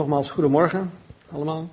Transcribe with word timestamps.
Nogmaals, 0.00 0.30
goedemorgen 0.30 0.90
allemaal. 1.32 1.70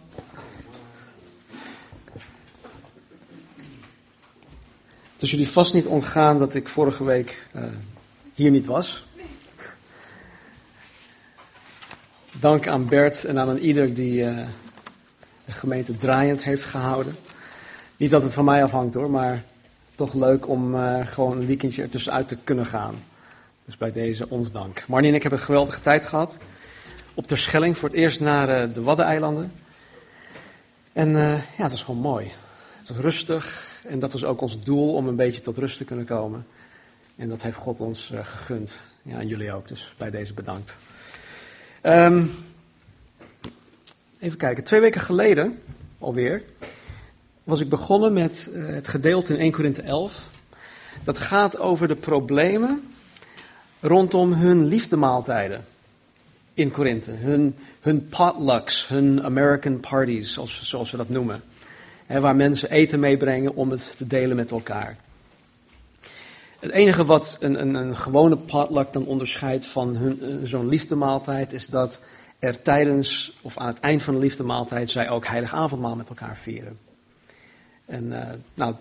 Het 5.14 5.22
is 5.22 5.32
jullie 5.32 5.50
vast 5.50 5.74
niet 5.74 5.86
ontgaan 5.86 6.40
dat 6.40 6.54
ik 6.54 6.68
vorige 6.68 7.04
week 7.04 7.48
uh, 7.56 7.64
hier 8.34 8.52
niet 8.52 8.66
was. 8.66 9.06
Dank 12.40 12.68
aan 12.68 12.88
Bert 12.88 13.26
en 13.26 13.40
aan 13.40 13.58
ieder 13.58 13.94
die 13.94 14.22
uh, 14.22 14.48
de 15.46 15.52
gemeente 15.52 15.98
draaiend 15.98 16.44
heeft 16.44 16.64
gehouden. 16.64 17.16
Niet 17.98 18.12
dat 18.12 18.24
het 18.24 18.34
van 18.34 18.46
mij 18.46 18.64
afhangt 18.64 18.94
hoor, 18.94 19.10
maar 19.10 19.44
toch 19.96 20.14
leuk 20.14 20.48
om 20.48 20.76
uh, 20.76 21.08
gewoon 21.08 21.38
een 21.38 21.48
weekendje 21.48 21.82
ertussenuit 21.82 22.28
te 22.28 22.38
kunnen 22.44 22.66
gaan. 22.66 22.96
Dus 23.66 23.78
bij 23.78 23.92
deze 23.92 24.30
ons 24.30 24.52
dank. 24.52 24.84
Marnie 24.88 25.10
en 25.10 25.16
ik 25.16 25.22
hebben 25.22 25.40
een 25.40 25.46
geweldige 25.46 25.82
tijd 25.82 26.06
gehad. 26.06 26.38
Op 27.18 27.28
Terschelling 27.28 27.78
voor 27.78 27.90
het 27.90 27.98
eerst 27.98 28.20
naar 28.20 28.68
uh, 28.68 28.74
de 28.74 28.82
Waddeneilanden. 28.82 29.52
En 30.94 31.10
uh, 31.10 31.34
ja, 31.34 31.64
het 31.64 31.72
was 31.72 31.84
gewoon 31.84 32.00
mooi. 32.00 32.32
Het 32.78 32.88
was 32.88 32.98
rustig 32.98 33.76
en 33.88 34.00
dat 34.00 34.12
was 34.12 34.24
ook 34.24 34.42
ons 34.42 34.60
doel 34.60 34.94
om 34.94 35.08
een 35.08 35.16
beetje 35.16 35.42
tot 35.42 35.58
rust 35.58 35.78
te 35.78 35.84
kunnen 35.84 36.06
komen. 36.06 36.48
En 37.16 37.30
dat 37.30 37.42
heeft 37.42 37.58
God 37.58 37.80
ons 37.80 38.12
uh, 38.14 38.20
gegund. 38.26 38.76
Ja, 39.02 39.20
en 39.20 39.28
jullie 39.28 39.54
ook, 39.54 39.68
dus 39.68 39.94
bij 39.98 40.10
deze 40.10 40.34
bedankt. 40.34 40.76
Um, 41.84 42.32
even 44.20 44.38
kijken, 44.38 44.64
twee 44.64 44.80
weken 44.80 45.02
geleden 45.02 45.62
alweer 46.00 46.44
was 47.44 47.60
ik 47.60 47.70
begonnen 47.70 48.14
met 48.14 48.50
het 48.54 48.88
gedeelte 48.88 49.34
in 49.34 49.40
1 49.40 49.52
Korinthe 49.52 49.82
11. 49.82 50.30
Dat 51.04 51.18
gaat 51.18 51.58
over 51.58 51.88
de 51.88 51.96
problemen 51.96 52.84
rondom 53.80 54.34
hun 54.34 54.66
liefdemaaltijden 54.66 55.66
in 56.58 56.72
Korinthe. 56.72 57.12
Hun, 57.12 57.56
hun 57.82 58.08
potlucks, 58.08 58.88
hun 58.88 59.24
American 59.24 59.80
parties, 59.80 60.34
zoals, 60.62 60.92
we 60.92 60.98
dat 60.98 61.10
noemen. 61.10 61.44
Waar 62.08 62.36
mensen 62.36 62.72
eten 62.72 63.00
meebrengen 63.00 63.56
om 63.56 63.70
het 63.70 63.98
te 63.98 64.08
delen 64.08 64.36
met 64.36 64.52
elkaar. 64.52 64.98
Het 66.60 66.72
enige 66.72 67.06
wat 67.06 67.38
een, 67.40 67.62
een, 67.62 67.74
een 67.74 67.98
gewone 67.98 68.38
potluck 68.38 68.94
dan 68.94 69.06
onderscheidt 69.06 69.66
van 69.66 69.96
hun, 69.96 70.48
zo'n 70.48 70.68
liefdemaaltijd 70.68 71.54
is 71.54 71.68
dat 71.68 72.00
er 72.40 72.62
tijdens 72.62 73.38
of 73.42 73.58
aan 73.58 73.68
het 73.68 73.80
eind 73.80 74.04
van 74.04 74.14
de 74.14 74.20
liefdemaaltijd 74.20 74.90
zij 74.90 75.10
ook 75.10 75.26
heilig 75.26 75.54
avondmaal 75.54 75.96
met 75.96 76.10
elkaar 76.10 76.38
vieren. 76.38 76.80
En 77.86 78.04
uh, 78.04 78.20
nou, 78.54 78.74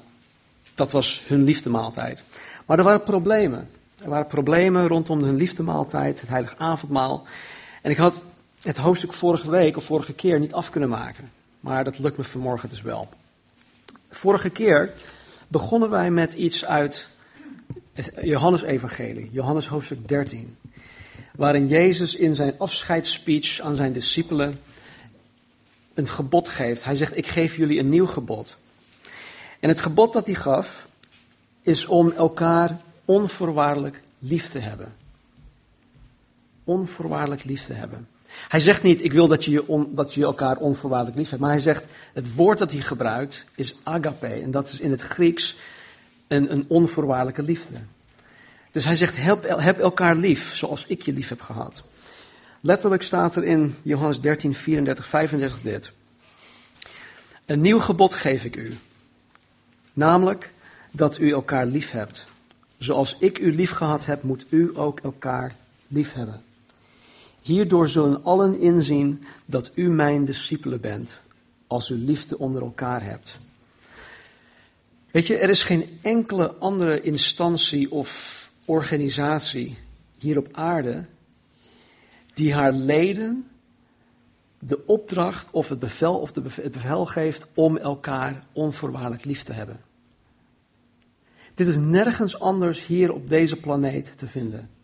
dat 0.74 0.91
was 0.91 1.22
hun 1.27 1.42
liefdemaaltijd. 1.42 2.22
Maar 2.66 2.78
er 2.78 2.84
waren 2.84 3.02
problemen. 3.02 3.69
Er 4.02 4.08
waren 4.08 4.27
problemen 4.27 4.86
rondom 4.86 5.22
hun 5.22 5.36
liefdemaaltijd, 5.36 6.20
het 6.20 6.28
heilig 6.28 6.54
avondmaal. 6.58 7.27
En 7.86 7.92
ik 7.92 7.98
had 7.98 8.22
het 8.62 8.76
hoofdstuk 8.76 9.12
vorige 9.12 9.50
week 9.50 9.76
of 9.76 9.84
vorige 9.84 10.12
keer 10.12 10.38
niet 10.38 10.52
af 10.52 10.70
kunnen 10.70 10.88
maken. 10.88 11.30
Maar 11.60 11.84
dat 11.84 11.98
lukt 11.98 12.16
me 12.16 12.24
vanmorgen 12.24 12.68
dus 12.68 12.82
wel. 12.82 13.08
Vorige 14.10 14.50
keer 14.50 14.92
begonnen 15.48 15.90
wij 15.90 16.10
met 16.10 16.32
iets 16.32 16.64
uit 16.64 17.08
het 17.92 18.12
Johannes-evangelie, 18.22 19.28
Johannes 19.32 19.66
hoofdstuk 19.66 20.08
13. 20.08 20.56
Waarin 21.32 21.66
Jezus 21.66 22.14
in 22.14 22.34
zijn 22.34 22.54
afscheidsspeech 22.58 23.60
aan 23.60 23.76
zijn 23.76 23.92
discipelen 23.92 24.60
een 25.94 26.08
gebod 26.08 26.48
geeft. 26.48 26.84
Hij 26.84 26.96
zegt, 26.96 27.16
ik 27.16 27.26
geef 27.26 27.56
jullie 27.56 27.78
een 27.78 27.88
nieuw 27.88 28.06
gebod. 28.06 28.56
En 29.60 29.68
het 29.68 29.80
gebod 29.80 30.12
dat 30.12 30.26
hij 30.26 30.34
gaf, 30.34 30.88
is 31.62 31.86
om 31.86 32.10
elkaar 32.10 32.80
onvoorwaardelijk 33.04 34.02
lief 34.18 34.48
te 34.48 34.58
hebben. 34.58 34.94
Onvoorwaardelijk 36.67 37.45
lief 37.45 37.64
te 37.64 37.72
hebben. 37.72 38.09
Hij 38.48 38.61
zegt 38.61 38.83
niet, 38.83 39.05
ik 39.05 39.12
wil 39.12 39.28
dat 39.28 39.45
je, 39.45 39.69
on, 39.69 39.89
dat 39.95 40.14
je 40.14 40.22
elkaar 40.22 40.56
onvoorwaardelijk 40.56 41.17
lief 41.17 41.28
hebt. 41.31 41.41
Maar 41.42 41.50
hij 41.50 41.61
zegt, 41.61 41.84
het 42.12 42.34
woord 42.34 42.59
dat 42.59 42.72
hij 42.72 42.81
gebruikt 42.81 43.45
is 43.55 43.77
agape. 43.83 44.27
En 44.27 44.50
dat 44.50 44.69
is 44.69 44.81
in 44.81 44.91
het 44.91 45.00
Grieks 45.00 45.56
een, 46.28 46.53
een 46.53 46.65
onvoorwaardelijke 46.69 47.43
liefde. 47.43 47.76
Dus 48.72 48.84
hij 48.84 48.97
zegt, 48.97 49.16
heb, 49.16 49.49
heb 49.49 49.78
elkaar 49.78 50.16
lief, 50.16 50.56
zoals 50.56 50.87
ik 50.87 51.03
je 51.03 51.12
lief 51.12 51.28
heb 51.28 51.41
gehad. 51.41 51.82
Letterlijk 52.60 53.03
staat 53.03 53.37
er 53.37 53.44
in 53.44 53.75
Johannes 53.82 54.21
13, 54.21 54.55
34, 54.55 55.06
35 55.06 55.60
dit. 55.60 55.91
Een 57.47 57.60
nieuw 57.60 57.78
gebod 57.78 58.15
geef 58.15 58.44
ik 58.44 58.56
u. 58.56 58.76
Namelijk 59.93 60.53
dat 60.91 61.19
u 61.19 61.31
elkaar 61.31 61.66
lief 61.66 61.91
hebt. 61.91 62.26
Zoals 62.78 63.16
ik 63.19 63.38
u 63.38 63.55
lief 63.55 63.71
gehad 63.71 64.06
heb, 64.06 64.22
moet 64.22 64.47
u 64.49 64.71
ook 64.75 65.00
elkaar 65.00 65.55
lief 65.88 66.12
hebben. 66.12 66.43
Hierdoor 67.46 67.88
zullen 67.88 68.24
allen 68.24 68.60
inzien 68.60 69.24
dat 69.44 69.72
u 69.74 69.90
mijn 69.90 70.24
discipelen 70.24 70.80
bent, 70.80 71.22
als 71.66 71.90
u 71.90 71.94
liefde 71.94 72.38
onder 72.38 72.62
elkaar 72.62 73.02
hebt. 73.02 73.40
Weet 75.10 75.26
je, 75.26 75.36
er 75.36 75.50
is 75.50 75.62
geen 75.62 75.98
enkele 76.02 76.52
andere 76.52 77.00
instantie 77.00 77.90
of 77.90 78.50
organisatie 78.64 79.78
hier 80.18 80.38
op 80.38 80.48
aarde 80.52 81.04
die 82.34 82.54
haar 82.54 82.72
leden 82.72 83.48
de 84.58 84.86
opdracht 84.86 85.48
of 85.50 85.68
het 85.68 85.78
bevel 85.78 86.18
of 86.18 86.34
het 86.34 86.72
bevel 86.72 87.06
geeft 87.06 87.46
om 87.54 87.76
elkaar 87.76 88.46
onvoorwaardelijk 88.52 89.24
lief 89.24 89.42
te 89.42 89.52
hebben. 89.52 89.80
Dit 91.54 91.66
is 91.66 91.76
nergens 91.76 92.40
anders 92.40 92.86
hier 92.86 93.12
op 93.12 93.28
deze 93.28 93.56
planeet 93.56 94.18
te 94.18 94.26
vinden. 94.26 94.75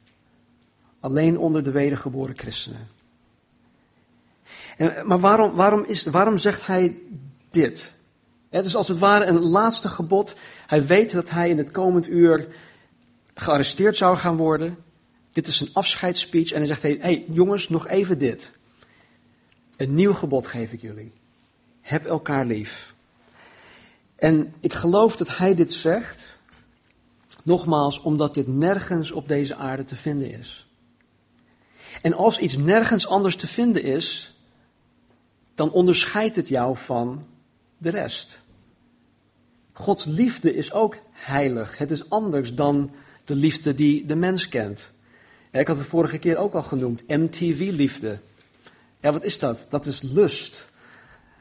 Alleen 1.03 1.39
onder 1.39 1.65
de 1.65 1.71
wedergeboren 1.71 2.39
christenen. 2.39 2.89
En, 4.77 5.07
maar 5.07 5.21
waarom, 5.21 5.55
waarom, 5.55 5.85
is, 5.85 6.07
waarom 6.07 6.39
zegt 6.39 6.67
hij 6.67 6.99
dit? 7.51 7.93
Het 8.49 8.65
is 8.65 8.77
als 8.77 8.89
het 8.89 8.99
ware 8.99 9.25
een 9.25 9.47
laatste 9.47 9.89
gebod. 9.89 10.35
Hij 10.67 10.87
weet 10.87 11.13
dat 11.13 11.31
hij 11.31 11.51
in 11.51 11.59
het 11.59 11.71
komend 11.71 12.09
uur 12.09 12.47
gearresteerd 13.35 13.97
zou 13.97 14.17
gaan 14.17 14.37
worden. 14.37 14.77
Dit 15.33 15.47
is 15.47 15.61
een 15.61 15.71
afscheidsspeech 15.73 16.53
en 16.53 16.59
hij 16.59 16.67
zegt: 16.67 16.83
Hé 16.83 16.97
hey, 17.01 17.25
jongens, 17.29 17.69
nog 17.69 17.89
even 17.89 18.19
dit. 18.19 18.51
Een 19.77 19.95
nieuw 19.95 20.13
gebod 20.13 20.47
geef 20.47 20.73
ik 20.73 20.81
jullie. 20.81 21.13
Heb 21.81 22.07
elkaar 22.07 22.47
lief. 22.47 22.95
En 24.17 24.55
ik 24.61 24.73
geloof 24.73 25.17
dat 25.17 25.37
hij 25.37 25.55
dit 25.55 25.73
zegt, 25.73 26.39
nogmaals, 27.43 28.01
omdat 28.01 28.35
dit 28.35 28.47
nergens 28.47 29.11
op 29.11 29.29
deze 29.29 29.55
aarde 29.55 29.85
te 29.85 29.97
vinden 29.97 30.31
is. 30.31 30.67
En 32.03 32.15
als 32.15 32.39
iets 32.39 32.57
nergens 32.57 33.07
anders 33.07 33.37
te 33.37 33.47
vinden 33.47 33.83
is, 33.83 34.37
dan 35.55 35.71
onderscheidt 35.71 36.37
het 36.37 36.49
jou 36.49 36.77
van 36.77 37.27
de 37.79 37.91
rest. 37.91 38.41
Gods 39.73 40.05
liefde 40.05 40.55
is 40.55 40.73
ook 40.73 40.97
heilig. 41.13 41.79
Het 41.79 41.91
is 41.91 42.11
anders 42.11 42.55
dan 42.55 42.91
de 43.25 43.35
liefde 43.35 43.75
die 43.75 44.07
de 44.07 44.15
mens 44.15 44.49
kent. 44.49 44.91
ik 45.51 45.67
had 45.67 45.77
het 45.77 45.87
vorige 45.87 46.19
keer 46.19 46.37
ook 46.37 46.55
al 46.55 46.63
genoemd, 46.63 47.09
MTV-liefde. 47.09 48.19
Ja, 49.01 49.13
wat 49.13 49.25
is 49.25 49.39
dat? 49.39 49.67
Dat 49.69 49.87
is 49.87 50.03
lust. 50.03 50.71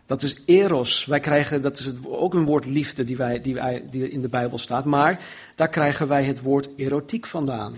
Dat 0.06 0.24
is 0.24 0.36
eros. 0.46 1.06
Wij 1.06 1.20
krijgen, 1.20 1.62
dat 1.62 1.80
is 1.80 1.86
het, 1.86 1.98
ook 2.06 2.34
een 2.34 2.46
woord 2.46 2.66
liefde 2.66 3.04
die, 3.04 3.18
wij, 3.18 3.42
die, 3.42 3.54
wij, 3.54 3.86
die 3.92 4.10
in 4.10 4.22
de 4.22 4.30
Bijbel 4.30 4.58
staat. 4.58 4.86
Maar 4.86 5.20
daar 5.56 5.70
krijgen 5.70 6.08
wij 6.08 6.24
het 6.24 6.42
woord 6.42 6.70
erotiek 6.76 7.26
vandaan. 7.26 7.76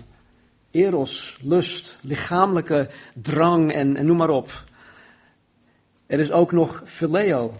Eros, 0.74 1.36
lust, 1.42 1.96
lichamelijke 2.00 2.88
drang 3.14 3.72
en, 3.72 4.06
noem 4.06 4.16
maar 4.16 4.30
op. 4.30 4.64
Er 6.06 6.20
is 6.20 6.30
ook 6.30 6.52
nog 6.52 6.82
phileo, 6.84 7.54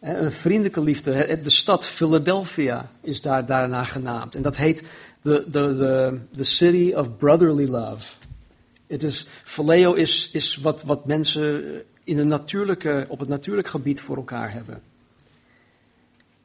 een 0.00 0.32
vriendelijke 0.32 0.80
liefde. 0.80 1.40
De 1.42 1.50
stad 1.50 1.86
Philadelphia 1.86 2.90
is 3.00 3.20
daar 3.20 3.46
daarna 3.46 3.84
genaamd. 3.84 4.34
En 4.34 4.42
dat 4.42 4.56
heet 4.56 4.82
the, 5.22 5.44
the, 5.50 5.76
the, 5.76 6.18
the 6.36 6.44
city 6.44 6.92
of 6.94 7.16
brotherly 7.16 7.68
love. 7.68 8.14
Het 8.86 9.02
is, 9.02 9.26
phileo 9.44 9.92
is, 9.92 10.30
is 10.32 10.56
wat, 10.56 10.82
wat 10.82 11.06
mensen 11.06 11.64
in 12.04 12.18
een 12.18 12.28
natuurlijke, 12.28 13.06
op 13.08 13.18
het 13.18 13.28
natuurlijk 13.28 13.68
gebied 13.68 14.00
voor 14.00 14.16
elkaar 14.16 14.52
hebben. 14.52 14.82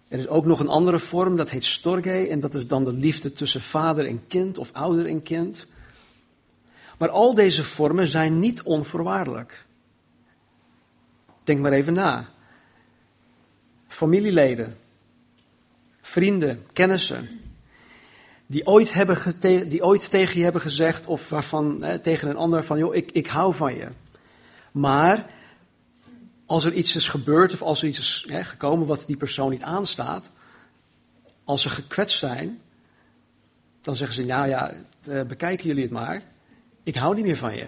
Er 0.07 0.19
is 0.19 0.27
ook 0.27 0.45
nog 0.45 0.59
een 0.59 0.67
andere 0.67 0.99
vorm, 0.99 1.35
dat 1.35 1.49
heet 1.49 1.65
storge, 1.65 2.27
en 2.27 2.39
dat 2.39 2.53
is 2.53 2.67
dan 2.67 2.83
de 2.83 2.93
liefde 2.93 3.33
tussen 3.33 3.61
vader 3.61 4.05
en 4.05 4.21
kind 4.27 4.57
of 4.57 4.69
ouder 4.71 5.07
en 5.07 5.23
kind. 5.23 5.65
Maar 6.97 7.09
al 7.09 7.33
deze 7.33 7.63
vormen 7.63 8.07
zijn 8.07 8.39
niet 8.39 8.61
onvoorwaardelijk. 8.61 9.65
Denk 11.43 11.59
maar 11.59 11.71
even 11.71 11.93
na. 11.93 12.25
Familieleden, 13.87 14.77
vrienden, 16.01 16.65
kennissen, 16.73 17.29
die 18.47 18.65
ooit, 18.65 18.93
hebben 18.93 19.39
die 19.69 19.83
ooit 19.83 20.09
tegen 20.09 20.37
je 20.37 20.43
hebben 20.43 20.61
gezegd, 20.61 21.05
of 21.05 21.29
waarvan, 21.29 21.83
hè, 21.83 21.99
tegen 21.99 22.29
een 22.29 22.35
ander 22.35 22.63
van, 22.63 22.77
joh, 22.77 22.95
ik, 22.95 23.11
ik 23.11 23.27
hou 23.27 23.53
van 23.53 23.75
je. 23.75 23.87
Maar 24.71 25.25
als 26.45 26.65
er 26.65 26.73
iets 26.73 26.95
is 26.95 27.07
gebeurd 27.07 27.53
of 27.53 27.61
als 27.61 27.81
er 27.81 27.87
iets 27.87 27.99
is 27.99 28.25
hè, 28.29 28.43
gekomen 28.43 28.87
wat 28.87 29.03
die 29.07 29.17
persoon 29.17 29.49
niet 29.49 29.63
aanstaat, 29.63 30.31
als 31.43 31.61
ze 31.61 31.69
gekwetst 31.69 32.19
zijn, 32.19 32.61
dan 33.81 33.95
zeggen 33.95 34.15
ze, 34.15 34.25
nou 34.25 34.47
ja, 34.47 34.73
eh, 35.07 35.21
bekijken 35.21 35.67
jullie 35.67 35.83
het 35.83 35.91
maar. 35.91 36.21
Ik 36.85 36.95
hou 36.95 37.15
niet 37.15 37.25
meer 37.25 37.37
van 37.37 37.55
je. 37.55 37.65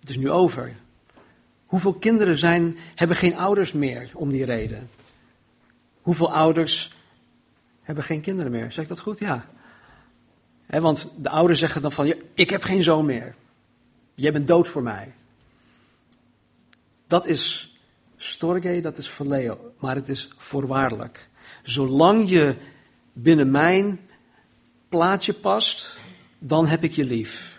Het 0.00 0.10
is 0.10 0.16
nu 0.16 0.30
over. 0.30 0.76
Hoeveel 1.66 1.94
kinderen 1.94 2.38
zijn, 2.38 2.76
hebben 2.94 3.16
geen 3.16 3.36
ouders 3.36 3.72
meer 3.72 4.10
om 4.12 4.30
die 4.30 4.44
reden? 4.44 4.90
Hoeveel 6.02 6.32
ouders 6.32 6.92
hebben 7.82 8.04
geen 8.04 8.20
kinderen 8.20 8.52
meer? 8.52 8.72
Zeg 8.72 8.82
ik 8.82 8.88
dat 8.88 9.00
goed? 9.00 9.18
Ja. 9.18 9.46
want 10.66 11.12
de 11.18 11.28
ouders 11.28 11.58
zeggen 11.58 11.82
dan 11.82 11.92
van, 11.92 12.14
ik 12.34 12.50
heb 12.50 12.62
geen 12.62 12.82
zoon 12.82 13.04
meer. 13.04 13.34
Jij 14.14 14.32
bent 14.32 14.46
dood 14.46 14.68
voor 14.68 14.82
mij. 14.82 15.12
Dat 17.06 17.26
is 17.26 17.74
storge, 18.16 18.80
dat 18.80 18.98
is 18.98 19.10
verleo, 19.10 19.72
maar 19.78 19.94
het 19.94 20.08
is 20.08 20.28
voorwaardelijk. 20.36 21.28
Zolang 21.62 22.28
je 22.30 22.56
binnen 23.12 23.50
mijn 23.50 24.00
plaatje 24.88 25.32
past, 25.32 25.98
dan 26.38 26.66
heb 26.66 26.82
ik 26.82 26.92
je 26.92 27.04
lief. 27.04 27.53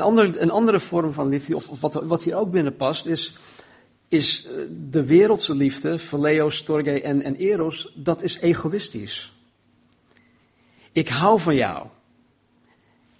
Een, 0.00 0.42
een 0.42 0.50
andere 0.50 0.80
vorm 0.80 1.12
van 1.12 1.28
liefde, 1.28 1.56
of, 1.56 1.80
wat, 1.80 1.94
wat 1.94 2.22
hier 2.22 2.36
ook 2.36 2.50
binnen 2.50 2.76
past, 2.76 3.06
is, 3.06 3.36
is 4.08 4.46
eh, 4.46 4.62
de 4.90 5.06
wereldse 5.06 5.54
liefde, 5.54 5.98
phileo, 5.98 6.50
storge 6.50 7.02
en, 7.02 7.22
en 7.22 7.36
eros, 7.36 7.92
dat 7.94 8.22
is 8.22 8.40
egoïstisch. 8.40 9.32
Ik 10.92 11.08
hou 11.08 11.40
van 11.40 11.54
jou. 11.54 11.86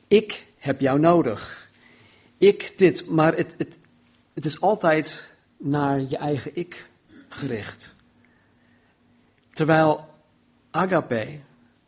Ik 0.08 0.46
heb 0.58 0.80
jou 0.80 0.98
nodig. 0.98 1.68
Ik 2.38 2.72
dit, 2.76 3.08
maar 3.08 3.36
het, 3.36 3.54
het, 3.58 3.76
het 4.34 4.44
is 4.44 4.60
altijd 4.60 5.28
naar 5.56 6.00
je 6.08 6.16
eigen 6.16 6.50
ik 6.54 6.88
gericht. 7.28 7.94
Terwijl 9.52 10.08
agape, 10.70 11.38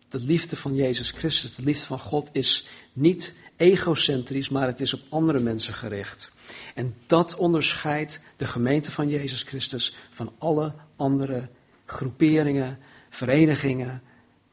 de 0.08 0.18
liefde 0.18 0.56
van 0.56 0.74
Jezus 0.74 1.10
Christus, 1.10 1.54
de 1.54 1.62
liefde 1.62 1.86
van 1.86 1.98
God, 1.98 2.28
is 2.32 2.66
niet 2.92 3.34
egocentrisch, 3.58 4.48
maar 4.48 4.66
het 4.66 4.80
is 4.80 4.94
op 4.94 5.00
andere 5.08 5.38
mensen 5.38 5.74
gericht. 5.74 6.30
En 6.74 6.94
dat 7.06 7.36
onderscheidt 7.36 8.20
de 8.36 8.46
gemeente 8.46 8.90
van 8.90 9.08
Jezus 9.08 9.42
Christus 9.42 9.96
van 10.10 10.32
alle 10.38 10.72
andere 10.96 11.48
groeperingen, 11.86 12.78
verenigingen, 13.10 14.02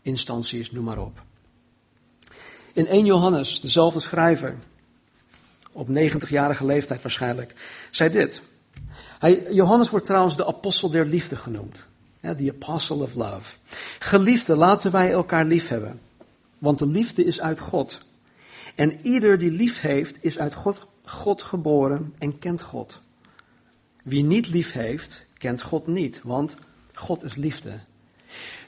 instanties, 0.02 0.72
noem 0.72 0.84
maar 0.84 1.00
op. 1.00 1.24
In 2.74 2.88
1 2.88 3.06
Johannes, 3.06 3.62
dezelfde 3.62 4.00
schrijver, 4.00 4.56
op 5.72 5.88
90-jarige 5.90 6.66
leeftijd 6.66 7.02
waarschijnlijk, 7.02 7.54
zei 7.92 8.10
dit. 8.10 8.42
Hij, 9.20 9.48
Johannes 9.52 9.90
wordt 9.90 10.06
trouwens 10.06 10.36
de 10.36 10.46
apostel 10.46 10.90
der 10.90 11.06
liefde 11.06 11.36
genoemd. 11.36 11.86
De 12.22 12.54
apostle 12.60 12.96
of 12.96 13.14
love. 13.14 13.56
Geliefde, 14.00 14.56
laten 14.56 14.92
wij 14.92 15.12
elkaar 15.12 15.46
lief 15.46 15.68
hebben. 15.68 16.00
Want 16.58 16.80
de 16.80 16.88
liefde 16.88 17.26
is 17.26 17.42
uit 17.42 17.60
God. 17.60 18.05
En 18.76 19.00
ieder 19.02 19.38
die 19.38 19.52
lief 19.52 19.80
heeft, 19.82 20.18
is 20.22 20.40
uit 20.40 20.54
God, 20.54 20.88
God 21.04 21.42
geboren 21.42 22.14
en 22.18 22.40
kent 22.40 22.62
God. 22.62 23.00
Wie 24.04 24.24
niet 24.24 24.50
lief 24.50 24.72
heeft, 24.72 25.26
kent 25.38 25.62
God 25.62 25.88
niet, 25.88 26.22
want 26.24 26.56
God 26.94 27.24
is 27.24 27.36
liefde. 27.36 27.80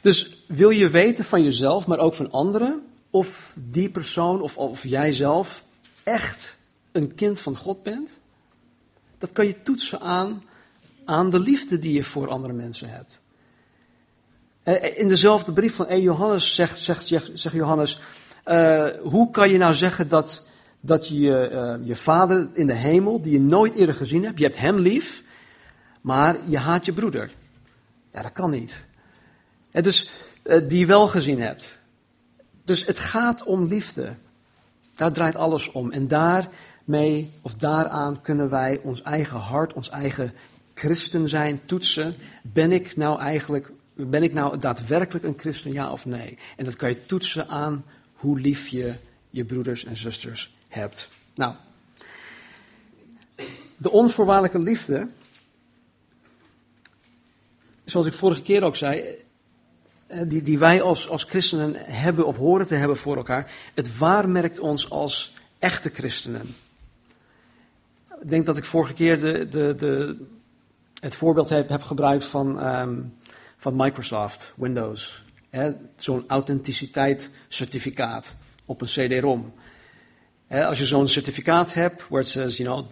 Dus 0.01 0.43
wil 0.47 0.69
je 0.69 0.89
weten 0.89 1.25
van 1.25 1.43
jezelf, 1.43 1.87
maar 1.87 1.99
ook 1.99 2.13
van 2.13 2.31
anderen, 2.31 2.85
of 3.09 3.55
die 3.55 3.89
persoon 3.89 4.41
of, 4.41 4.57
of 4.57 4.83
jijzelf 4.83 5.63
echt 6.03 6.55
een 6.91 7.15
kind 7.15 7.39
van 7.39 7.57
God 7.57 7.83
bent? 7.83 8.13
Dat 9.17 9.31
kan 9.31 9.47
je 9.47 9.63
toetsen 9.63 9.99
aan, 9.99 10.43
aan 11.05 11.29
de 11.29 11.39
liefde 11.39 11.79
die 11.79 11.93
je 11.93 12.03
voor 12.03 12.29
andere 12.29 12.53
mensen 12.53 12.89
hebt. 12.89 13.19
Eh, 14.63 14.99
in 14.99 15.07
dezelfde 15.07 15.51
brief 15.51 15.75
van 15.75 15.87
1 15.87 16.01
Johannes 16.01 16.55
zegt, 16.55 16.79
zegt, 16.79 17.05
zegt 17.33 17.55
Johannes, 17.55 17.99
uh, 18.47 18.87
hoe 19.01 19.31
kan 19.31 19.49
je 19.49 19.57
nou 19.57 19.73
zeggen 19.73 20.07
dat, 20.07 20.45
dat 20.79 21.07
je 21.07 21.49
uh, 21.51 21.87
je 21.87 21.95
vader 21.95 22.49
in 22.53 22.67
de 22.67 22.73
hemel, 22.73 23.21
die 23.21 23.31
je 23.31 23.39
nooit 23.39 23.73
eerder 23.73 23.95
gezien 23.95 24.23
hebt, 24.23 24.37
je 24.37 24.43
hebt 24.43 24.57
hem 24.57 24.77
lief, 24.77 25.23
maar 26.01 26.35
je 26.45 26.57
haat 26.57 26.85
je 26.85 26.93
broeder? 26.93 27.31
Ja, 28.13 28.21
dat 28.21 28.31
kan 28.31 28.49
niet. 28.49 28.73
En 29.71 29.83
dus 29.83 30.09
uh, 30.43 30.69
die 30.69 30.79
je 30.79 30.85
wel 30.85 31.07
gezien 31.07 31.41
hebt. 31.41 31.77
Dus 32.65 32.85
het 32.85 32.99
gaat 32.99 33.43
om 33.43 33.65
liefde. 33.65 34.15
Daar 34.95 35.11
draait 35.11 35.35
alles 35.35 35.71
om. 35.71 35.91
En 35.91 36.07
daarmee, 36.07 37.31
of 37.41 37.53
daaraan 37.53 38.21
kunnen 38.21 38.49
wij 38.49 38.79
ons 38.83 39.01
eigen 39.01 39.37
hart, 39.39 39.73
ons 39.73 39.89
eigen 39.89 40.33
christen 40.73 41.29
zijn 41.29 41.61
toetsen. 41.65 42.15
Ben 42.41 42.71
ik 42.71 42.95
nou 42.95 43.19
eigenlijk, 43.19 43.71
ben 43.95 44.23
ik 44.23 44.33
nou 44.33 44.57
daadwerkelijk 44.57 45.25
een 45.25 45.37
christen, 45.37 45.73
ja 45.73 45.91
of 45.91 46.05
nee? 46.05 46.37
En 46.55 46.65
dat 46.65 46.75
kan 46.75 46.89
je 46.89 47.05
toetsen 47.05 47.47
aan 47.47 47.83
hoe 48.17 48.39
lief 48.39 48.67
je 48.67 48.93
je 49.29 49.45
broeders 49.45 49.85
en 49.85 49.97
zusters 49.97 50.55
hebt. 50.67 51.07
Nou, 51.35 51.55
de 53.77 53.91
onvoorwaardelijke 53.91 54.59
liefde, 54.59 55.07
zoals 57.85 58.05
ik 58.05 58.13
vorige 58.13 58.41
keer 58.41 58.63
ook 58.63 58.75
zei, 58.75 59.03
eh, 60.07 60.21
die, 60.27 60.41
die 60.41 60.59
wij 60.59 60.81
als, 60.81 61.09
als 61.09 61.23
christenen 61.23 61.75
hebben 61.77 62.25
of 62.25 62.37
horen 62.37 62.67
te 62.67 62.75
hebben 62.75 62.97
voor 62.97 63.17
elkaar, 63.17 63.51
het 63.73 63.97
waarmerkt 63.97 64.59
ons 64.59 64.89
als 64.89 65.33
echte 65.59 65.89
christenen. 65.89 66.55
Ik 68.21 68.29
denk 68.29 68.45
dat 68.45 68.57
ik 68.57 68.65
vorige 68.65 68.93
keer 68.93 69.19
de, 69.19 69.49
de, 69.49 69.75
de, 69.77 70.25
het 70.99 71.15
voorbeeld 71.15 71.49
heb, 71.49 71.69
heb 71.69 71.81
gebruikt 71.81 72.25
van, 72.25 72.67
um, 72.67 73.13
van 73.57 73.75
Microsoft, 73.75 74.53
Windows. 74.55 75.25
Zo'n 75.97 76.23
authenticiteitscertificaat 76.27 78.35
op 78.65 78.81
een 78.81 78.87
CD-ROM. 78.87 79.53
Als 80.49 80.77
je 80.77 80.85
zo'n 80.85 81.07
certificaat 81.07 81.73
hebt, 81.73 82.07
where 82.07 82.23
it 82.23 82.29
says, 82.29 82.57
you 82.57 82.69
know, 82.69 82.89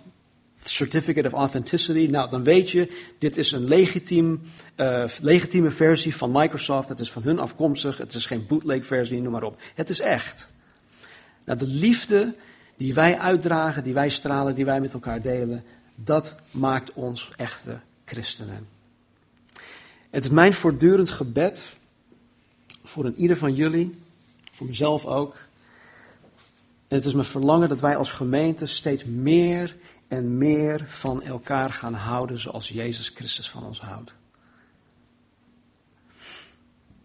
Certificate 0.64 1.28
of 1.28 1.34
Authenticity, 1.34 2.08
nou 2.12 2.30
dan 2.30 2.44
weet 2.44 2.70
je, 2.70 3.12
dit 3.18 3.38
is 3.38 3.52
een 3.52 3.68
legitiem, 3.68 4.42
uh, 4.76 5.04
legitieme 5.22 5.72
versie 5.72 6.16
van 6.16 6.32
Microsoft, 6.32 6.90
het 6.90 7.00
is 7.00 7.12
van 7.12 7.24
hun 7.24 7.40
afkomstig, 7.40 7.98
het 7.98 8.14
is 8.14 8.26
geen 8.26 8.46
bootleg 8.48 8.86
versie, 8.86 9.22
noem 9.22 9.32
maar 9.32 9.44
op. 9.44 9.62
Het 9.76 9.90
is 9.90 10.00
echt. 10.00 10.48
Nou, 11.46 11.60
de 11.60 11.68
liefde 11.68 12.36
die 12.78 12.94
wij 12.94 13.18
uitdragen, 13.18 13.84
die 13.84 13.94
wij 13.94 14.10
stralen, 14.10 14.56
die 14.56 14.66
wij 14.66 14.82
met 14.82 14.94
elkaar 14.94 15.22
delen, 15.22 15.64
dat 15.96 16.36
maakt 16.52 16.94
ons 16.94 17.32
echte 17.36 17.80
christenen. 18.06 18.68
Het 20.10 20.24
is 20.24 20.30
mijn 20.30 20.54
voortdurend 20.54 21.10
gebed 21.10 21.75
voor 22.86 23.06
een 23.06 23.16
ieder 23.16 23.38
van 23.38 23.54
jullie, 23.54 23.96
voor 24.52 24.68
mezelf 24.68 25.06
ook. 25.06 25.36
En 26.88 26.96
het 26.96 27.06
is 27.06 27.14
mijn 27.14 27.26
verlangen 27.26 27.70
dat 27.70 27.80
wij 27.80 27.96
als 27.96 28.12
gemeente 28.12 28.66
steeds 28.66 29.06
meer 29.06 29.76
en 30.08 30.38
meer 30.38 30.86
van 30.88 31.24
elkaar 31.24 31.70
gaan 31.70 31.94
houden 31.94 32.40
zoals 32.40 32.70
Jezus 32.70 33.10
Christus 33.10 33.50
van 33.50 33.64
ons 33.64 33.80
houdt. 33.80 34.14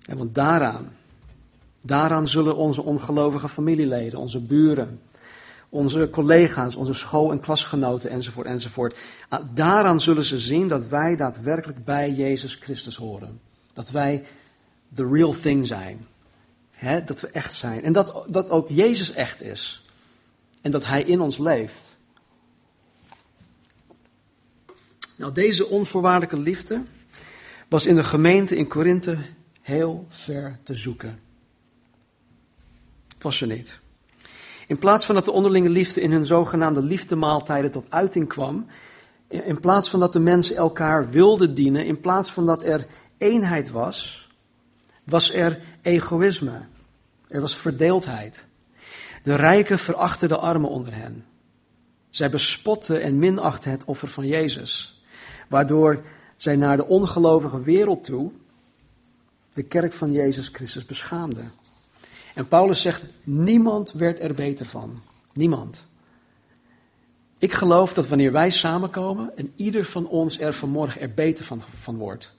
En 0.06 0.16
want 0.16 0.34
daaraan, 0.34 0.92
daaraan 1.80 2.28
zullen 2.28 2.56
onze 2.56 2.82
ongelovige 2.82 3.48
familieleden, 3.48 4.18
onze 4.18 4.40
buren, 4.40 5.00
onze 5.68 6.08
collega's, 6.10 6.76
onze 6.76 6.92
school- 6.94 7.30
en 7.30 7.40
klasgenoten 7.40 8.10
enzovoort 8.10 8.46
enzovoort, 8.46 8.98
ah, 9.28 9.44
daaraan 9.54 10.00
zullen 10.00 10.24
ze 10.24 10.38
zien 10.38 10.68
dat 10.68 10.86
wij 10.86 11.16
daadwerkelijk 11.16 11.84
bij 11.84 12.12
Jezus 12.12 12.54
Christus 12.54 12.96
horen. 12.96 13.40
Dat 13.72 13.90
wij 13.90 14.24
the 14.94 15.08
real 15.08 15.32
thing 15.32 15.66
zijn. 15.66 16.06
dat 17.06 17.20
we 17.20 17.28
echt 17.28 17.54
zijn. 17.54 17.82
En 17.82 17.92
dat, 17.92 18.24
dat 18.26 18.50
ook 18.50 18.68
Jezus 18.68 19.12
echt 19.12 19.42
is. 19.42 19.84
En 20.60 20.70
dat 20.70 20.86
Hij 20.86 21.02
in 21.02 21.20
ons 21.20 21.38
leeft. 21.38 21.90
Nou, 25.16 25.32
deze 25.32 25.66
onvoorwaardelijke 25.66 26.38
liefde 26.38 26.82
was 27.68 27.86
in 27.86 27.94
de 27.94 28.04
gemeente 28.04 28.56
in 28.56 28.68
Korinthe 28.68 29.18
heel 29.60 30.06
ver 30.08 30.58
te 30.62 30.74
zoeken. 30.74 31.20
Het 33.14 33.22
was 33.22 33.40
er 33.40 33.46
niet. 33.46 33.78
In 34.66 34.78
plaats 34.78 35.06
van 35.06 35.14
dat 35.14 35.24
de 35.24 35.30
onderlinge 35.30 35.68
liefde 35.68 36.00
in 36.00 36.12
hun 36.12 36.26
zogenaamde 36.26 36.82
liefdemaaltijden 36.82 37.70
tot 37.70 37.86
uiting 37.88 38.28
kwam, 38.28 38.66
in 39.28 39.60
plaats 39.60 39.90
van 39.90 40.00
dat 40.00 40.12
de 40.12 40.18
mensen 40.18 40.56
elkaar 40.56 41.10
wilden 41.10 41.54
dienen, 41.54 41.86
in 41.86 42.00
plaats 42.00 42.32
van 42.32 42.46
dat 42.46 42.62
er 42.62 42.86
eenheid 43.18 43.70
was, 43.70 44.29
was 45.10 45.32
er 45.32 45.60
egoïsme. 45.82 46.66
Er 47.28 47.40
was 47.40 47.56
verdeeldheid. 47.56 48.44
De 49.22 49.34
rijken 49.34 49.78
verachten 49.78 50.28
de 50.28 50.36
armen 50.36 50.70
onder 50.70 50.94
hen. 50.94 51.24
Zij 52.10 52.30
bespotten 52.30 53.02
en 53.02 53.18
minachten 53.18 53.70
het 53.70 53.84
offer 53.84 54.08
van 54.08 54.26
Jezus 54.26 55.00
waardoor 55.50 56.02
zij 56.36 56.56
naar 56.56 56.76
de 56.76 56.86
ongelovige 56.86 57.62
wereld 57.62 58.04
toe 58.04 58.30
de 59.52 59.62
kerk 59.62 59.92
van 59.92 60.12
Jezus 60.12 60.48
Christus 60.48 60.84
beschaamden. 60.84 61.50
En 62.34 62.48
Paulus 62.48 62.82
zegt, 62.82 63.02
niemand 63.22 63.92
werd 63.92 64.20
er 64.20 64.34
beter 64.34 64.66
van. 64.66 65.00
Niemand. 65.32 65.84
Ik 67.38 67.52
geloof 67.52 67.94
dat 67.94 68.08
wanneer 68.08 68.32
wij 68.32 68.50
samenkomen 68.50 69.36
en 69.36 69.52
ieder 69.56 69.84
van 69.84 70.08
ons 70.08 70.38
er 70.38 70.52
vanmorgen 70.52 71.00
er 71.00 71.14
beter 71.14 71.44
van, 71.44 71.62
van 71.80 71.96
wordt. 71.96 72.34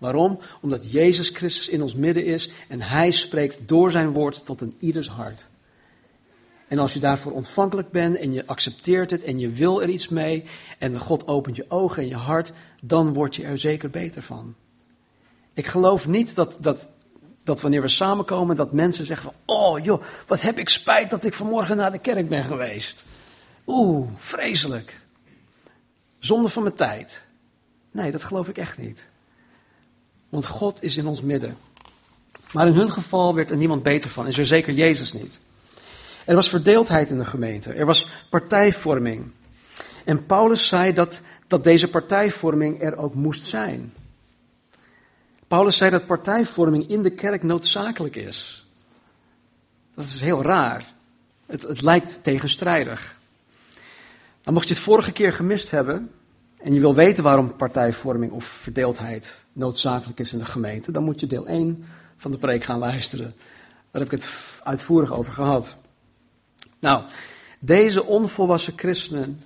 Waarom? 0.00 0.38
Omdat 0.60 0.90
Jezus 0.90 1.28
Christus 1.28 1.68
in 1.68 1.82
ons 1.82 1.94
midden 1.94 2.24
is 2.24 2.50
en 2.68 2.80
Hij 2.80 3.10
spreekt 3.10 3.68
door 3.68 3.90
zijn 3.90 4.10
woord 4.10 4.44
tot 4.44 4.60
een 4.60 4.74
ieders 4.78 5.08
hart. 5.08 5.46
En 6.68 6.78
als 6.78 6.92
je 6.92 7.00
daarvoor 7.00 7.32
ontvankelijk 7.32 7.90
bent 7.90 8.16
en 8.16 8.32
je 8.32 8.46
accepteert 8.46 9.10
het 9.10 9.22
en 9.22 9.38
je 9.38 9.48
wil 9.48 9.82
er 9.82 9.88
iets 9.88 10.08
mee 10.08 10.44
en 10.78 10.98
God 10.98 11.26
opent 11.26 11.56
je 11.56 11.64
ogen 11.68 12.02
en 12.02 12.08
je 12.08 12.14
hart, 12.14 12.52
dan 12.80 13.12
word 13.12 13.36
je 13.36 13.44
er 13.44 13.58
zeker 13.58 13.90
beter 13.90 14.22
van. 14.22 14.54
Ik 15.54 15.66
geloof 15.66 16.06
niet 16.06 16.34
dat, 16.34 16.56
dat, 16.60 16.88
dat 17.44 17.60
wanneer 17.60 17.82
we 17.82 17.88
samenkomen, 17.88 18.56
dat 18.56 18.72
mensen 18.72 19.04
zeggen 19.04 19.32
van, 19.32 19.56
oh 19.56 19.84
joh, 19.84 20.02
wat 20.26 20.40
heb 20.40 20.58
ik 20.58 20.68
spijt 20.68 21.10
dat 21.10 21.24
ik 21.24 21.32
vanmorgen 21.32 21.76
naar 21.76 21.92
de 21.92 21.98
kerk 21.98 22.28
ben 22.28 22.44
geweest. 22.44 23.04
Oeh, 23.66 24.08
vreselijk. 24.16 25.00
Zonde 26.18 26.48
van 26.48 26.62
mijn 26.62 26.74
tijd. 26.74 27.22
Nee, 27.90 28.10
dat 28.10 28.24
geloof 28.24 28.48
ik 28.48 28.58
echt 28.58 28.78
niet. 28.78 29.09
Want 30.30 30.46
God 30.46 30.82
is 30.82 30.96
in 30.96 31.06
ons 31.06 31.20
midden. 31.20 31.56
Maar 32.52 32.66
in 32.66 32.74
hun 32.74 32.90
geval 32.90 33.34
werd 33.34 33.50
er 33.50 33.56
niemand 33.56 33.82
beter 33.82 34.10
van, 34.10 34.26
en 34.26 34.32
zo 34.32 34.44
zeker 34.44 34.72
Jezus 34.72 35.12
niet. 35.12 35.40
Er 36.24 36.34
was 36.34 36.48
verdeeldheid 36.48 37.10
in 37.10 37.18
de 37.18 37.24
gemeente, 37.24 37.72
er 37.72 37.86
was 37.86 38.08
partijvorming. 38.30 39.30
En 40.04 40.26
Paulus 40.26 40.68
zei 40.68 40.92
dat, 40.92 41.20
dat 41.46 41.64
deze 41.64 41.88
partijvorming 41.88 42.82
er 42.82 42.96
ook 42.96 43.14
moest 43.14 43.44
zijn. 43.44 43.92
Paulus 45.48 45.76
zei 45.76 45.90
dat 45.90 46.06
partijvorming 46.06 46.88
in 46.88 47.02
de 47.02 47.10
kerk 47.10 47.42
noodzakelijk 47.42 48.16
is. 48.16 48.66
Dat 49.94 50.04
is 50.04 50.20
heel 50.20 50.42
raar. 50.42 50.92
Het, 51.46 51.62
het 51.62 51.82
lijkt 51.82 52.22
tegenstrijdig. 52.22 53.18
Nou, 54.42 54.54
mocht 54.54 54.68
je 54.68 54.74
het 54.74 54.82
vorige 54.82 55.12
keer 55.12 55.32
gemist 55.32 55.70
hebben 55.70 56.10
en 56.62 56.74
je 56.74 56.80
wil 56.80 56.94
weten 56.94 57.22
waarom 57.24 57.56
partijvorming 57.56 58.32
of 58.32 58.44
verdeeldheid 58.44 59.38
noodzakelijk 59.52 60.20
is 60.20 60.32
in 60.32 60.38
de 60.38 60.44
gemeente, 60.44 60.92
dan 60.92 61.04
moet 61.04 61.20
je 61.20 61.26
deel 61.26 61.46
1 61.46 61.84
van 62.16 62.30
de 62.30 62.38
preek 62.38 62.64
gaan 62.64 62.78
luisteren. 62.78 63.34
Daar 63.90 64.02
heb 64.02 64.12
ik 64.12 64.20
het 64.20 64.60
uitvoerig 64.62 65.12
over 65.12 65.32
gehad. 65.32 65.74
Nou, 66.78 67.04
deze 67.60 68.04
onvolwassen 68.04 68.72
christenen 68.76 69.42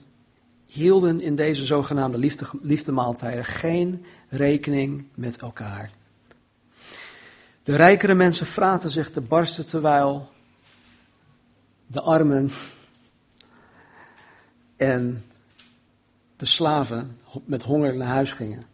hielden 0.66 1.20
in 1.20 1.36
deze 1.36 1.64
zogenaamde 1.64 2.18
liefde, 2.18 2.46
liefdemaaltijden 2.62 3.44
geen 3.44 4.04
rekening 4.28 5.06
met 5.14 5.36
elkaar. 5.36 5.90
De 7.62 7.76
rijkere 7.76 8.14
mensen 8.14 8.46
fraten 8.46 8.90
zich 8.90 9.10
te 9.10 9.20
barsten 9.20 9.66
terwijl 9.66 10.28
de 11.86 12.00
armen 12.00 12.50
en 14.76 15.24
de 16.44 16.50
slaven 16.50 17.18
met 17.44 17.62
honger 17.62 17.96
naar 17.96 18.08
huis 18.08 18.32
gingen. 18.32 18.66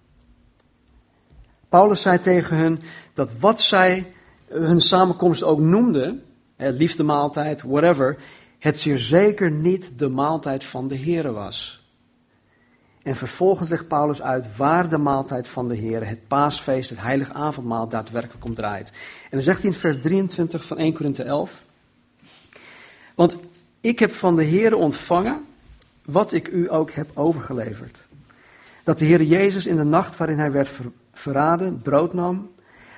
Paulus 1.68 2.02
zei 2.02 2.18
tegen 2.18 2.56
hun 2.56 2.80
dat 3.14 3.38
wat 3.38 3.60
zij 3.60 4.12
hun 4.48 4.80
samenkomst 4.80 5.42
ook 5.42 5.58
noemden, 5.58 6.22
liefdemaaltijd, 6.56 7.62
whatever, 7.62 8.18
het 8.58 8.80
zeer 8.80 8.98
zeker 8.98 9.50
niet 9.50 9.98
de 9.98 10.08
maaltijd 10.08 10.64
van 10.64 10.88
de 10.88 10.98
Here 10.98 11.32
was. 11.32 11.84
En 13.02 13.16
vervolgens 13.16 13.70
legt 13.70 13.88
Paulus 13.88 14.22
uit 14.22 14.56
waar 14.56 14.88
de 14.88 14.98
maaltijd 14.98 15.48
van 15.48 15.68
de 15.68 15.76
Heer, 15.76 16.06
het 16.06 16.28
paasfeest, 16.28 16.90
het 16.90 17.00
heilige 17.00 17.32
avondmaal, 17.32 17.88
daadwerkelijk 17.88 18.44
om 18.44 18.54
draait. 18.54 18.88
En 19.22 19.30
dan 19.30 19.40
zegt 19.40 19.62
hij 19.62 19.70
in 19.70 19.76
vers 19.76 19.96
23 20.00 20.64
van 20.64 20.78
1 20.78 20.92
Korinthe 20.92 21.22
11. 21.22 21.64
Want 23.14 23.36
ik 23.80 23.98
heb 23.98 24.12
van 24.12 24.36
de 24.36 24.44
Heer 24.44 24.76
ontvangen 24.76 25.48
wat 26.04 26.32
ik 26.32 26.48
u 26.48 26.72
ook 26.72 26.90
heb 26.90 27.10
overgeleverd. 27.14 28.04
Dat 28.84 28.98
de 28.98 29.04
Heer 29.04 29.22
Jezus 29.22 29.66
in 29.66 29.76
de 29.76 29.84
nacht 29.84 30.16
waarin 30.16 30.38
hij 30.38 30.52
werd 30.52 30.80
verraden, 31.12 31.82
brood 31.82 32.14
nam. 32.14 32.50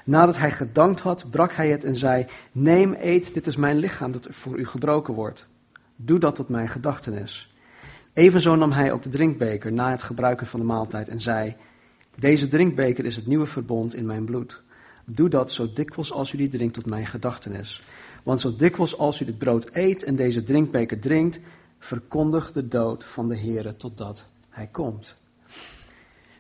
Nadat 0.05 0.39
hij 0.39 0.51
gedankt 0.51 1.01
had, 1.01 1.31
brak 1.31 1.53
hij 1.53 1.71
het 1.71 1.85
en 1.85 1.97
zei: 1.97 2.27
Neem, 2.53 2.97
eet, 3.01 3.35
dit 3.35 3.47
is 3.47 3.57
mijn 3.57 3.77
lichaam 3.77 4.13
dat 4.13 4.27
voor 4.31 4.59
u 4.59 4.67
gebroken 4.67 5.15
wordt. 5.15 5.47
Doe 5.97 6.19
dat 6.19 6.35
tot 6.35 6.49
mijn 6.49 6.69
gedachtenis. 6.69 7.55
Evenzo 8.13 8.57
nam 8.57 8.73
hij 8.73 8.93
ook 8.93 9.03
de 9.03 9.09
drinkbeker 9.09 9.73
na 9.73 9.91
het 9.91 10.03
gebruiken 10.03 10.47
van 10.47 10.61
de 10.61 10.67
maaltijd 10.67 11.09
en 11.09 11.21
zei: 11.21 11.57
Deze 12.17 12.49
drinkbeker 12.49 13.05
is 13.05 13.17
het 13.17 13.27
nieuwe 13.27 13.47
verbond 13.47 13.95
in 13.95 14.07
mijn 14.07 14.25
bloed. 14.25 14.63
Doe 15.05 15.29
dat 15.29 15.53
zo 15.53 15.73
dikwijls 15.75 16.13
als 16.13 16.33
u 16.33 16.37
die 16.37 16.49
drinkt 16.49 16.75
tot 16.75 16.87
mijn 16.87 17.07
gedachtenis. 17.07 17.83
Want 18.23 18.41
zo 18.41 18.57
dikwijls 18.57 18.99
als 18.99 19.21
u 19.21 19.25
dit 19.25 19.39
brood 19.39 19.69
eet 19.73 20.03
en 20.03 20.17
deze 20.17 20.43
drinkbeker 20.43 20.99
drinkt, 20.99 21.41
verkondigt 21.85 22.55
de 22.55 22.69
dood 22.69 23.05
van 23.05 23.29
de 23.29 23.37
Heere 23.37 23.77
totdat 23.77 24.25
hij 24.49 24.67
komt. 24.67 25.15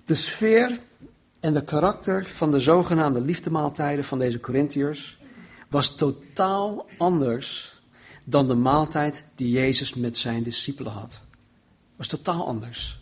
De 0.05 0.15
sfeer 0.15 0.79
en 1.41 1.53
de 1.53 1.65
karakter 1.65 2.27
van 2.31 2.51
de 2.51 2.61
zogenaamde 2.61 3.21
liefdemaaltijden 3.21 4.05
van 4.05 4.19
deze 4.19 4.41
Corinthiërs 4.41 5.19
was 5.69 5.95
totaal 5.95 6.87
anders 6.99 7.81
dan 8.25 8.49
de 8.49 8.55
maaltijd 8.55 9.25
die 9.35 9.51
Jezus 9.51 9.95
met 9.95 10.17
zijn 10.17 10.43
discipelen 10.43 10.93
had 10.93 11.21
was 12.03 12.11
totaal 12.11 12.47
anders. 12.47 13.01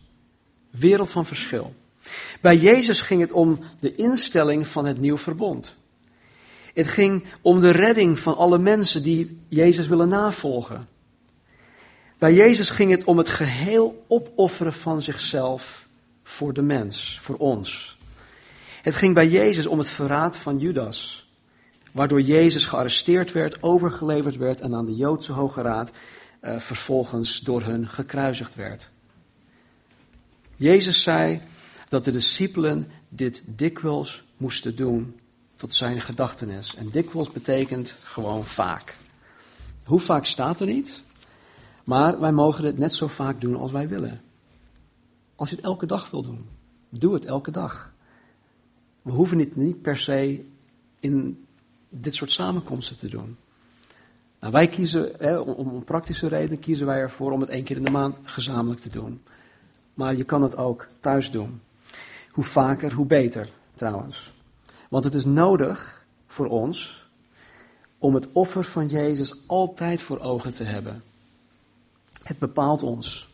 Wereld 0.70 1.10
van 1.10 1.26
verschil. 1.26 1.74
Bij 2.40 2.56
Jezus 2.56 3.00
ging 3.00 3.20
het 3.20 3.32
om 3.32 3.58
de 3.78 3.94
instelling 3.94 4.66
van 4.66 4.84
het 4.84 5.00
nieuw 5.00 5.18
verbond. 5.18 5.74
Het 6.74 6.88
ging 6.88 7.24
om 7.40 7.60
de 7.60 7.70
redding 7.70 8.18
van 8.18 8.36
alle 8.36 8.58
mensen 8.58 9.02
die 9.02 9.38
Jezus 9.48 9.88
willen 9.88 10.08
navolgen. 10.08 10.88
Bij 12.20 12.34
Jezus 12.34 12.70
ging 12.70 12.90
het 12.90 13.04
om 13.04 13.18
het 13.18 13.28
geheel 13.28 14.04
opofferen 14.08 14.72
van 14.72 15.02
zichzelf 15.02 15.86
voor 16.22 16.52
de 16.52 16.62
mens, 16.62 17.18
voor 17.22 17.36
ons. 17.36 17.96
Het 18.82 18.94
ging 18.94 19.14
bij 19.14 19.28
Jezus 19.28 19.66
om 19.66 19.78
het 19.78 19.90
verraad 19.90 20.36
van 20.36 20.58
Judas, 20.58 21.30
waardoor 21.92 22.20
Jezus 22.20 22.64
gearresteerd 22.64 23.32
werd, 23.32 23.62
overgeleverd 23.62 24.36
werd 24.36 24.60
en 24.60 24.74
aan 24.74 24.86
de 24.86 24.96
Joodse 24.96 25.32
Hoge 25.32 25.62
Raad 25.62 25.90
uh, 26.42 26.58
vervolgens 26.58 27.40
door 27.40 27.62
hun 27.62 27.88
gekruisigd 27.88 28.54
werd. 28.54 28.90
Jezus 30.56 31.02
zei 31.02 31.40
dat 31.88 32.04
de 32.04 32.10
discipelen 32.10 32.90
dit 33.08 33.42
dikwijls 33.46 34.24
moesten 34.36 34.76
doen 34.76 35.20
tot 35.56 35.74
zijn 35.74 36.00
gedachtenis. 36.00 36.74
En 36.74 36.90
dikwijls 36.90 37.30
betekent 37.30 37.94
gewoon 38.02 38.44
vaak. 38.44 38.94
Hoe 39.84 40.00
vaak 40.00 40.26
staat 40.26 40.60
er 40.60 40.66
niet? 40.66 41.02
Maar 41.90 42.20
wij 42.20 42.32
mogen 42.32 42.64
het 42.64 42.78
net 42.78 42.94
zo 42.94 43.06
vaak 43.06 43.40
doen 43.40 43.56
als 43.56 43.72
wij 43.72 43.88
willen. 43.88 44.20
Als 45.34 45.50
je 45.50 45.56
het 45.56 45.64
elke 45.64 45.86
dag 45.86 46.10
wil 46.10 46.22
doen, 46.22 46.48
doe 46.88 47.14
het 47.14 47.24
elke 47.24 47.50
dag. 47.50 47.92
We 49.02 49.12
hoeven 49.12 49.38
het 49.38 49.56
niet 49.56 49.82
per 49.82 49.96
se 49.96 50.44
in 51.00 51.46
dit 51.88 52.14
soort 52.14 52.32
samenkomsten 52.32 52.96
te 52.96 53.08
doen. 53.08 53.36
Nou, 54.40 54.52
wij 54.52 54.68
kiezen, 54.68 55.12
hè, 55.18 55.38
om, 55.38 55.70
om 55.70 55.84
praktische 55.84 56.28
redenen, 56.28 56.58
kiezen 56.58 56.86
wij 56.86 56.98
ervoor 56.98 57.32
om 57.32 57.40
het 57.40 57.50
één 57.50 57.64
keer 57.64 57.76
in 57.76 57.84
de 57.84 57.90
maand 57.90 58.16
gezamenlijk 58.22 58.80
te 58.80 58.90
doen. 58.90 59.22
Maar 59.94 60.16
je 60.16 60.24
kan 60.24 60.42
het 60.42 60.56
ook 60.56 60.88
thuis 61.00 61.30
doen. 61.30 61.60
Hoe 62.30 62.44
vaker, 62.44 62.92
hoe 62.92 63.06
beter, 63.06 63.50
trouwens. 63.74 64.32
Want 64.88 65.04
het 65.04 65.14
is 65.14 65.24
nodig 65.24 66.06
voor 66.26 66.46
ons 66.46 67.08
om 67.98 68.14
het 68.14 68.28
offer 68.32 68.64
van 68.64 68.86
Jezus 68.86 69.34
altijd 69.46 70.02
voor 70.02 70.20
ogen 70.20 70.54
te 70.54 70.64
hebben. 70.64 71.02
Het 72.22 72.38
bepaalt 72.38 72.82
ons. 72.82 73.28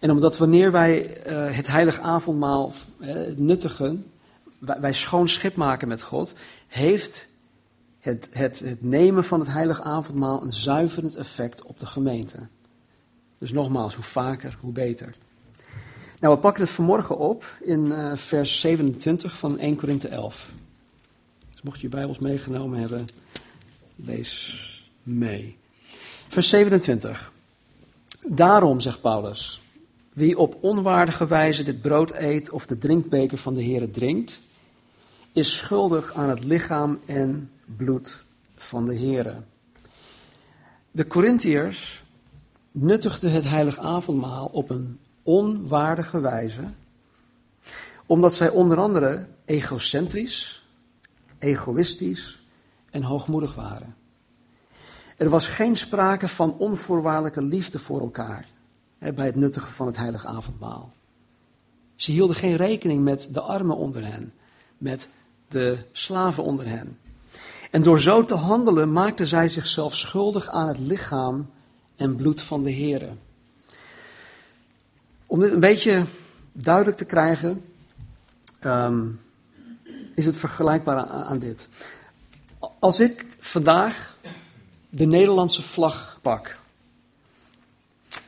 En 0.00 0.10
omdat 0.10 0.38
wanneer 0.38 0.72
wij 0.72 1.26
uh, 1.26 1.56
het 1.56 1.66
heilig 1.66 2.00
avondmaal 2.00 2.72
uh, 2.98 3.36
nuttigen, 3.36 4.12
wij, 4.58 4.92
schoon 4.92 5.28
schip 5.28 5.56
maken 5.56 5.88
met 5.88 6.02
God, 6.02 6.32
heeft 6.66 7.26
het, 8.00 8.28
het, 8.32 8.58
het 8.58 8.82
nemen 8.82 9.24
van 9.24 9.40
het 9.40 9.48
heilige 9.48 9.82
avondmaal 9.82 10.42
een 10.42 10.52
zuiverend 10.52 11.16
effect 11.16 11.62
op 11.62 11.80
de 11.80 11.86
gemeente. 11.86 12.36
Dus 13.38 13.52
nogmaals, 13.52 13.94
hoe 13.94 14.04
vaker, 14.04 14.56
hoe 14.60 14.72
beter. 14.72 15.14
Nou, 16.20 16.34
we 16.34 16.40
pakken 16.40 16.62
het 16.62 16.72
vanmorgen 16.72 17.18
op 17.18 17.44
in 17.60 17.86
uh, 17.86 18.16
vers 18.16 18.60
27 18.60 19.36
van 19.36 19.58
1 19.58 19.76
Korinthe 19.76 20.08
11. 20.08 20.50
Dus 21.50 21.62
mocht 21.62 21.80
je 21.80 21.82
je 21.82 21.94
Bijbels 21.94 22.18
meegenomen 22.18 22.78
hebben, 22.78 23.08
lees 23.96 24.84
mee. 25.02 25.58
Vers 26.28 26.48
27. 26.48 27.32
Daarom, 28.28 28.80
zegt 28.80 29.00
Paulus, 29.00 29.62
wie 30.12 30.38
op 30.38 30.56
onwaardige 30.60 31.26
wijze 31.26 31.62
dit 31.62 31.80
brood 31.80 32.10
eet 32.10 32.50
of 32.50 32.66
de 32.66 32.78
drinkbeker 32.78 33.38
van 33.38 33.54
de 33.54 33.62
Heer 33.62 33.90
drinkt, 33.90 34.40
is 35.32 35.56
schuldig 35.56 36.14
aan 36.14 36.28
het 36.28 36.44
lichaam 36.44 37.00
en 37.06 37.50
bloed 37.76 38.22
van 38.56 38.86
de 38.86 38.94
Heere. 38.94 39.36
De 40.90 41.06
Corinthiërs 41.06 42.04
nuttigden 42.70 43.32
het 43.32 43.44
heilig 43.44 43.78
avondmaal 43.78 44.46
op 44.46 44.70
een 44.70 44.98
onwaardige 45.22 46.20
wijze, 46.20 46.64
omdat 48.06 48.34
zij 48.34 48.48
onder 48.48 48.78
andere 48.78 49.26
egocentrisch, 49.44 50.66
egoïstisch 51.38 52.42
en 52.90 53.02
hoogmoedig 53.02 53.54
waren. 53.54 54.01
Er 55.22 55.28
was 55.28 55.46
geen 55.46 55.76
sprake 55.76 56.28
van 56.28 56.54
onvoorwaardelijke 56.58 57.42
liefde 57.42 57.78
voor 57.78 58.00
elkaar 58.00 58.46
hè, 58.98 59.12
bij 59.12 59.26
het 59.26 59.34
nuttigen 59.36 59.72
van 59.72 59.86
het 59.86 59.96
heilige 59.96 60.26
avondmaal. 60.26 60.92
Ze 61.94 62.10
hielden 62.10 62.36
geen 62.36 62.56
rekening 62.56 63.02
met 63.02 63.28
de 63.30 63.40
armen 63.40 63.76
onder 63.76 64.06
hen, 64.06 64.32
met 64.78 65.08
de 65.48 65.78
slaven 65.92 66.42
onder 66.42 66.66
hen. 66.66 66.98
En 67.70 67.82
door 67.82 68.00
zo 68.00 68.24
te 68.24 68.34
handelen 68.34 68.92
maakten 68.92 69.26
zij 69.26 69.48
zichzelf 69.48 69.96
schuldig 69.96 70.48
aan 70.48 70.68
het 70.68 70.78
lichaam 70.78 71.50
en 71.96 72.16
bloed 72.16 72.40
van 72.40 72.62
de 72.62 72.74
Here. 72.74 73.10
Om 75.26 75.40
dit 75.40 75.52
een 75.52 75.60
beetje 75.60 76.04
duidelijk 76.52 76.96
te 76.96 77.04
krijgen, 77.04 77.64
ehm, 78.60 79.06
is 80.14 80.26
het 80.26 80.36
vergelijkbaar 80.36 81.06
aan 81.06 81.38
dit. 81.38 81.68
Als 82.78 83.00
ik 83.00 83.26
vandaag 83.38 84.16
de 84.94 85.06
Nederlandse 85.06 85.62
vlag 85.62 86.18
pak, 86.22 86.58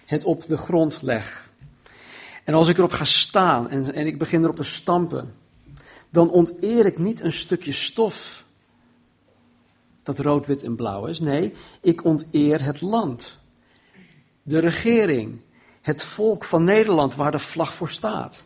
het 0.05 0.25
op 0.25 0.47
de 0.47 0.57
grond 0.57 0.99
leg, 1.03 1.51
en 2.45 2.55
als 2.55 2.69
ik 2.69 2.79
erop 2.79 2.93
ga 2.93 3.05
staan 3.05 3.71
en, 3.71 3.95
en 3.95 4.07
ik 4.07 4.19
begin 4.19 4.43
erop 4.43 4.57
te 4.57 4.65
stampen, 4.65 5.35
dan 6.11 6.31
onteer 6.31 6.87
ik 6.87 6.99
niet 6.99 7.21
een 7.21 7.33
stukje 7.33 7.73
stof 7.73 8.45
dat 10.03 10.19
rood, 10.19 10.47
wit 10.47 10.63
en 10.63 10.77
blauw 10.77 11.07
is. 11.07 11.21
Nee, 11.21 11.53
ik 11.81 12.05
onteer 12.05 12.65
het 12.65 12.81
land, 12.81 13.39
de 14.43 14.59
regering, 14.59 15.41
het 15.81 16.05
volk 16.05 16.45
van 16.45 16.65
Nederland 16.65 17.15
waar 17.15 17.31
de 17.31 17.39
vlag 17.39 17.75
voor 17.75 17.89
staat. 17.89 18.43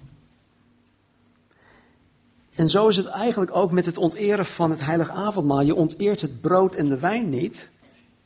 En 2.55 2.71
zo 2.71 2.89
is 2.89 2.97
het 2.97 3.07
eigenlijk 3.07 3.57
ook 3.57 3.71
met 3.71 3.87
het 3.87 3.99
onteren 3.99 4.47
van 4.47 4.71
het 4.71 4.81
heilige 4.81 5.13
avondmaal. 5.13 5.61
Je 5.61 5.75
onteert 5.75 6.21
het 6.21 6.41
brood 6.41 6.75
en 6.75 6.89
de 6.89 6.99
wijn 6.99 7.29
niet, 7.29 7.69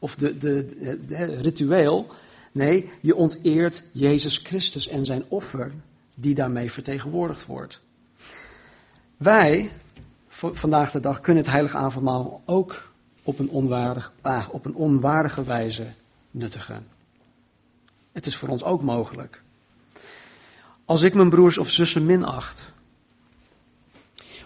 of 0.03 0.15
de, 0.15 0.39
de, 0.39 1.25
ritueel. 1.41 2.07
Nee, 2.53 2.91
je 3.01 3.17
onteert 3.17 3.83
Jezus 3.93 4.37
Christus 4.37 4.89
en 4.89 5.05
zijn 5.05 5.25
offer, 5.29 5.73
die 6.15 6.35
daarmee 6.35 6.73
vertegenwoordigd 6.73 7.47
wordt. 7.47 7.81
Wij, 9.17 9.71
vandaag 10.29 10.91
de 10.91 11.01
dag, 11.01 11.21
kunnen 11.21 11.43
het 11.43 11.53
heilige 11.53 11.77
avondmaal 11.77 12.43
ook 12.45 12.93
op 13.23 13.39
een, 13.39 13.49
onwaardig, 13.49 14.13
ah, 14.21 14.49
op 14.51 14.65
een 14.65 14.75
onwaardige 14.75 15.45
wijze 15.45 15.87
nuttigen. 16.31 16.87
Het 18.13 18.27
is 18.27 18.37
voor 18.37 18.49
ons 18.49 18.65
ook 18.65 18.83
mogelijk. 18.83 19.43
Als 20.85 21.03
ik 21.03 21.15
mijn 21.15 21.31
broers 21.31 21.59
of 21.59 21.71
zussen 21.71 22.07
minacht, 22.07 22.73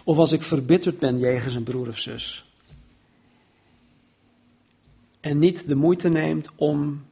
of 0.04 0.16
als 0.16 0.32
ik 0.32 0.42
verbitterd 0.42 0.98
ben 0.98 1.18
jegens 1.18 1.54
een 1.54 1.62
broer 1.62 1.88
of 1.88 1.98
zus, 1.98 2.45
en 5.26 5.38
niet 5.38 5.68
de 5.68 5.74
moeite 5.74 6.08
neemt 6.08 6.48
om 6.54 7.04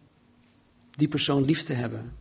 die 0.90 1.08
persoon 1.08 1.44
lief 1.44 1.62
te 1.62 1.72
hebben. 1.72 2.12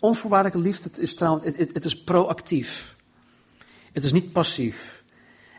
Onvoorwaardelijke 0.00 0.68
liefde 0.68 1.02
is 1.02 1.14
trouwens, 1.14 1.56
het, 1.56 1.70
het 1.72 1.84
is 1.84 2.02
proactief. 2.02 2.96
Het 3.92 4.04
is 4.04 4.12
niet 4.12 4.32
passief. 4.32 5.04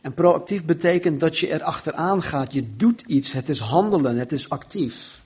En 0.01 0.13
proactief 0.13 0.65
betekent 0.65 1.19
dat 1.19 1.37
je 1.37 1.47
er 1.47 1.63
achteraan 1.63 2.21
gaat. 2.21 2.53
Je 2.53 2.75
doet 2.75 3.01
iets. 3.01 3.31
Het 3.31 3.49
is 3.49 3.59
handelen. 3.59 4.17
Het 4.17 4.31
is 4.31 4.49
actief. 4.49 5.21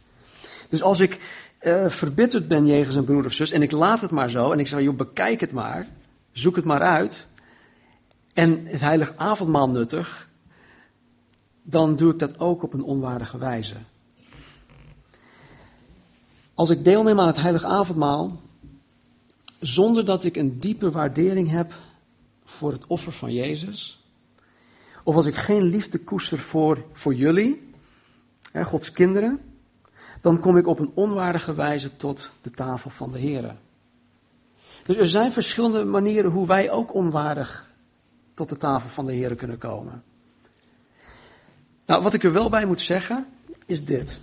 Dus 0.69 0.81
als 0.81 0.99
ik 0.99 1.19
uh, 1.61 1.89
verbitterd 1.89 2.47
ben 2.47 2.65
jegens 2.65 2.95
een 2.95 3.03
broer 3.03 3.25
of 3.25 3.33
zus 3.33 3.51
en 3.51 3.61
ik 3.61 3.71
laat 3.71 4.01
het 4.01 4.11
maar 4.11 4.29
zo 4.29 4.51
en 4.51 4.59
ik 4.59 4.67
zeg, 4.67 4.81
joh, 4.81 4.95
bekijk 4.95 5.39
het 5.39 5.51
maar, 5.51 5.87
zoek 6.31 6.55
het 6.55 6.65
maar 6.65 6.81
uit 6.81 7.27
en 8.33 8.65
het 8.65 8.81
heilig 8.81 9.13
avondmaal 9.15 9.69
nuttig, 9.69 10.29
dan 11.63 11.95
doe 11.95 12.11
ik 12.11 12.19
dat 12.19 12.39
ook 12.39 12.63
op 12.63 12.73
een 12.73 12.83
onwaardige 12.83 13.37
wijze. 13.37 13.75
Als 16.61 16.69
ik 16.69 16.83
deelneem 16.83 17.19
aan 17.19 17.27
het 17.27 17.41
heilig 17.41 17.63
avondmaal, 17.63 18.41
zonder 19.59 20.05
dat 20.05 20.23
ik 20.23 20.35
een 20.35 20.59
diepe 20.59 20.91
waardering 20.91 21.49
heb 21.49 21.73
voor 22.45 22.71
het 22.71 22.87
offer 22.87 23.11
van 23.11 23.33
Jezus, 23.33 24.03
of 25.03 25.15
als 25.15 25.25
ik 25.25 25.35
geen 25.35 25.63
liefde 25.63 25.99
koester 25.99 26.37
voor, 26.37 26.85
voor 26.93 27.13
jullie, 27.13 27.73
hè, 28.51 28.63
Gods 28.63 28.91
kinderen, 28.91 29.41
dan 30.21 30.39
kom 30.39 30.57
ik 30.57 30.67
op 30.67 30.79
een 30.79 30.91
onwaardige 30.93 31.53
wijze 31.53 31.97
tot 31.97 32.29
de 32.41 32.51
tafel 32.51 32.89
van 32.89 33.11
de 33.11 33.19
Heer. 33.19 33.55
Dus 34.85 34.95
er 34.95 35.07
zijn 35.07 35.31
verschillende 35.31 35.83
manieren 35.83 36.31
hoe 36.31 36.47
wij 36.47 36.71
ook 36.71 36.93
onwaardig 36.93 37.69
tot 38.33 38.49
de 38.49 38.57
tafel 38.57 38.89
van 38.89 39.05
de 39.05 39.13
Heer 39.13 39.35
kunnen 39.35 39.57
komen. 39.57 40.03
Nou, 41.85 42.03
wat 42.03 42.13
ik 42.13 42.23
er 42.23 42.33
wel 42.33 42.49
bij 42.49 42.65
moet 42.65 42.81
zeggen, 42.81 43.25
is 43.65 43.85
dit. 43.85 44.19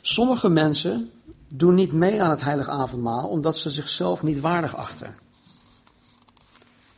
Sommige 0.00 0.48
mensen 0.48 1.10
doen 1.48 1.74
niet 1.74 1.92
mee 1.92 2.22
aan 2.22 2.30
het 2.30 2.40
heilige 2.40 2.70
avondmaal 2.70 3.28
omdat 3.28 3.58
ze 3.58 3.70
zichzelf 3.70 4.22
niet 4.22 4.40
waardig 4.40 4.76
achten. 4.76 5.14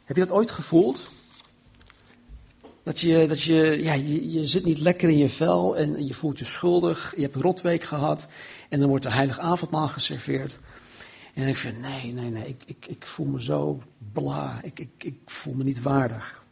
Heb 0.05 0.17
je 0.17 0.25
dat 0.25 0.37
ooit 0.37 0.51
gevoeld? 0.51 1.11
Dat 2.83 3.01
je, 3.01 3.27
dat 3.29 3.43
je, 3.43 3.83
ja, 3.83 3.93
je, 3.93 4.31
je, 4.31 4.47
zit 4.47 4.65
niet 4.65 4.79
lekker 4.79 5.09
in 5.09 5.19
je 5.19 5.29
vel 5.29 5.77
en 5.77 6.07
je 6.07 6.15
voelt 6.15 6.39
je 6.39 6.45
schuldig. 6.45 7.13
Je 7.17 7.23
hebt 7.23 7.35
een 7.35 7.43
rotweek 7.43 7.83
gehad 7.83 8.27
en 8.69 8.81
dan 8.81 8.89
wordt 8.89 9.05
de 9.05 9.11
heilig 9.11 9.39
avondmaal 9.39 9.89
geserveerd. 9.89 10.59
En 11.35 11.49
ik 11.49 11.57
vind, 11.57 11.81
nee, 11.81 12.13
nee, 12.13 12.31
nee, 12.31 12.49
ik, 12.49 12.63
ik, 12.67 12.87
ik 12.87 13.07
voel 13.07 13.27
me 13.27 13.43
zo 13.43 13.83
bla, 14.13 14.61
ik, 14.63 14.81
ik, 14.81 14.91
ik 14.99 15.19
voel 15.27 15.55
me 15.55 15.65
niet 15.65 15.83
waardig. 15.83 16.45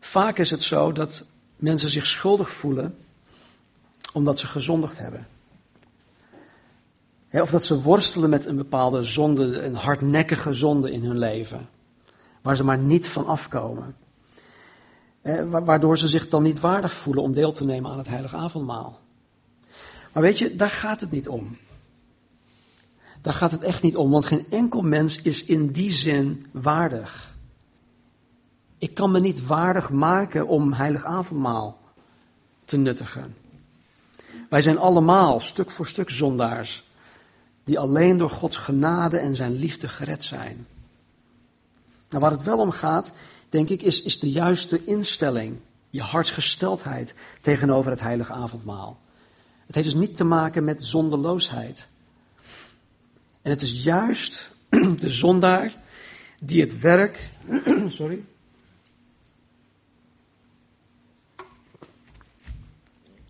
Vaak 0.00 0.38
is 0.38 0.50
het 0.50 0.62
zo 0.62 0.92
dat 0.92 1.24
mensen 1.56 1.90
zich 1.90 2.06
schuldig 2.06 2.50
voelen 2.50 2.98
omdat 4.12 4.38
ze 4.38 4.46
gezondigd 4.46 4.98
hebben. 4.98 5.26
of 7.30 7.50
dat 7.50 7.64
ze 7.64 7.82
worstelen 7.82 8.30
met 8.30 8.44
een 8.44 8.56
bepaalde 8.56 9.04
zonde, 9.04 9.62
een 9.62 9.74
hardnekkige 9.74 10.52
zonde 10.52 10.90
in 10.92 11.04
hun 11.04 11.18
leven, 11.18 11.68
waar 12.42 12.56
ze 12.56 12.64
maar 12.64 12.78
niet 12.78 13.08
van 13.08 13.26
afkomen 13.26 13.94
waardoor 15.50 15.98
ze 15.98 16.08
zich 16.08 16.28
dan 16.28 16.42
niet 16.42 16.60
waardig 16.60 16.92
voelen 16.92 17.22
om 17.22 17.32
deel 17.32 17.52
te 17.52 17.64
nemen 17.64 17.90
aan 17.90 17.98
het 17.98 18.08
heilige 18.08 18.36
avondmaal. 18.36 19.00
Maar 20.12 20.22
weet 20.22 20.38
je, 20.38 20.56
daar 20.56 20.70
gaat 20.70 21.00
het 21.00 21.10
niet 21.10 21.28
om. 21.28 21.56
Daar 23.22 23.32
gaat 23.32 23.50
het 23.50 23.62
echt 23.62 23.82
niet 23.82 23.96
om, 23.96 24.10
want 24.10 24.24
geen 24.24 24.46
enkel 24.50 24.82
mens 24.82 25.22
is 25.22 25.44
in 25.44 25.72
die 25.72 25.92
zin 25.92 26.46
waardig. 26.52 27.36
Ik 28.78 28.94
kan 28.94 29.10
me 29.10 29.20
niet 29.20 29.46
waardig 29.46 29.90
maken 29.90 30.46
om 30.46 30.72
heilig 30.72 31.04
avondmaal 31.04 31.78
te 32.64 32.76
nuttigen. 32.76 33.34
Wij 34.48 34.62
zijn 34.62 34.78
allemaal 34.78 35.40
stuk 35.40 35.70
voor 35.70 35.86
stuk 35.86 36.10
zondaars, 36.10 36.84
die 37.64 37.78
alleen 37.78 38.18
door 38.18 38.30
Gods 38.30 38.56
genade 38.56 39.18
en 39.18 39.36
zijn 39.36 39.52
liefde 39.52 39.88
gered 39.88 40.24
zijn. 40.24 40.66
Nou, 42.08 42.22
waar 42.22 42.30
het 42.30 42.42
wel 42.42 42.58
om 42.58 42.70
gaat, 42.70 43.12
denk 43.48 43.68
ik, 43.68 43.82
is, 43.82 44.02
is 44.02 44.18
de 44.18 44.30
juiste 44.30 44.84
instelling, 44.84 45.56
je 45.90 46.00
hartsgesteldheid 46.02 47.14
tegenover 47.40 47.90
het 47.90 48.00
heilige 48.00 48.32
avondmaal. 48.32 48.98
Het 49.66 49.74
heeft 49.74 49.90
dus 49.90 50.00
niet 50.00 50.16
te 50.16 50.24
maken 50.24 50.64
met 50.64 50.82
zondeloosheid. 50.82 51.86
En 53.42 53.50
het 53.50 53.62
is 53.62 53.84
juist 53.84 54.50
de 55.00 55.12
zondaar 55.12 55.76
die 56.40 56.60
het 56.60 56.80
werk, 56.80 57.30
sorry, 57.88 58.24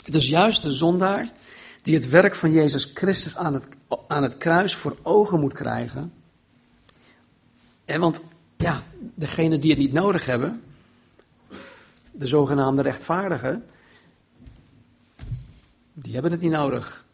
Het 0.09 0.16
is 0.16 0.29
juist 0.29 0.62
de 0.62 0.73
zondaar 0.73 1.33
die 1.83 1.94
het 1.94 2.09
werk 2.09 2.35
van 2.35 2.53
Jezus 2.53 2.90
Christus 2.94 3.37
aan 3.37 3.55
het, 3.55 3.66
aan 4.07 4.23
het 4.23 4.38
kruis 4.38 4.75
voor 4.75 4.97
ogen 5.03 5.40
moet 5.40 5.53
krijgen. 5.53 6.12
En 7.85 8.01
want 8.01 8.23
ja, 8.57 8.83
degene 9.14 9.59
die 9.59 9.71
het 9.71 9.79
niet 9.79 9.92
nodig 9.92 10.27
hebben, 10.27 10.62
de 12.11 12.27
zogenaamde 12.27 12.83
rechtvaardigen, 12.83 13.64
die 15.92 16.12
hebben 16.12 16.33
het 16.33 16.40
niet 16.40 16.51
nodig. 16.51 17.05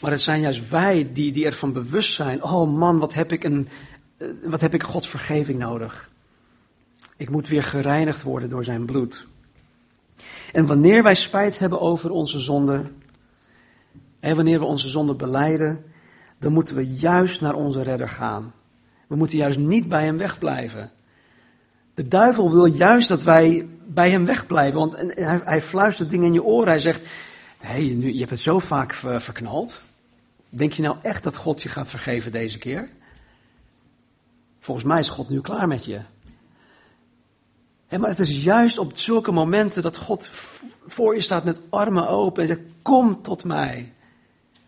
Maar 0.00 0.10
het 0.10 0.22
zijn 0.22 0.40
juist 0.40 0.68
wij 0.68 1.12
die, 1.12 1.32
die 1.32 1.44
ervan 1.44 1.72
bewust 1.72 2.14
zijn, 2.14 2.42
oh 2.42 2.74
man, 2.74 2.98
wat 2.98 3.14
heb 3.14 3.32
ik, 3.32 3.44
een, 3.44 3.68
eh, 4.16 4.28
wat 4.44 4.60
heb 4.60 4.74
ik 4.74 4.82
Gods 4.82 5.08
vergeving 5.08 5.58
nodig. 5.58 6.10
Ik 7.16 7.30
moet 7.30 7.48
weer 7.48 7.62
gereinigd 7.62 8.22
worden 8.22 8.48
door 8.48 8.64
zijn 8.64 8.84
bloed. 8.84 9.30
En 10.52 10.66
wanneer 10.66 11.02
wij 11.02 11.14
spijt 11.14 11.58
hebben 11.58 11.80
over 11.80 12.10
onze 12.10 12.38
zonde, 12.38 12.84
en 14.20 14.36
wanneer 14.36 14.58
we 14.58 14.64
onze 14.64 14.88
zonde 14.88 15.14
beleiden, 15.14 15.84
dan 16.38 16.52
moeten 16.52 16.76
we 16.76 16.86
juist 16.86 17.40
naar 17.40 17.54
onze 17.54 17.82
redder 17.82 18.08
gaan. 18.08 18.52
We 19.06 19.16
moeten 19.16 19.38
juist 19.38 19.58
niet 19.58 19.88
bij 19.88 20.04
hem 20.04 20.18
wegblijven. 20.18 20.90
De 21.94 22.08
duivel 22.08 22.50
wil 22.50 22.64
juist 22.64 23.08
dat 23.08 23.22
wij 23.22 23.68
bij 23.86 24.10
hem 24.10 24.24
wegblijven, 24.24 24.78
want 24.78 24.96
hij, 24.96 25.40
hij 25.44 25.62
fluistert 25.62 26.10
dingen 26.10 26.26
in 26.26 26.32
je 26.32 26.42
oren. 26.42 26.68
Hij 26.68 26.78
zegt, 26.78 27.08
hey, 27.58 27.84
je 27.84 28.18
hebt 28.18 28.30
het 28.30 28.40
zo 28.40 28.58
vaak 28.58 28.92
verknald. 28.92 29.80
Denk 30.48 30.72
je 30.72 30.82
nou 30.82 30.96
echt 31.02 31.22
dat 31.22 31.36
God 31.36 31.62
je 31.62 31.68
gaat 31.68 31.90
vergeven 31.90 32.32
deze 32.32 32.58
keer? 32.58 32.88
Volgens 34.60 34.86
mij 34.86 34.98
is 35.00 35.08
God 35.08 35.28
nu 35.28 35.40
klaar 35.40 35.68
met 35.68 35.84
je. 35.84 36.00
Maar 38.00 38.08
het 38.08 38.18
is 38.18 38.44
juist 38.44 38.78
op 38.78 38.98
zulke 38.98 39.32
momenten 39.32 39.82
dat 39.82 39.96
God 39.96 40.28
voor 40.86 41.14
je 41.14 41.20
staat 41.20 41.44
met 41.44 41.58
armen 41.68 42.08
open 42.08 42.42
en 42.42 42.48
zegt: 42.48 42.60
Kom 42.82 43.22
tot 43.22 43.44
mij. 43.44 43.92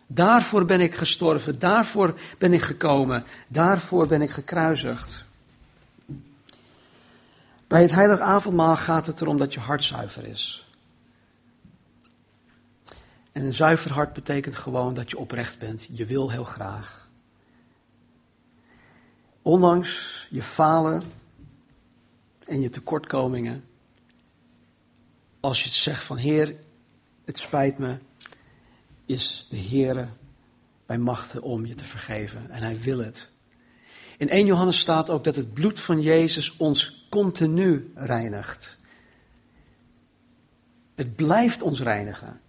Daarvoor 0.07 0.65
ben 0.65 0.81
ik 0.81 0.95
gestorven, 0.95 1.59
daarvoor 1.59 2.19
ben 2.37 2.53
ik 2.53 2.61
gekomen, 2.61 3.23
daarvoor 3.47 4.07
ben 4.07 4.21
ik 4.21 4.29
gekruisigd. 4.29 5.23
Bij 7.67 7.81
het 7.81 7.91
heilige 7.91 8.21
avondmaal 8.21 8.75
gaat 8.75 9.07
het 9.07 9.21
erom 9.21 9.37
dat 9.37 9.53
je 9.53 9.59
hart 9.59 9.83
zuiver 9.83 10.25
is. 10.25 10.69
En 13.31 13.45
een 13.45 13.53
zuiver 13.53 13.93
hart 13.93 14.13
betekent 14.13 14.55
gewoon 14.55 14.93
dat 14.93 15.09
je 15.09 15.17
oprecht 15.17 15.59
bent. 15.59 15.87
Je 15.91 16.05
wil 16.05 16.31
heel 16.31 16.43
graag. 16.43 17.09
Ondanks 19.41 20.27
je 20.29 20.41
falen 20.41 21.03
en 22.45 22.61
je 22.61 22.69
tekortkomingen. 22.69 23.63
Als 25.39 25.63
je 25.63 25.69
zegt 25.69 26.03
van 26.03 26.17
Heer, 26.17 26.55
het 27.25 27.37
spijt 27.37 27.77
me, 27.77 27.97
is 29.05 29.47
de 29.49 29.57
Heer 29.57 30.09
bij 30.85 30.97
machten 30.97 31.41
om 31.41 31.65
je 31.65 31.75
te 31.75 31.85
vergeven. 31.85 32.49
En 32.49 32.61
hij 32.61 32.79
wil 32.79 32.97
het. 32.97 33.29
In 34.17 34.29
1 34.29 34.45
Johannes 34.45 34.79
staat 34.79 35.09
ook 35.09 35.23
dat 35.23 35.35
het 35.35 35.53
bloed 35.53 35.79
van 35.79 36.01
Jezus 36.01 36.57
ons 36.57 37.07
continu 37.09 37.91
reinigt. 37.95 38.77
Het 40.95 41.15
blijft 41.15 41.61
ons 41.61 41.81
reinigen. 41.81 42.39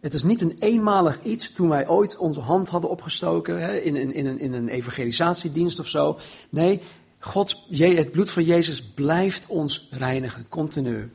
Het 0.00 0.14
is 0.14 0.22
niet 0.22 0.40
een 0.40 0.56
eenmalig 0.58 1.22
iets 1.22 1.52
toen 1.52 1.68
wij 1.68 1.88
ooit 1.88 2.16
onze 2.16 2.40
hand 2.40 2.68
hadden 2.68 2.90
opgestoken 2.90 3.60
hè, 3.60 3.76
in, 3.76 3.96
in, 3.96 4.12
in, 4.12 4.26
een, 4.26 4.38
in 4.38 4.52
een 4.52 4.68
evangelisatiedienst 4.68 5.78
of 5.78 5.88
zo. 5.88 6.18
Nee, 6.50 6.80
God, 7.24 7.56
het 7.70 8.10
bloed 8.10 8.30
van 8.30 8.44
Jezus 8.44 8.82
blijft 8.82 9.46
ons 9.46 9.88
reinigen, 9.90 10.48
continu. 10.48 11.12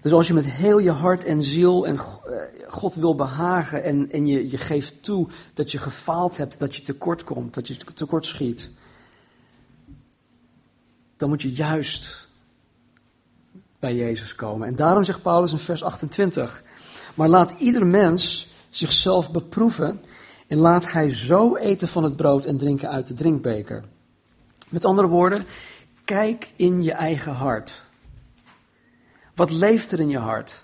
Dus 0.00 0.12
als 0.12 0.26
je 0.26 0.34
met 0.34 0.44
heel 0.44 0.78
je 0.78 0.90
hart 0.90 1.24
en 1.24 1.42
ziel 1.42 1.86
en 1.86 1.96
eh, 1.96 2.02
God 2.68 2.94
wil 2.94 3.14
behagen 3.14 3.84
en, 3.84 4.10
en 4.12 4.26
je, 4.26 4.50
je 4.50 4.58
geeft 4.58 5.02
toe 5.02 5.28
dat 5.54 5.72
je 5.72 5.78
gefaald 5.78 6.36
hebt, 6.36 6.58
dat 6.58 6.76
je 6.76 6.82
tekort 6.82 7.24
komt, 7.24 7.54
dat 7.54 7.68
je 7.68 7.76
tekort 7.94 8.26
schiet, 8.26 8.70
dan 11.16 11.28
moet 11.28 11.42
je 11.42 11.52
juist 11.52 12.28
bij 13.78 13.94
Jezus 13.94 14.34
komen. 14.34 14.68
En 14.68 14.74
daarom 14.74 15.04
zegt 15.04 15.22
Paulus 15.22 15.52
in 15.52 15.58
vers 15.58 15.82
28, 15.82 16.62
maar 17.14 17.28
laat 17.28 17.54
ieder 17.58 17.86
mens 17.86 18.52
zichzelf 18.70 19.30
beproeven 19.30 20.00
en 20.46 20.58
laat 20.58 20.92
hij 20.92 21.10
zo 21.10 21.56
eten 21.56 21.88
van 21.88 22.04
het 22.04 22.16
brood 22.16 22.44
en 22.44 22.58
drinken 22.58 22.90
uit 22.90 23.06
de 23.06 23.14
drinkbeker. 23.14 23.84
Met 24.74 24.84
andere 24.84 25.08
woorden, 25.08 25.46
kijk 26.04 26.52
in 26.56 26.82
je 26.82 26.92
eigen 26.92 27.32
hart. 27.32 27.82
Wat 29.34 29.50
leeft 29.50 29.92
er 29.92 30.00
in 30.00 30.08
je 30.08 30.18
hart? 30.18 30.60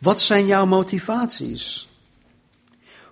Wat 0.00 0.20
zijn 0.20 0.46
jouw 0.46 0.66
motivaties? 0.66 1.88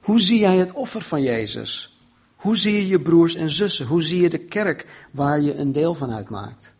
Hoe 0.00 0.20
zie 0.20 0.38
jij 0.38 0.56
het 0.56 0.72
offer 0.72 1.02
van 1.02 1.22
Jezus? 1.22 1.98
Hoe 2.36 2.56
zie 2.56 2.72
je 2.72 2.86
je 2.86 3.00
broers 3.00 3.34
en 3.34 3.50
zussen? 3.50 3.86
Hoe 3.86 4.02
zie 4.02 4.20
je 4.20 4.30
de 4.30 4.38
kerk 4.38 5.06
waar 5.10 5.40
je 5.40 5.54
een 5.54 5.72
deel 5.72 5.94
van 5.94 6.12
uitmaakt? 6.12 6.74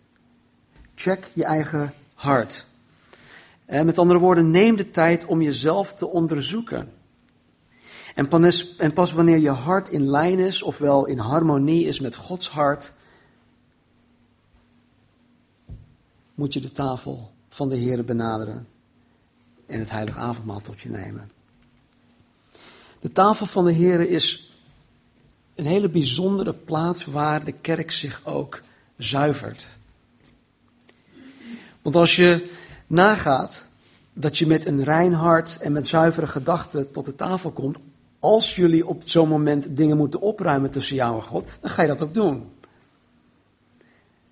Check 0.94 1.30
je 1.32 1.44
eigen 1.44 1.94
hart. 2.14 2.66
En 3.64 3.86
met 3.86 3.98
andere 3.98 4.18
woorden, 4.18 4.50
neem 4.50 4.76
de 4.76 4.90
tijd 4.90 5.24
om 5.24 5.42
jezelf 5.42 5.94
te 5.94 6.08
onderzoeken. 6.08 6.92
En 8.14 8.28
pas, 8.28 8.76
en 8.76 8.92
pas 8.92 9.12
wanneer 9.12 9.38
je 9.38 9.50
hart 9.50 9.88
in 9.88 10.10
lijn 10.10 10.38
is, 10.38 10.62
ofwel 10.62 11.06
in 11.06 11.18
harmonie 11.18 11.86
is 11.86 12.00
met 12.00 12.16
Gods 12.16 12.48
hart, 12.48 12.92
moet 16.34 16.52
je 16.52 16.60
de 16.60 16.72
tafel 16.72 17.32
van 17.48 17.68
de 17.68 17.76
Heer 17.76 18.04
benaderen 18.04 18.66
en 19.66 19.78
het 19.78 19.90
heilige 19.90 20.18
avondmaal 20.18 20.60
tot 20.60 20.80
je 20.80 20.90
nemen. 20.90 21.30
De 23.00 23.12
tafel 23.12 23.46
van 23.46 23.64
de 23.64 23.72
Heer 23.72 24.10
is 24.10 24.52
een 25.54 25.66
hele 25.66 25.88
bijzondere 25.88 26.54
plaats 26.54 27.04
waar 27.04 27.44
de 27.44 27.52
kerk 27.52 27.90
zich 27.90 28.20
ook 28.24 28.60
zuivert. 28.96 29.66
Want 31.82 31.96
als 31.96 32.16
je 32.16 32.50
nagaat 32.86 33.64
dat 34.12 34.38
je 34.38 34.46
met 34.46 34.66
een 34.66 34.84
rein 34.84 35.12
hart 35.12 35.58
en 35.60 35.72
met 35.72 35.88
zuivere 35.88 36.26
gedachten 36.26 36.90
tot 36.90 37.04
de 37.04 37.14
tafel 37.14 37.50
komt, 37.50 37.78
als 38.18 38.56
jullie 38.56 38.86
op 38.86 39.02
zo'n 39.04 39.28
moment 39.28 39.76
dingen 39.76 39.96
moeten 39.96 40.20
opruimen 40.20 40.70
tussen 40.70 40.96
jou 40.96 41.16
en 41.16 41.26
God, 41.26 41.48
dan 41.60 41.70
ga 41.70 41.82
je 41.82 41.88
dat 41.88 42.02
ook 42.02 42.14
doen. 42.14 42.50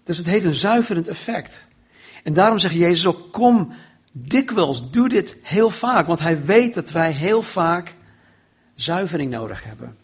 Dus 0.05 0.17
het 0.17 0.27
heeft 0.27 0.45
een 0.45 0.55
zuiverend 0.55 1.09
effect. 1.09 1.67
En 2.23 2.33
daarom 2.33 2.59
zegt 2.59 2.75
Jezus 2.75 3.07
ook, 3.07 3.33
kom 3.33 3.73
dikwijls, 4.13 4.91
doe 4.91 5.09
dit 5.09 5.37
heel 5.43 5.71
vaak, 5.71 6.07
want 6.07 6.21
hij 6.21 6.45
weet 6.45 6.75
dat 6.75 6.91
wij 6.91 7.13
heel 7.13 7.43
vaak 7.43 7.95
zuivering 8.75 9.31
nodig 9.31 9.65
hebben. 9.65 9.97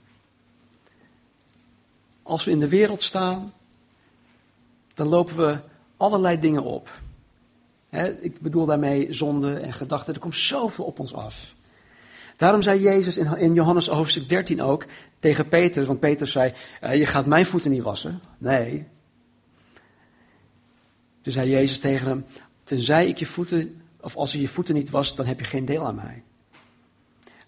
Als 2.23 2.45
we 2.45 2.51
in 2.51 2.61
de 2.61 2.69
wereld 2.69 3.03
staan, 3.03 3.53
dan 4.95 5.09
lopen 5.09 5.37
we 5.37 5.59
allerlei 5.97 6.41
dingen 6.41 6.63
op. 6.63 7.01
ik 8.21 8.41
bedoel 8.41 8.67
daarmee 8.67 9.13
zonde 9.13 9.55
en 9.55 9.73
gedachten. 9.73 10.15
Er 10.15 10.21
komt 10.21 10.37
zoveel 10.37 10.85
op 10.85 10.99
ons 10.99 11.15
af. 11.15 11.55
Daarom 12.37 12.63
zei 12.63 12.81
Jezus 12.81 13.17
in, 13.17 13.37
in 13.37 13.55
Johannes 13.55 13.87
hoofdstuk 13.87 14.29
13 14.29 14.63
ook 14.63 14.85
tegen 15.19 15.49
Peter, 15.49 15.85
want 15.85 16.01
Peter 16.01 16.29
zei, 16.29 16.53
eh, 16.81 16.99
je 16.99 17.07
gaat 17.07 17.27
mijn 17.27 17.47
voeten 17.47 17.71
niet 17.71 17.83
wassen. 17.83 18.21
Nee, 18.39 18.87
toen 21.27 21.35
zei 21.35 21.51
Jezus 21.51 21.79
tegen 21.79 22.09
hem, 22.09 22.25
tenzij 22.65 23.09
ik 23.09 23.19
je 23.19 23.27
voeten, 23.27 23.83
of 24.01 24.17
als 24.17 24.33
je 24.33 24.41
je 24.41 24.49
voeten 24.49 24.75
niet 24.75 24.91
was, 24.91 25.17
dan 25.17 25.27
heb 25.27 25.39
je 25.39 25.45
geen 25.45 25.65
deel 25.65 25.87
aan 25.87 25.95
mij. 25.95 26.23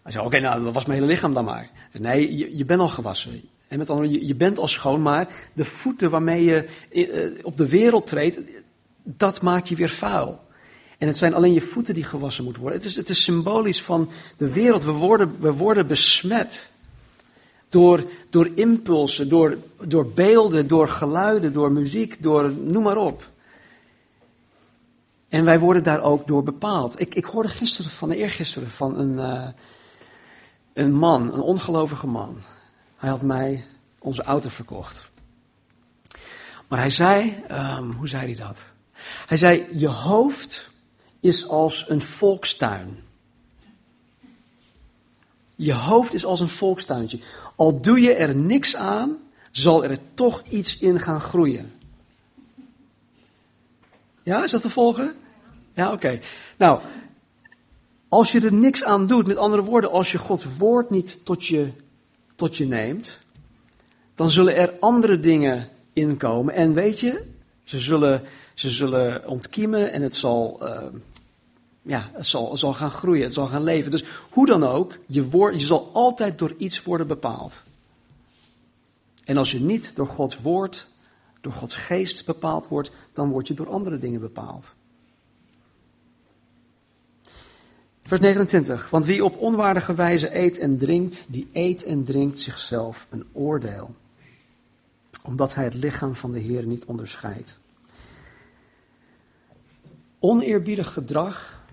Hij 0.02 0.12
zei, 0.12 0.24
oké, 0.24 0.40
nou, 0.40 0.70
was 0.70 0.84
mijn 0.84 0.98
hele 0.98 1.12
lichaam 1.12 1.34
dan 1.34 1.44
maar. 1.44 1.70
Nee, 1.92 2.36
je, 2.36 2.56
je 2.56 2.64
bent 2.64 2.80
al 2.80 2.88
gewassen. 2.88 3.42
En 3.68 3.78
met 3.78 3.90
andere 3.90 4.26
je, 4.26 4.34
bent 4.34 4.58
al 4.58 4.68
schoon, 4.68 5.02
maar 5.02 5.28
de 5.52 5.64
voeten 5.64 6.10
waarmee 6.10 6.44
je 6.44 6.68
eh, 6.90 7.44
op 7.44 7.56
de 7.56 7.68
wereld 7.68 8.06
treedt, 8.06 8.38
dat 9.02 9.42
maakt 9.42 9.68
je 9.68 9.74
weer 9.74 9.88
vuil. 9.88 10.40
En 10.98 11.06
het 11.06 11.18
zijn 11.18 11.34
alleen 11.34 11.52
je 11.52 11.60
voeten 11.60 11.94
die 11.94 12.04
gewassen 12.04 12.44
moeten 12.44 12.62
worden. 12.62 12.80
Het 12.80 12.90
is, 12.90 12.96
het 12.96 13.08
is 13.08 13.22
symbolisch 13.22 13.82
van 13.82 14.10
de 14.36 14.52
wereld. 14.52 14.84
We 14.84 14.90
worden, 14.90 15.36
we 15.40 15.52
worden 15.52 15.86
besmet. 15.86 16.68
Door, 17.68 18.04
door 18.30 18.50
impulsen, 18.54 19.28
door, 19.28 19.58
door 19.82 20.06
beelden, 20.06 20.66
door 20.66 20.88
geluiden, 20.88 21.52
door 21.52 21.72
muziek, 21.72 22.22
door 22.22 22.52
noem 22.52 22.82
maar 22.82 22.96
op. 22.96 23.26
En 25.28 25.44
wij 25.44 25.58
worden 25.58 25.82
daar 25.82 26.02
ook 26.02 26.26
door 26.26 26.42
bepaald. 26.42 27.00
Ik, 27.00 27.14
ik 27.14 27.24
hoorde 27.24 27.48
gisteren 27.48 27.90
van, 27.90 28.10
eergisteren, 28.10 28.70
van 28.70 28.98
een, 28.98 29.12
uh, 29.12 29.48
een 30.72 30.92
man, 30.92 31.32
een 31.32 31.40
ongelovige 31.40 32.06
man. 32.06 32.42
Hij 32.96 33.10
had 33.10 33.22
mij 33.22 33.64
onze 34.00 34.22
auto 34.22 34.48
verkocht. 34.48 35.10
Maar 36.68 36.78
hij 36.78 36.90
zei, 36.90 37.44
um, 37.50 37.92
hoe 37.92 38.08
zei 38.08 38.24
hij 38.24 38.34
dat? 38.34 38.58
Hij 39.26 39.36
zei, 39.36 39.66
je 39.76 39.88
hoofd 39.88 40.70
is 41.20 41.48
als 41.48 41.88
een 41.88 42.00
volkstuin. 42.00 43.02
Je 45.56 45.74
hoofd 45.74 46.14
is 46.14 46.24
als 46.24 46.40
een 46.40 46.48
volkstuintje. 46.48 47.20
Al 47.56 47.80
doe 47.80 48.00
je 48.00 48.14
er 48.14 48.34
niks 48.34 48.76
aan, 48.76 49.16
zal 49.50 49.84
er 49.84 49.98
toch 50.14 50.42
iets 50.48 50.78
in 50.78 51.00
gaan 51.00 51.20
groeien. 51.20 51.72
Ja, 54.28 54.44
is 54.44 54.50
dat 54.50 54.62
te 54.62 54.70
volgen? 54.70 55.14
Ja, 55.74 55.92
oké. 55.92 56.20
Nou, 56.58 56.80
als 58.08 58.32
je 58.32 58.40
er 58.40 58.52
niks 58.52 58.84
aan 58.84 59.06
doet, 59.06 59.26
met 59.26 59.36
andere 59.36 59.62
woorden, 59.62 59.90
als 59.90 60.12
je 60.12 60.18
Gods 60.18 60.56
woord 60.56 60.90
niet 60.90 61.24
tot 61.24 61.46
je, 61.46 61.70
tot 62.34 62.56
je 62.56 62.66
neemt, 62.66 63.18
dan 64.14 64.30
zullen 64.30 64.56
er 64.56 64.74
andere 64.80 65.20
dingen 65.20 65.68
inkomen. 65.92 66.54
En 66.54 66.72
weet 66.72 67.00
je, 67.00 67.24
ze 67.64 67.78
zullen, 67.78 68.22
ze 68.54 68.70
zullen 68.70 69.28
ontkiemen 69.28 69.92
en 69.92 70.02
het 70.02 70.14
zal, 70.14 70.58
uh, 70.62 70.82
ja, 71.82 72.10
het 72.12 72.26
zal, 72.26 72.50
het 72.50 72.58
zal 72.58 72.72
gaan 72.72 72.90
groeien, 72.90 73.24
het 73.24 73.34
zal 73.34 73.46
gaan 73.46 73.64
leven. 73.64 73.90
Dus 73.90 74.04
hoe 74.30 74.46
dan 74.46 74.64
ook, 74.64 74.98
je, 75.06 75.28
woord, 75.28 75.60
je 75.60 75.66
zal 75.66 75.90
altijd 75.92 76.38
door 76.38 76.54
iets 76.58 76.82
worden 76.82 77.06
bepaald. 77.06 77.60
En 79.24 79.36
als 79.36 79.50
je 79.50 79.60
niet 79.60 79.92
door 79.94 80.06
Gods 80.06 80.40
woord 80.40 80.86
door 81.40 81.52
Gods 81.52 81.76
geest 81.76 82.26
bepaald 82.26 82.68
wordt, 82.68 82.90
dan 83.12 83.30
word 83.30 83.48
je 83.48 83.54
door 83.54 83.68
andere 83.68 83.98
dingen 83.98 84.20
bepaald. 84.20 84.70
Vers 88.08 88.20
29. 88.20 88.90
Want 88.90 89.06
wie 89.06 89.24
op 89.24 89.36
onwaardige 89.36 89.94
wijze 89.94 90.36
eet 90.36 90.58
en 90.58 90.78
drinkt, 90.78 91.32
die 91.32 91.48
eet 91.52 91.82
en 91.84 92.04
drinkt 92.04 92.40
zichzelf 92.40 93.06
een 93.10 93.24
oordeel. 93.32 93.94
Omdat 95.22 95.54
hij 95.54 95.64
het 95.64 95.74
lichaam 95.74 96.14
van 96.14 96.32
de 96.32 96.38
Heer 96.38 96.66
niet 96.66 96.84
onderscheidt. 96.84 97.58
Oneerbiedig 100.18 100.92
gedrag 100.92 101.64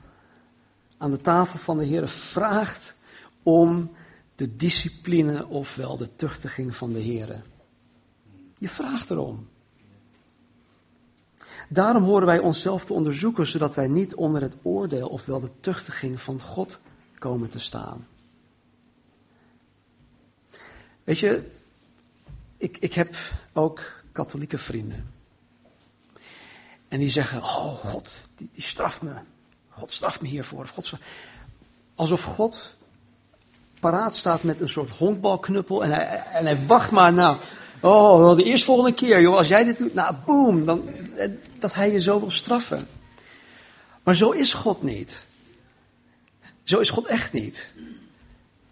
aan 0.98 1.12
de 1.12 1.22
tafel 1.22 1.60
van 1.60 1.78
de 1.78 1.86
Heer 1.86 2.08
vraagt 2.08 2.96
om 3.44 3.92
de 4.36 4.56
discipline 4.56 5.48
ofwel 5.48 5.98
de 5.98 6.16
tuchtiging 6.16 6.76
van 6.76 6.94
de 6.94 7.00
Heer. 7.00 7.42
Je 8.58 8.70
vraagt 8.70 9.10
erom. 9.10 9.48
Daarom 11.70 12.04
horen 12.04 12.26
wij 12.26 12.40
onszelf 12.40 12.86
te 12.86 12.94
onderzoeken, 12.94 13.48
zodat 13.48 13.76
wij 13.76 13.88
niet 13.88 14.16
onder 14.16 14.42
het 14.42 14.56
oordeel, 14.62 15.08
ofwel 15.08 15.40
de 15.40 15.52
tuchtiging 15.60 16.22
van 16.22 16.42
God, 16.42 16.78
komen 17.20 17.50
te 17.50 17.60
staan. 17.60 18.08
Weet 21.04 21.20
je, 21.20 21.52
ik, 22.58 22.78
ik 22.78 22.94
heb 22.94 23.16
ook 23.54 23.82
katholieke 24.12 24.58
vrienden. 24.58 25.14
En 26.88 27.00
die 27.00 27.10
zeggen, 27.10 27.42
oh 27.42 27.76
God, 27.76 28.12
die, 28.38 28.50
die 28.54 28.64
straft 28.64 29.02
me. 29.02 29.14
God 29.70 29.94
straft 29.94 30.22
me 30.22 30.28
hiervoor. 30.28 30.62
Of 30.62 30.70
God. 30.70 30.94
Alsof 31.96 32.24
God 32.24 32.76
paraat 33.80 34.16
staat 34.16 34.44
met 34.44 34.60
een 34.60 34.70
soort 34.70 34.90
honkbalknuppel 34.90 35.84
en 35.84 35.92
hij, 35.92 36.24
en 36.34 36.46
hij 36.46 36.66
wacht 36.66 36.92
maar, 36.92 37.14
nou, 37.14 37.38
oh, 37.86 38.36
de 38.36 38.44
eerstvolgende 38.44 38.94
keer, 38.94 39.22
joh, 39.22 39.36
als 39.36 39.48
jij 39.48 39.64
dit 39.64 39.78
doet, 39.78 39.94
nou, 39.94 40.16
boem, 40.26 40.66
dan, 40.66 40.90
dat 41.60 41.74
hij 41.74 41.92
je 41.92 42.02
zo 42.02 42.20
wil 42.20 42.32
straffen. 42.32 42.88
Maar 44.04 44.16
zo 44.16 44.32
is 44.32 44.54
God 44.54 44.84
niet. 44.84 45.26
Zo 46.64 46.80
is 46.80 46.90
God 46.90 47.08
echt 47.08 47.34
niet. 47.34 47.70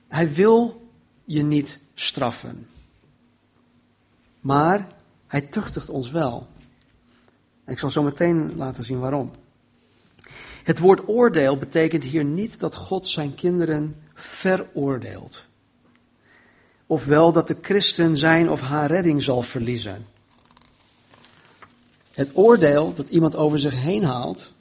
Hij 0.08 0.34
wil 0.34 0.88
je 1.26 1.44
niet 1.44 1.80
straffen. 1.94 2.68
Maar 4.40 4.88
hij 5.28 5.42
tuchtigt 5.42 5.90
ons 5.90 6.12
wel. 6.12 6.48
ik 7.66 7.80
zal 7.80 7.90
zo 7.90 8.04
meteen 8.04 8.56
laten 8.56 8.84
zien 8.84 9.00
waarom. 9.00 9.32
Het 10.64 10.80
woord 10.80 11.08
oordeel 11.08 11.58
betekent 11.58 12.04
hier 12.04 12.24
niet 12.24 12.60
dat 12.60 12.76
God 12.76 13.08
zijn 13.08 13.36
kinderen 13.36 13.96
veroordeelt. 14.14 15.46
Ofwel 16.94 17.32
dat 17.32 17.48
de 17.48 17.58
christen 17.62 18.18
zijn 18.18 18.50
of 18.50 18.60
haar 18.60 18.88
redding 18.88 19.22
zal 19.22 19.42
verliezen. 19.42 20.06
Het 22.12 22.30
oordeel 22.34 22.94
dat 22.94 23.10
iemand 23.10 23.36
over 23.36 23.60
zich 23.60 23.74
heen 23.74 24.04
haalt, 24.04 24.52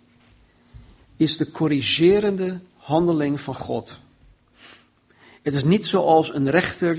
is 1.16 1.36
de 1.36 1.50
corrigerende 1.50 2.58
handeling 2.76 3.40
van 3.40 3.54
God. 3.54 3.98
Het 5.42 5.54
is 5.54 5.64
niet 5.64 5.86
zoals 5.86 6.34
een 6.34 6.50
rechter 6.50 6.98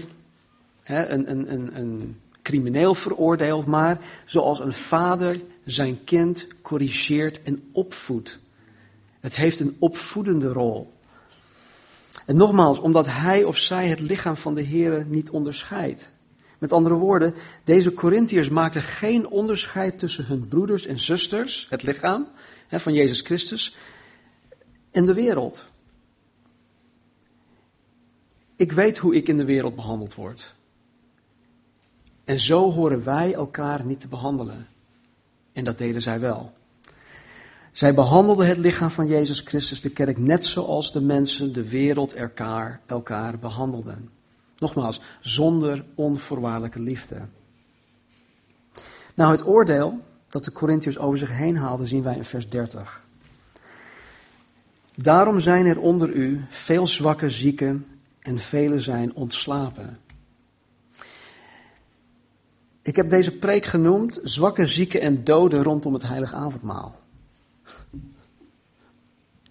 een, 0.84 1.32
een, 1.32 1.54
een, 1.54 1.80
een 1.80 2.20
crimineel 2.42 2.96
veroordeelt, 2.96 3.66
maar 3.66 4.00
zoals 4.26 4.60
een 4.60 4.74
vader 4.74 5.42
zijn 5.66 6.04
kind 6.04 6.48
corrigeert 6.62 7.44
en 7.44 7.70
opvoedt. 7.72 8.40
Het 9.20 9.36
heeft 9.36 9.60
een 9.60 9.76
opvoedende 9.80 10.48
rol. 10.48 10.94
En 12.26 12.38
nogmaals, 12.38 12.80
omdat 12.80 13.08
hij 13.08 13.44
of 13.44 13.58
zij 13.58 13.88
het 13.88 14.00
lichaam 14.00 14.36
van 14.36 14.56
de 14.56 14.66
Here 14.66 15.06
niet 15.06 15.30
onderscheidt. 15.30 16.12
Met 16.58 16.72
andere 16.72 16.96
woorden, 16.96 17.34
deze 17.64 17.94
Corinthiërs 17.94 18.50
maakten 18.50 18.82
geen 18.82 19.28
onderscheid 19.28 20.00
tussen 20.00 20.26
hun 20.26 20.48
broeders 20.48 20.86
en 20.86 21.00
zusters, 21.00 21.68
het 21.70 21.84
lichaam 21.84 22.28
hè, 22.68 22.80
van 22.80 22.94
Jezus 22.94 23.22
Christus, 23.22 23.78
en 24.92 25.06
de 25.06 25.14
wereld. 25.14 25.66
Ik 28.56 28.72
weet 28.72 28.98
hoe 28.98 29.16
ik 29.16 29.28
in 29.28 29.38
de 29.38 29.46
wereld 29.46 29.76
behandeld 29.76 30.16
word. 30.16 30.54
En 32.24 32.40
zo 32.40 32.72
horen 32.72 33.04
wij 33.04 33.34
elkaar 33.34 33.86
niet 33.86 34.00
te 34.00 34.08
behandelen. 34.08 34.68
En 35.54 35.64
dat 35.64 35.78
deden 35.78 36.02
zij 36.02 36.20
wel. 36.20 36.54
Zij 37.74 37.94
behandelden 37.94 38.48
het 38.48 38.58
lichaam 38.58 38.92
van 38.92 39.08
Jezus 39.08 39.40
Christus, 39.40 39.82
de 39.82 39.90
kerk, 39.90 40.18
net 40.18 40.46
zoals 40.46 40.92
de 40.92 41.02
mensen 41.02 41.54
de 41.54 41.70
wereld 41.70 42.14
elkaar, 42.14 42.82
elkaar 42.86 43.40
behandelden. 43.40 44.10
Nogmaals, 44.58 45.02
zonder 45.22 45.86
onvoorwaardelijke 45.96 46.80
liefde. 46.80 47.28
Nou, 49.14 49.32
het 49.32 49.48
oordeel 49.48 50.00
dat 50.30 50.44
de 50.44 50.52
Corinthiërs 50.52 50.98
over 50.98 51.18
zich 51.18 51.30
heen 51.30 51.58
haalden, 51.58 51.88
zien 51.88 52.04
wij 52.04 52.16
in 52.16 52.26
vers 52.26 52.50
30. 52.50 53.04
Daarom 54.96 55.40
zijn 55.40 55.66
er 55.66 55.80
onder 55.80 56.10
u 56.10 56.46
veel 56.50 56.88
zwakke 56.88 57.30
zieken 57.30 57.86
en 58.20 58.40
velen 58.40 58.82
zijn 58.82 59.16
ontslapen. 59.16 59.98
Ik 62.82 62.96
heb 62.96 63.10
deze 63.10 63.32
preek 63.32 63.66
genoemd 63.66 64.20
zwakke 64.24 64.68
zieken 64.68 65.02
en 65.02 65.24
doden 65.24 65.64
rondom 65.64 65.94
het 65.94 66.08
heilige 66.08 66.36
avondmaal. 66.36 67.02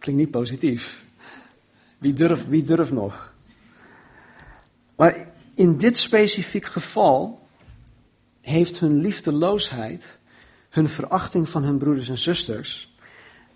Klinkt 0.02 0.20
niet 0.20 0.30
positief. 0.30 1.02
Wie 1.98 2.12
durft, 2.12 2.48
wie 2.48 2.64
durft 2.64 2.92
nog? 2.92 3.32
Maar 4.96 5.28
in 5.54 5.76
dit 5.76 5.96
specifiek 5.96 6.64
geval 6.64 7.46
heeft 8.40 8.78
hun 8.78 9.00
liefdeloosheid, 9.00 10.18
hun 10.70 10.88
verachting 10.88 11.48
van 11.48 11.62
hun 11.62 11.78
broeders 11.78 12.08
en 12.08 12.18
zusters, 12.18 12.94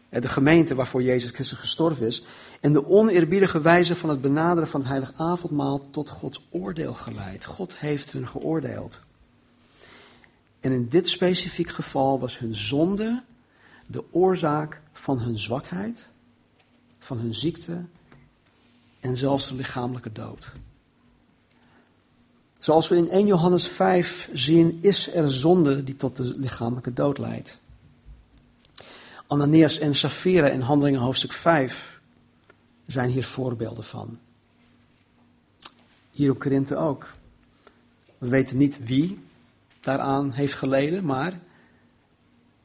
de 0.09 0.29
gemeente 0.29 0.75
waarvoor 0.75 1.03
Jezus 1.03 1.31
Christus 1.31 1.59
gestorven 1.59 2.07
is, 2.07 2.23
en 2.61 2.73
de 2.73 2.89
oneerbiedige 2.89 3.61
wijze 3.61 3.97
van 3.97 4.09
het 4.09 4.21
benaderen 4.21 4.69
van 4.69 4.81
het 4.81 4.89
heilig 4.89 5.13
avondmaal 5.17 5.91
tot 5.91 6.11
Gods 6.11 6.47
oordeel 6.51 6.95
geleid. 6.95 7.45
God 7.45 7.79
heeft 7.79 8.13
hun 8.13 8.29
geoordeeld. 8.29 9.01
En 10.61 10.73
in 10.73 10.89
dit 10.89 11.09
specifiek 11.09 11.69
geval 11.69 12.19
was 12.21 12.39
hun 12.39 12.57
zonde 12.57 13.23
de 13.87 14.05
oorzaak 14.11 14.81
van 14.93 15.19
hun 15.19 15.39
zwakheid, 15.39 16.09
van 17.07 17.19
hun 17.19 17.35
ziekte 17.35 17.85
en 19.01 19.17
zelfs 19.17 19.49
de 19.49 19.55
lichamelijke 19.55 20.13
dood. 20.13 20.53
Zoals 22.59 22.89
we 22.89 22.97
in 22.97 23.11
1 23.11 23.27
Johannes 23.27 23.69
5 23.69 24.31
zien, 24.33 24.79
is 24.83 25.15
er 25.15 25.31
zonde 25.31 25.85
die 25.85 25.97
tot 25.97 26.17
de 26.17 26.23
lichamelijke 26.23 26.93
dood 26.93 27.19
leidt. 27.19 27.59
Ananias 29.27 29.79
en 29.79 29.95
Safira 29.95 30.49
in 30.49 30.61
Handelingen 30.61 31.01
hoofdstuk 31.01 31.33
5 31.33 32.01
zijn 32.87 33.11
hier 33.11 33.25
voorbeelden 33.25 33.85
van. 33.85 34.19
Hier 36.11 36.31
op 36.31 36.39
Korinthe 36.39 36.77
ook. 36.77 37.15
We 38.19 38.29
weten 38.29 38.57
niet 38.57 38.85
wie 38.85 39.19
daaraan 39.81 40.33
heeft 40.33 40.55
geleden, 40.55 41.05
maar 41.05 41.41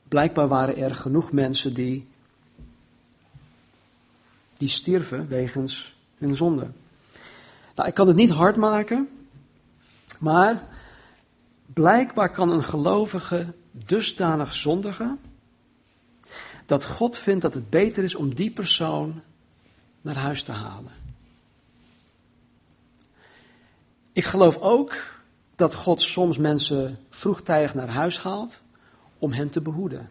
blijkbaar 0.08 0.48
waren 0.48 0.78
er 0.78 0.96
genoeg 0.96 1.32
mensen 1.32 1.74
die, 1.74 2.08
die 4.62 4.70
stierven 4.70 5.28
wegens 5.28 5.94
hun 6.18 6.36
zonde. 6.36 6.68
Nou, 7.76 7.88
ik 7.88 7.94
kan 7.94 8.08
het 8.08 8.16
niet 8.16 8.30
hard 8.30 8.56
maken, 8.56 9.10
maar 10.20 10.68
blijkbaar 11.66 12.32
kan 12.32 12.50
een 12.50 12.64
gelovige 12.64 13.54
dusdanig 13.72 14.56
zondigen 14.56 15.20
dat 16.66 16.86
God 16.86 17.18
vindt 17.18 17.42
dat 17.42 17.54
het 17.54 17.70
beter 17.70 18.04
is 18.04 18.16
om 18.16 18.36
die 18.36 18.52
persoon 18.52 19.22
naar 20.02 20.16
huis 20.16 20.44
te 20.44 20.52
halen. 20.52 20.94
Ik 24.14 24.26
geloof 24.26 24.58
ook 24.58 24.96
dat 25.56 25.76
God 25.76 26.02
soms 26.02 26.38
mensen 26.38 26.98
vroegtijdig 27.10 27.74
naar 27.74 27.90
huis 27.90 28.20
haalt 28.20 28.62
om 29.18 29.32
hen 29.32 29.50
te 29.50 29.62
behoeden 29.62 30.10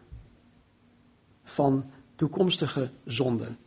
van 1.44 1.90
toekomstige 2.14 2.90
zonden. 3.04 3.58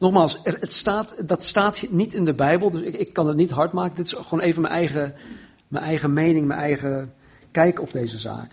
Nogmaals, 0.00 0.38
het 0.42 0.72
staat, 0.72 1.28
dat 1.28 1.44
staat 1.44 1.82
niet 1.90 2.14
in 2.14 2.24
de 2.24 2.34
Bijbel, 2.34 2.70
dus 2.70 2.80
ik, 2.80 2.94
ik 2.94 3.12
kan 3.12 3.26
het 3.26 3.36
niet 3.36 3.50
hard 3.50 3.72
maken. 3.72 3.96
Dit 3.96 4.06
is 4.06 4.12
gewoon 4.12 4.40
even 4.40 4.62
mijn 4.62 4.74
eigen, 4.74 5.14
mijn 5.68 5.84
eigen 5.84 6.12
mening, 6.12 6.46
mijn 6.46 6.60
eigen 6.60 7.14
kijk 7.50 7.80
op 7.80 7.92
deze 7.92 8.18
zaak. 8.18 8.52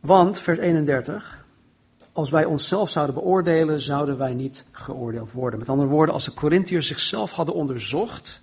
Want, 0.00 0.38
vers 0.38 0.58
31, 0.58 1.44
als 2.12 2.30
wij 2.30 2.44
onszelf 2.44 2.90
zouden 2.90 3.14
beoordelen, 3.14 3.80
zouden 3.80 4.18
wij 4.18 4.34
niet 4.34 4.64
geoordeeld 4.70 5.32
worden. 5.32 5.58
Met 5.58 5.68
andere 5.68 5.88
woorden, 5.88 6.14
als 6.14 6.24
de 6.24 6.34
Corinthiërs 6.34 6.86
zichzelf 6.86 7.30
hadden 7.30 7.54
onderzocht, 7.54 8.40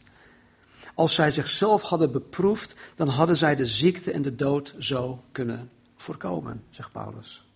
als 0.94 1.16
zij 1.16 1.32
zichzelf 1.32 1.82
hadden 1.82 2.12
beproefd, 2.12 2.76
dan 2.96 3.08
hadden 3.08 3.38
zij 3.38 3.56
de 3.56 3.66
ziekte 3.66 4.12
en 4.12 4.22
de 4.22 4.36
dood 4.36 4.76
zo 4.80 5.24
kunnen 5.32 5.70
voorkomen, 5.98 6.64
zegt 6.70 6.92
Paulus. 6.92 7.48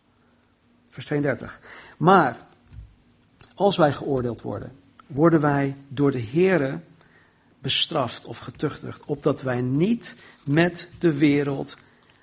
Vers 0.94 1.06
32. 1.06 1.60
Maar 2.04 2.38
als 3.56 3.78
wij 3.78 3.94
geoordeeld 3.94 4.42
worden, 4.42 4.72
worden 5.08 5.42
wij 5.42 5.76
door 5.88 6.12
de 6.12 6.22
Here 6.22 6.80
bestraft 7.60 8.26
of 8.26 8.38
getuchtigd, 8.38 9.06
opdat 9.06 9.42
wij 9.42 9.62
niet 9.62 10.16
met 10.46 10.92
de 11.00 11.18
wereld 11.18 11.78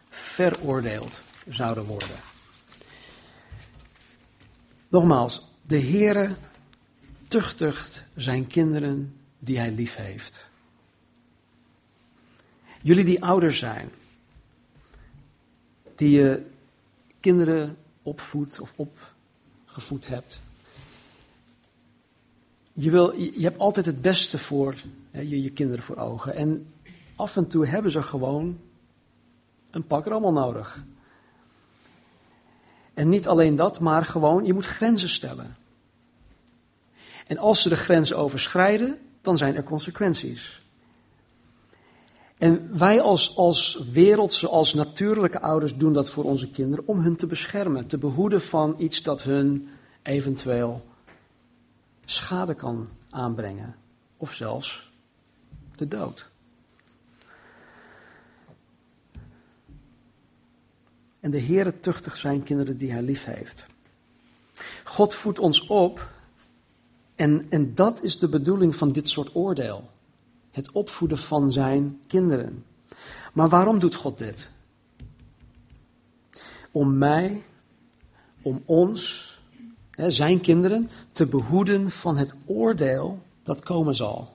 veroordeeld 0.09 1.21
zouden 1.49 1.85
worden. 1.85 2.16
Nogmaals, 4.88 5.47
de 5.62 5.81
Heere 5.81 6.37
tuchtigt 7.29 8.05
zijn 8.14 8.47
kinderen 8.47 9.16
die 9.38 9.59
hij 9.59 9.73
lief 9.73 9.95
heeft. 9.95 10.47
Jullie 12.83 13.05
die 13.05 13.25
ouder 13.25 13.55
zijn, 13.55 13.90
die 15.97 16.11
je 16.11 16.47
kinderen 17.21 17.77
opvoedt 18.03 18.61
of 18.61 18.75
opgevoed 19.70 20.06
hebt. 20.06 20.40
Je, 22.72 22.90
wil, 22.90 23.14
je 23.16 23.42
hebt 23.42 23.59
altijd 23.59 23.87
het 23.87 24.02
beste 24.02 24.38
voor 24.38 24.74
hè, 25.11 25.20
je, 25.20 25.42
je 25.42 25.50
kinderen 25.50 25.85
voor 25.85 25.96
ogen. 25.96 26.35
En 26.35 26.72
af 27.16 27.37
en 27.37 27.46
toe 27.46 27.66
hebben 27.66 27.90
ze 27.90 28.02
gewoon 28.02 28.61
een 29.70 29.87
pak 29.87 30.06
rommel 30.06 30.33
nodig. 30.33 30.85
En 32.94 33.09
niet 33.09 33.28
alleen 33.28 33.56
dat, 33.56 33.80
maar 33.80 34.04
gewoon, 34.04 34.44
je 34.44 34.52
moet 34.52 34.66
grenzen 34.66 35.09
stellen. 35.09 35.56
En 37.26 37.38
als 37.38 37.62
ze 37.62 37.68
de 37.68 37.76
grens 37.76 38.12
overschrijden, 38.12 38.98
dan 39.22 39.38
zijn 39.38 39.56
er 39.56 39.62
consequenties. 39.62 40.62
En 42.40 42.79
wij 42.79 43.00
als, 43.00 43.37
als 43.37 43.85
wereldse, 43.92 44.48
als 44.48 44.74
natuurlijke 44.74 45.40
ouders 45.40 45.76
doen 45.76 45.92
dat 45.92 46.11
voor 46.11 46.24
onze 46.24 46.50
kinderen 46.50 46.87
om 46.87 47.00
hun 47.00 47.16
te 47.16 47.26
beschermen, 47.26 47.87
te 47.87 47.98
behoeden 47.98 48.42
van 48.42 48.74
iets 48.79 49.03
dat 49.03 49.22
hun 49.22 49.68
eventueel 50.03 50.83
schade 52.05 52.55
kan 52.55 52.88
aanbrengen. 53.11 53.76
Of 54.16 54.33
zelfs 54.33 54.90
de 55.76 55.88
dood. 55.88 56.31
En 61.20 61.31
de 61.31 61.40
Heere 61.40 61.81
tuchtigt 61.81 62.18
zijn 62.18 62.42
kinderen 62.42 62.79
die 62.79 62.92
hij 62.92 63.03
lief 63.03 63.24
heeft. 63.24 63.64
God 64.85 65.14
voedt 65.14 65.38
ons 65.38 65.66
op 65.66 66.11
en, 67.14 67.46
en 67.50 67.74
dat 67.74 68.03
is 68.03 68.18
de 68.18 68.29
bedoeling 68.29 68.76
van 68.76 68.92
dit 68.92 69.09
soort 69.09 69.35
oordeel. 69.35 69.89
Het 70.51 70.73
opvoeden 70.73 71.19
van 71.19 71.53
zijn 71.53 72.01
kinderen. 72.07 72.65
Maar 73.33 73.49
waarom 73.49 73.79
doet 73.79 73.95
God 73.95 74.19
dit? 74.19 74.49
Om 76.71 76.99
mij, 76.99 77.43
om 78.43 78.63
ons, 78.65 79.29
zijn 79.91 80.41
kinderen, 80.41 80.91
te 81.13 81.27
behoeden 81.27 81.91
van 81.91 82.17
het 82.17 82.35
oordeel 82.45 83.23
dat 83.43 83.61
komen 83.61 83.97
zal. 83.97 84.33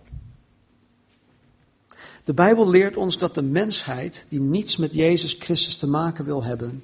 De 2.23 2.34
Bijbel 2.34 2.69
leert 2.69 2.97
ons 2.97 3.17
dat 3.17 3.36
de 3.36 3.41
mensheid 3.41 4.25
die 4.28 4.41
niets 4.41 4.78
met 4.78 4.93
Jezus 4.93 5.34
Christus 5.34 5.78
te 5.78 5.88
maken 5.88 6.25
wil 6.25 6.43
hebben, 6.43 6.84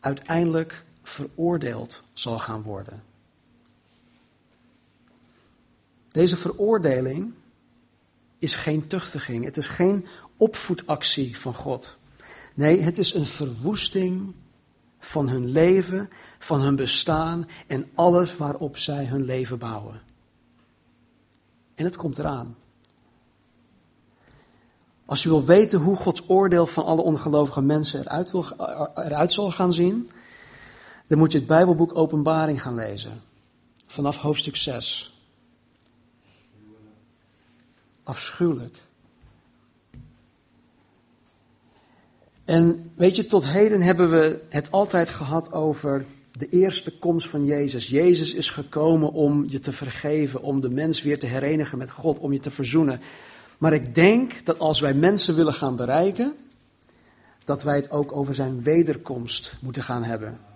uiteindelijk 0.00 0.84
veroordeeld 1.02 2.02
zal 2.12 2.38
gaan 2.38 2.62
worden. 2.62 3.02
Deze 6.08 6.36
veroordeling 6.36 7.32
is 8.38 8.54
geen 8.54 8.86
tuchtiging, 8.86 9.44
het 9.44 9.56
is 9.56 9.66
geen 9.68 10.06
opvoedactie 10.36 11.38
van 11.38 11.54
God. 11.54 11.96
Nee, 12.54 12.80
het 12.80 12.98
is 12.98 13.14
een 13.14 13.26
verwoesting 13.26 14.34
van 14.98 15.28
hun 15.28 15.50
leven, 15.50 16.10
van 16.38 16.60
hun 16.60 16.76
bestaan 16.76 17.48
en 17.66 17.90
alles 17.94 18.36
waarop 18.36 18.78
zij 18.78 19.04
hun 19.04 19.24
leven 19.24 19.58
bouwen. 19.58 20.00
En 21.74 21.84
het 21.84 21.96
komt 21.96 22.18
eraan. 22.18 22.56
Als 25.04 25.22
je 25.22 25.28
wil 25.28 25.44
weten 25.44 25.80
hoe 25.80 25.96
Gods 25.96 26.22
oordeel 26.28 26.66
van 26.66 26.84
alle 26.84 27.02
ongelovige 27.02 27.62
mensen 27.62 28.00
eruit, 28.00 28.32
eruit 28.94 29.32
zal 29.32 29.50
gaan 29.50 29.72
zien, 29.72 30.10
dan 31.06 31.18
moet 31.18 31.32
je 31.32 31.38
het 31.38 31.46
Bijbelboek 31.46 31.96
Openbaring 31.96 32.62
gaan 32.62 32.74
lezen. 32.74 33.22
Vanaf 33.86 34.16
hoofdstuk 34.16 34.56
6. 34.56 35.17
Afschuwelijk. 38.08 38.76
En 42.44 42.90
weet 42.94 43.16
je, 43.16 43.26
tot 43.26 43.44
heden 43.44 43.82
hebben 43.82 44.10
we 44.10 44.40
het 44.48 44.70
altijd 44.70 45.10
gehad 45.10 45.52
over 45.52 46.04
de 46.32 46.48
eerste 46.48 46.98
komst 46.98 47.28
van 47.28 47.44
Jezus. 47.44 47.88
Jezus 47.88 48.34
is 48.34 48.50
gekomen 48.50 49.12
om 49.12 49.44
je 49.48 49.58
te 49.58 49.72
vergeven, 49.72 50.42
om 50.42 50.60
de 50.60 50.70
mens 50.70 51.02
weer 51.02 51.18
te 51.18 51.26
herenigen 51.26 51.78
met 51.78 51.90
God, 51.90 52.18
om 52.18 52.32
je 52.32 52.40
te 52.40 52.50
verzoenen. 52.50 53.00
Maar 53.58 53.72
ik 53.72 53.94
denk 53.94 54.32
dat 54.44 54.58
als 54.58 54.80
wij 54.80 54.94
mensen 54.94 55.34
willen 55.34 55.54
gaan 55.54 55.76
bereiken, 55.76 56.34
dat 57.44 57.62
wij 57.62 57.76
het 57.76 57.90
ook 57.90 58.12
over 58.12 58.34
zijn 58.34 58.62
wederkomst 58.62 59.56
moeten 59.60 59.82
gaan 59.82 60.04
hebben. 60.04 60.47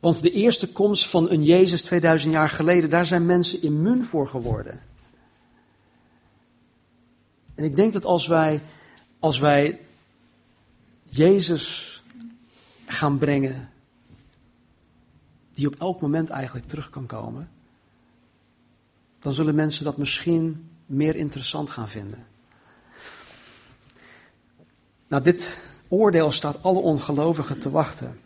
Want 0.00 0.22
de 0.22 0.30
eerste 0.30 0.72
komst 0.72 1.06
van 1.06 1.30
een 1.30 1.44
Jezus 1.44 1.82
2000 1.82 2.32
jaar 2.32 2.48
geleden, 2.48 2.90
daar 2.90 3.06
zijn 3.06 3.26
mensen 3.26 3.62
immuun 3.62 4.04
voor 4.04 4.28
geworden. 4.28 4.80
En 7.54 7.64
ik 7.64 7.76
denk 7.76 7.92
dat 7.92 8.04
als 8.04 8.26
wij, 8.26 8.62
als 9.18 9.38
wij 9.38 9.80
Jezus 11.02 12.02
gaan 12.86 13.18
brengen, 13.18 13.70
die 15.54 15.66
op 15.66 15.74
elk 15.78 16.00
moment 16.00 16.28
eigenlijk 16.28 16.66
terug 16.66 16.90
kan 16.90 17.06
komen, 17.06 17.50
dan 19.18 19.32
zullen 19.32 19.54
mensen 19.54 19.84
dat 19.84 19.96
misschien 19.96 20.70
meer 20.86 21.16
interessant 21.16 21.70
gaan 21.70 21.88
vinden. 21.88 22.26
Nou, 25.08 25.22
dit 25.22 25.58
oordeel 25.88 26.32
staat 26.32 26.62
alle 26.62 26.78
ongelovigen 26.78 27.60
te 27.60 27.70
wachten. 27.70 28.20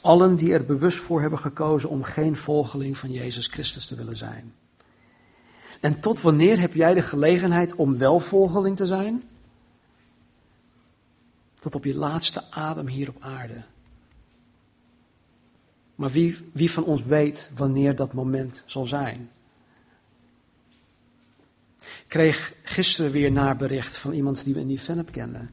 Allen 0.00 0.36
die 0.36 0.52
er 0.52 0.64
bewust 0.64 0.98
voor 0.98 1.20
hebben 1.20 1.38
gekozen 1.38 1.88
om 1.88 2.02
geen 2.02 2.36
volgeling 2.36 2.98
van 2.98 3.12
Jezus 3.12 3.46
Christus 3.46 3.86
te 3.86 3.94
willen 3.94 4.16
zijn. 4.16 4.54
En 5.80 6.00
tot 6.00 6.20
wanneer 6.20 6.60
heb 6.60 6.74
jij 6.74 6.94
de 6.94 7.02
gelegenheid 7.02 7.74
om 7.74 7.98
wel 7.98 8.20
volgeling 8.20 8.76
te 8.76 8.86
zijn? 8.86 9.22
Tot 11.58 11.74
op 11.74 11.84
je 11.84 11.94
laatste 11.94 12.50
adem 12.50 12.86
hier 12.86 13.08
op 13.08 13.16
aarde. 13.20 13.62
Maar 15.94 16.10
wie, 16.10 16.50
wie 16.52 16.70
van 16.70 16.84
ons 16.84 17.04
weet 17.04 17.50
wanneer 17.56 17.94
dat 17.94 18.12
moment 18.12 18.62
zal 18.66 18.86
zijn? 18.86 19.30
Ik 21.78 22.04
kreeg 22.08 22.54
gisteren 22.62 23.10
weer 23.10 23.32
nabericht 23.32 23.96
van 23.96 24.12
iemand 24.12 24.44
die 24.44 24.54
we 24.54 24.60
in 24.60 24.66
die 24.66 25.04
kennen. 25.10 25.50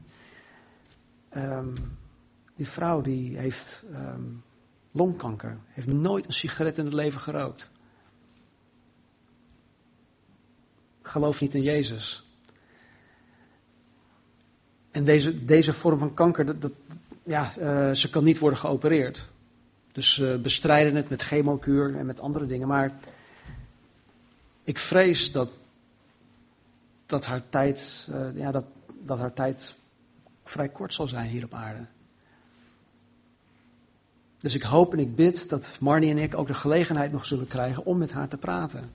Um, 1.36 1.74
die 2.56 2.68
vrouw 2.68 3.00
die 3.00 3.38
heeft 3.38 3.82
um, 3.92 4.42
longkanker, 4.90 5.58
heeft 5.66 5.86
nooit 5.86 6.26
een 6.26 6.32
sigaret 6.32 6.78
in 6.78 6.84
het 6.84 6.94
leven 6.94 7.20
gerookt. 7.20 7.68
Geloof 11.02 11.40
niet 11.40 11.54
in 11.54 11.62
Jezus. 11.62 12.26
En 14.90 15.04
deze, 15.04 15.44
deze 15.44 15.72
vorm 15.72 15.98
van 15.98 16.14
kanker, 16.14 16.44
dat, 16.44 16.60
dat 16.60 16.72
ja, 17.22 17.52
uh, 17.58 17.92
ze 17.92 18.10
kan 18.10 18.24
niet 18.24 18.38
worden 18.38 18.58
geopereerd. 18.58 19.26
Dus 19.92 20.14
ze 20.14 20.34
uh, 20.36 20.42
bestrijden 20.42 20.94
het 20.94 21.08
met 21.08 21.22
chemokuur 21.22 21.96
en 21.96 22.06
met 22.06 22.20
andere 22.20 22.46
dingen. 22.46 22.68
Maar 22.68 22.98
ik 24.64 24.78
vrees 24.78 25.32
dat, 25.32 25.58
dat, 27.06 27.24
haar, 27.24 27.42
tijd, 27.48 28.08
uh, 28.10 28.36
ja, 28.36 28.50
dat, 28.50 28.64
dat 29.02 29.18
haar 29.18 29.32
tijd 29.32 29.74
vrij 30.44 30.68
kort 30.68 30.94
zal 30.94 31.08
zijn 31.08 31.30
hier 31.30 31.44
op 31.44 31.54
aarde. 31.54 31.86
Dus 34.38 34.54
ik 34.54 34.62
hoop 34.62 34.92
en 34.92 34.98
ik 34.98 35.14
bid 35.14 35.48
dat 35.48 35.76
Marnie 35.80 36.10
en 36.10 36.18
ik 36.18 36.36
ook 36.36 36.46
de 36.46 36.54
gelegenheid 36.54 37.12
nog 37.12 37.26
zullen 37.26 37.46
krijgen 37.46 37.84
om 37.84 37.98
met 37.98 38.12
haar 38.12 38.28
te 38.28 38.36
praten. 38.36 38.90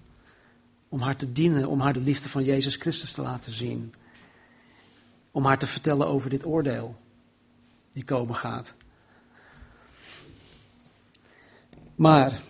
Om 0.89 0.99
haar 0.99 1.15
te 1.15 1.31
dienen, 1.31 1.67
om 1.67 1.79
haar 1.79 1.93
de 1.93 1.99
liefde 1.99 2.29
van 2.29 2.43
Jezus 2.43 2.75
Christus 2.75 3.11
te 3.11 3.21
laten 3.21 3.51
zien. 3.51 3.93
Om 5.31 5.45
haar 5.45 5.57
te 5.57 5.67
vertellen 5.67 6.07
over 6.07 6.29
dit 6.29 6.45
oordeel 6.45 6.95
die 7.93 8.03
komen 8.03 8.35
gaat. 8.35 8.73
Maar 11.95 12.41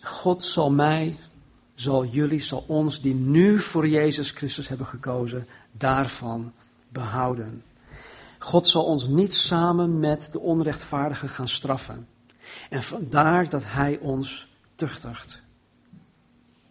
God 0.00 0.44
zal 0.44 0.70
mij, 0.70 1.16
zal 1.74 2.04
jullie, 2.04 2.40
zal 2.40 2.64
ons 2.66 3.00
die 3.00 3.14
nu 3.14 3.60
voor 3.60 3.88
Jezus 3.88 4.30
Christus 4.30 4.68
hebben 4.68 4.86
gekozen, 4.86 5.46
daarvan 5.72 6.52
behouden. 6.88 7.62
God 8.46 8.68
zal 8.68 8.84
ons 8.84 9.08
niet 9.08 9.34
samen 9.34 9.98
met 9.98 10.28
de 10.32 10.40
onrechtvaardigen 10.40 11.28
gaan 11.28 11.48
straffen. 11.48 12.08
En 12.70 12.82
vandaar 12.82 13.48
dat 13.48 13.62
Hij 13.64 13.98
ons 13.98 14.48
tuchtigt. 14.74 15.40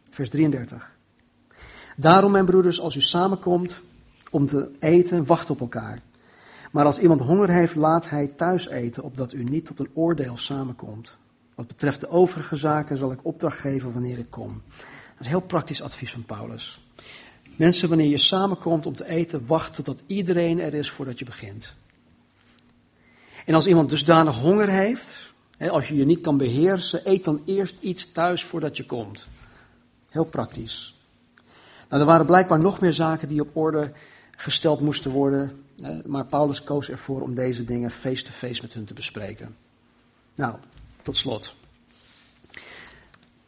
Vers 0.09 0.29
33. 0.29 0.95
Daarom, 1.97 2.31
mijn 2.31 2.45
broeders, 2.45 2.79
als 2.79 2.95
u 2.95 3.01
samenkomt 3.01 3.79
om 4.31 4.45
te 4.45 4.71
eten, 4.79 5.25
wacht 5.25 5.49
op 5.49 5.59
elkaar. 5.59 5.99
Maar 6.71 6.85
als 6.85 6.99
iemand 6.99 7.21
honger 7.21 7.49
heeft, 7.49 7.75
laat 7.75 8.09
hij 8.09 8.27
thuis 8.27 8.69
eten, 8.69 9.03
opdat 9.03 9.33
u 9.33 9.43
niet 9.43 9.65
tot 9.65 9.79
een 9.79 9.91
oordeel 9.93 10.37
samenkomt. 10.37 11.15
Wat 11.55 11.67
betreft 11.67 11.99
de 11.99 12.09
overige 12.09 12.55
zaken 12.55 12.97
zal 12.97 13.11
ik 13.11 13.25
opdracht 13.25 13.59
geven 13.59 13.93
wanneer 13.93 14.17
ik 14.17 14.29
kom. 14.29 14.61
Dat 15.13 15.19
is 15.19 15.27
heel 15.27 15.39
praktisch 15.39 15.81
advies 15.81 16.11
van 16.11 16.25
Paulus. 16.25 16.79
Mensen, 17.55 17.89
wanneer 17.89 18.07
je 18.07 18.17
samenkomt 18.17 18.85
om 18.85 18.95
te 18.95 19.07
eten, 19.07 19.45
wacht 19.45 19.75
totdat 19.75 20.01
iedereen 20.07 20.59
er 20.59 20.73
is 20.73 20.89
voordat 20.89 21.19
je 21.19 21.25
begint. 21.25 21.73
En 23.45 23.53
als 23.53 23.67
iemand 23.67 23.89
dusdanig 23.89 24.35
honger 24.35 24.69
heeft, 24.69 25.33
als 25.59 25.87
je 25.87 25.95
je 25.95 26.05
niet 26.05 26.21
kan 26.21 26.37
beheersen, 26.37 27.01
eet 27.03 27.23
dan 27.23 27.41
eerst 27.45 27.75
iets 27.79 28.11
thuis 28.11 28.43
voordat 28.43 28.77
je 28.77 28.85
komt. 28.85 29.27
Heel 30.09 30.25
praktisch. 30.25 30.95
Nou, 31.89 32.01
er 32.01 32.07
waren 32.07 32.25
blijkbaar 32.25 32.59
nog 32.59 32.79
meer 32.79 32.93
zaken 32.93 33.27
die 33.27 33.41
op 33.41 33.49
orde 33.53 33.91
gesteld 34.31 34.79
moesten 34.79 35.11
worden, 35.11 35.63
maar 36.05 36.25
Paulus 36.25 36.63
koos 36.63 36.89
ervoor 36.89 37.21
om 37.21 37.33
deze 37.33 37.65
dingen 37.65 37.91
face-to-face 37.91 38.47
-face 38.47 38.61
met 38.61 38.73
hun 38.73 38.85
te 38.85 38.93
bespreken. 38.93 39.55
Nou, 40.35 40.55
tot 41.01 41.15
slot. 41.15 41.55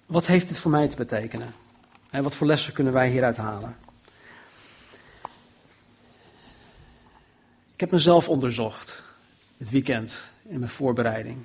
Wat 0.05 0.27
heeft 0.27 0.47
dit 0.47 0.59
voor 0.59 0.71
mij 0.71 0.87
te 0.87 0.95
betekenen? 0.95 1.53
En 2.09 2.23
wat 2.23 2.35
voor 2.35 2.47
lessen 2.47 2.73
kunnen 2.73 2.93
wij 2.93 3.09
hieruit 3.09 3.37
halen? 3.37 3.86
Ik 7.77 7.83
heb 7.83 7.91
mezelf 7.91 8.29
onderzocht 8.29 9.01
dit 9.57 9.69
weekend 9.69 10.17
in 10.47 10.59
mijn 10.59 10.71
voorbereiding. 10.71 11.37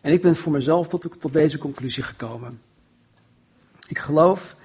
En 0.00 0.12
ik 0.12 0.22
ben 0.22 0.36
voor 0.36 0.52
mezelf 0.52 0.88
tot, 0.88 1.20
tot 1.20 1.32
deze 1.32 1.58
conclusie 1.58 2.02
gekomen. 2.02 2.62
Ik 3.88 3.98
geloof 3.98 4.56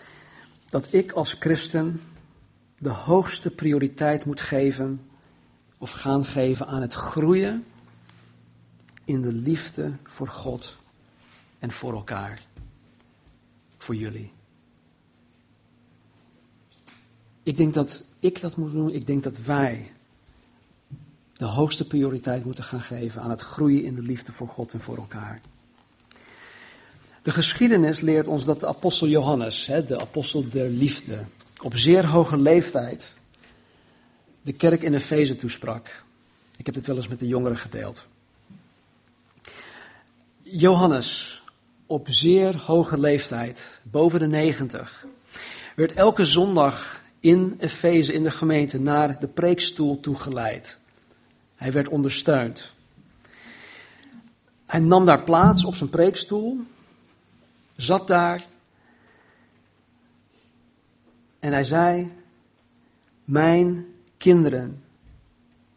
dat 0.66 0.94
ik 0.94 1.12
als 1.12 1.34
christen 1.34 2.02
de 2.78 2.90
hoogste 2.90 3.50
prioriteit 3.50 4.26
moet 4.26 4.42
geven 4.42 5.10
of 5.78 5.92
gaan 5.92 6.26
geven 6.26 6.68
aan 6.68 6.82
het 6.82 6.94
groeien 6.94 7.66
in 9.06 9.22
de 9.22 9.34
liefde 9.34 9.98
voor 10.04 10.28
God 10.28 10.76
en 11.60 11.72
voor 11.72 11.94
elkaar, 11.94 12.42
voor 13.78 13.96
jullie. 13.96 14.32
Ik 17.44 17.58
denk 17.58 17.74
dat 17.74 18.04
ik 18.20 18.42
dat 18.42 18.56
moet 18.56 18.72
doen. 18.72 18.94
Ik 18.94 19.08
denk 19.08 19.24
dat 19.24 19.38
wij 19.38 19.92
de 21.34 21.46
hoogste 21.46 21.88
prioriteit 21.88 22.46
moeten 22.46 22.64
gaan 22.64 22.82
geven 22.82 23.22
aan 23.22 23.30
het 23.30 23.42
groeien 23.42 23.84
in 23.84 23.96
de 23.96 24.02
liefde 24.02 24.32
voor 24.32 24.48
God 24.48 24.74
en 24.74 24.82
voor 24.82 24.98
elkaar. 24.98 25.42
De 27.22 27.32
geschiedenis 27.32 28.00
leert 28.00 28.28
ons 28.28 28.46
dat 28.46 28.60
de 28.60 28.68
apostel 28.68 29.08
Johannes, 29.08 29.66
de 29.66 30.00
apostel 30.00 30.50
der 30.50 30.70
liefde, 30.70 31.26
op 31.62 31.78
zeer 31.78 32.06
hoge 32.06 32.38
leeftijd 32.38 33.14
de 34.42 34.54
kerk 34.54 34.82
in 34.82 34.94
Efeze 34.94 35.36
toesprak. 35.36 36.04
Ik 36.58 36.66
heb 36.66 36.76
dit 36.76 36.88
wel 36.88 36.96
eens 36.96 37.08
met 37.08 37.20
de 37.20 37.28
jongeren 37.28 37.58
gedeeld. 37.58 38.06
Johannes, 40.42 41.42
op 41.86 42.08
zeer 42.10 42.58
hoge 42.58 43.00
leeftijd, 43.00 43.80
boven 43.84 44.20
de 44.20 44.28
90, 44.28 45.06
werd 45.76 45.94
elke 45.94 46.26
zondag 46.26 47.02
in 47.28 47.56
Efeze, 47.60 48.14
in 48.14 48.24
de 48.24 48.32
gemeente, 48.32 48.80
naar 48.80 49.20
de 49.20 49.28
preekstoel 49.28 50.00
toegeleid. 50.00 50.80
Hij 51.56 51.72
werd 51.72 51.88
ondersteund. 51.88 52.72
Hij 54.66 54.80
nam 54.80 55.06
daar 55.06 55.24
plaats 55.24 55.66
op 55.66 55.76
zijn 55.76 55.90
preekstoel, 55.90 56.60
zat 57.76 58.08
daar 58.08 58.46
en 61.40 61.52
hij 61.52 61.64
zei: 61.64 62.12
Mijn 63.24 63.86
kinderen, 64.18 64.84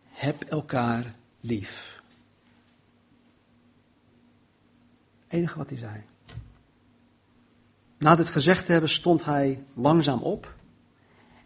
heb 0.08 0.42
elkaar 0.42 1.14
lief. 1.40 1.98
enige 5.28 5.58
wat 5.58 5.68
hij 5.68 5.78
zei. 5.78 6.02
Na 7.98 8.14
dit 8.14 8.28
gezegd 8.28 8.64
te 8.64 8.72
hebben 8.72 8.90
stond 8.90 9.24
hij 9.24 9.64
langzaam 9.74 10.22
op 10.22 10.54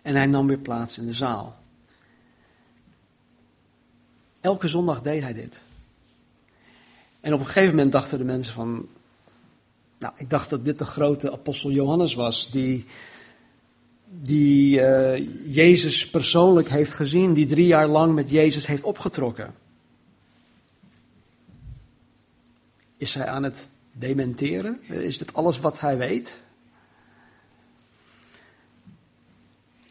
en 0.05 0.15
hij 0.15 0.27
nam 0.27 0.47
weer 0.47 0.59
plaats 0.59 0.99
in 0.99 1.07
de 1.07 1.15
zaal. 1.15 1.57
Elke 4.41 4.69
zondag 4.69 5.03
deed 5.03 5.23
hij 5.23 5.33
dit. 5.33 5.61
En 7.21 7.33
op 7.33 7.41
een 7.41 7.47
gegeven 7.47 7.75
moment 7.75 7.93
dachten 7.93 8.19
de 8.19 8.25
mensen 8.25 8.55
van, 8.55 8.89
nou, 9.99 10.15
ik 10.17 10.31
dacht 10.31 10.51
dat 10.51 10.65
dit 10.65 10.79
de 10.79 10.85
grote 10.85 11.33
apostel 11.33 11.71
Johannes 11.71 12.15
was, 12.15 12.51
die, 12.51 12.85
die 14.05 14.81
uh, 14.81 15.29
Jezus 15.55 16.11
persoonlijk 16.11 16.69
heeft 16.69 16.95
gezien, 16.95 17.35
die 17.35 17.47
drie 17.47 17.67
jaar 17.67 17.89
lang 17.89 18.15
met 18.15 18.31
Jezus 18.31 18.67
heeft 18.67 18.83
opgetrokken. 18.83 19.55
Is 22.97 23.15
hij 23.15 23.27
aan 23.27 23.43
het 23.43 23.69
dementeren? 23.93 24.83
Is 24.89 25.19
dit 25.19 25.35
alles 25.35 25.61
wat 25.61 25.81
hij 25.81 25.97
weet? 25.97 26.43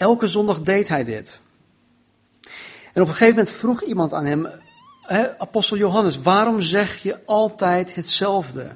Elke 0.03 0.27
zondag 0.27 0.61
deed 0.61 0.87
hij 0.87 1.03
dit. 1.03 1.39
En 2.93 3.01
op 3.01 3.07
een 3.07 3.13
gegeven 3.13 3.35
moment 3.35 3.49
vroeg 3.49 3.83
iemand 3.83 4.13
aan 4.13 4.25
hem, 4.25 4.47
apostel 5.37 5.77
Johannes, 5.77 6.21
waarom 6.21 6.61
zeg 6.61 7.01
je 7.03 7.25
altijd 7.25 7.95
hetzelfde? 7.95 8.75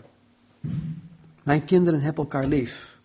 Mijn 1.43 1.65
kinderen 1.65 2.01
hebben 2.01 2.23
elkaar 2.23 2.45
lief. 2.45 2.97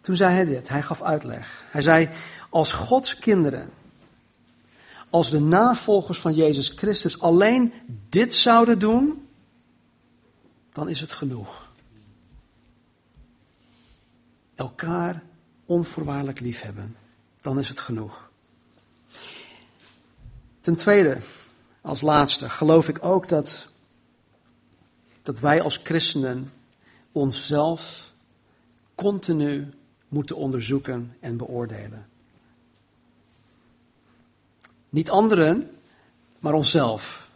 Toen 0.00 0.16
zei 0.16 0.34
hij 0.34 0.44
dit, 0.44 0.68
hij 0.68 0.82
gaf 0.82 1.02
uitleg. 1.02 1.64
Hij 1.70 1.82
zei, 1.82 2.08
als 2.50 2.72
Gods 2.72 3.18
kinderen, 3.18 3.70
als 5.10 5.30
de 5.30 5.40
navolgers 5.40 6.18
van 6.18 6.34
Jezus 6.34 6.68
Christus 6.68 7.20
alleen 7.20 7.72
dit 8.08 8.34
zouden 8.34 8.78
doen, 8.78 9.28
dan 10.72 10.88
is 10.88 11.00
het 11.00 11.12
genoeg. 11.12 11.70
Elkaar 14.54 15.22
onvoorwaardelijk 15.66 16.40
liefhebben, 16.40 16.96
dan 17.40 17.58
is 17.58 17.68
het 17.68 17.80
genoeg. 17.80 18.30
Ten 20.60 20.76
tweede, 20.76 21.18
als 21.80 22.00
laatste, 22.00 22.48
geloof 22.48 22.88
ik 22.88 23.04
ook 23.04 23.28
dat, 23.28 23.68
dat 25.22 25.40
wij 25.40 25.62
als 25.62 25.80
christenen 25.82 26.52
onszelf 27.12 28.12
continu 28.94 29.68
moeten 30.08 30.36
onderzoeken 30.36 31.16
en 31.20 31.36
beoordelen. 31.36 32.06
Niet 34.88 35.10
anderen, 35.10 35.70
maar 36.38 36.54
onszelf. 36.54 37.28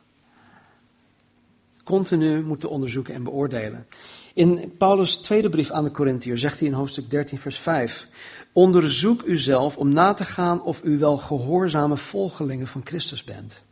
Continu 1.85 2.43
moeten 2.43 2.71
onderzoeken 2.71 3.15
en 3.15 3.23
beoordelen. 3.23 3.87
In 4.35 4.77
Paulus' 4.77 5.17
tweede 5.17 5.49
brief 5.49 5.71
aan 5.71 5.85
de 5.85 5.91
Corinthiër 5.91 6.39
zegt 6.39 6.59
hij 6.59 6.69
in 6.69 6.75
hoofdstuk 6.75 7.11
13, 7.11 7.39
vers 7.39 7.59
5: 7.59 8.09
Onderzoek 8.53 9.23
uzelf 9.23 9.77
om 9.77 9.89
na 9.89 10.13
te 10.13 10.25
gaan 10.25 10.63
of 10.63 10.85
u 10.85 10.99
wel 10.99 11.17
gehoorzame 11.17 11.97
volgelingen 11.97 12.67
van 12.67 12.81
Christus 12.85 13.25
bent. 13.25 13.63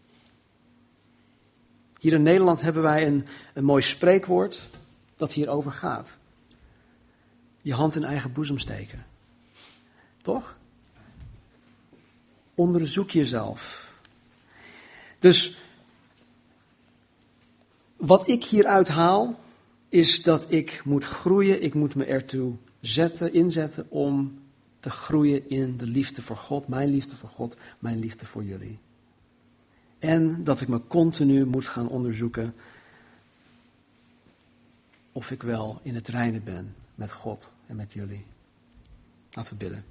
Hier 1.98 2.12
in 2.12 2.22
Nederland 2.22 2.60
hebben 2.60 2.82
wij 2.82 3.06
een, 3.06 3.26
een 3.54 3.64
mooi 3.64 3.82
spreekwoord 3.82 4.68
dat 5.16 5.32
hierover 5.32 5.72
gaat. 5.72 6.10
Je 7.62 7.74
hand 7.74 7.96
in 7.96 8.04
eigen 8.04 8.32
boezem 8.32 8.58
steken. 8.58 9.06
Toch? 10.22 10.56
Onderzoek 12.54 13.10
jezelf. 13.10 13.92
Dus 15.18 15.56
wat 17.96 18.28
ik 18.28 18.44
hieruit 18.44 18.88
haal, 18.88 19.38
is 19.88 20.22
dat 20.22 20.46
ik 20.52 20.80
moet 20.84 21.04
groeien, 21.04 21.62
ik 21.62 21.74
moet 21.74 21.94
me 21.94 22.04
ertoe 22.04 22.54
zetten, 22.80 23.32
inzetten 23.32 23.90
om 23.90 24.38
te 24.80 24.90
groeien 24.90 25.48
in 25.48 25.76
de 25.76 25.86
liefde 25.86 26.22
voor 26.22 26.36
God, 26.36 26.68
mijn 26.68 26.90
liefde 26.90 27.16
voor 27.16 27.28
God, 27.28 27.56
mijn 27.78 27.98
liefde 27.98 28.26
voor 28.26 28.44
jullie. 28.44 28.78
En 29.98 30.44
dat 30.44 30.60
ik 30.60 30.68
me 30.68 30.80
continu 30.86 31.44
moet 31.44 31.68
gaan 31.68 31.88
onderzoeken 31.88 32.54
of 35.12 35.30
ik 35.30 35.42
wel 35.42 35.80
in 35.82 35.94
het 35.94 36.08
reine 36.08 36.40
ben 36.40 36.74
met 36.94 37.12
God 37.12 37.48
en 37.66 37.76
met 37.76 37.92
jullie. 37.92 38.24
Laten 39.32 39.52
we 39.52 39.58
bidden. 39.58 39.84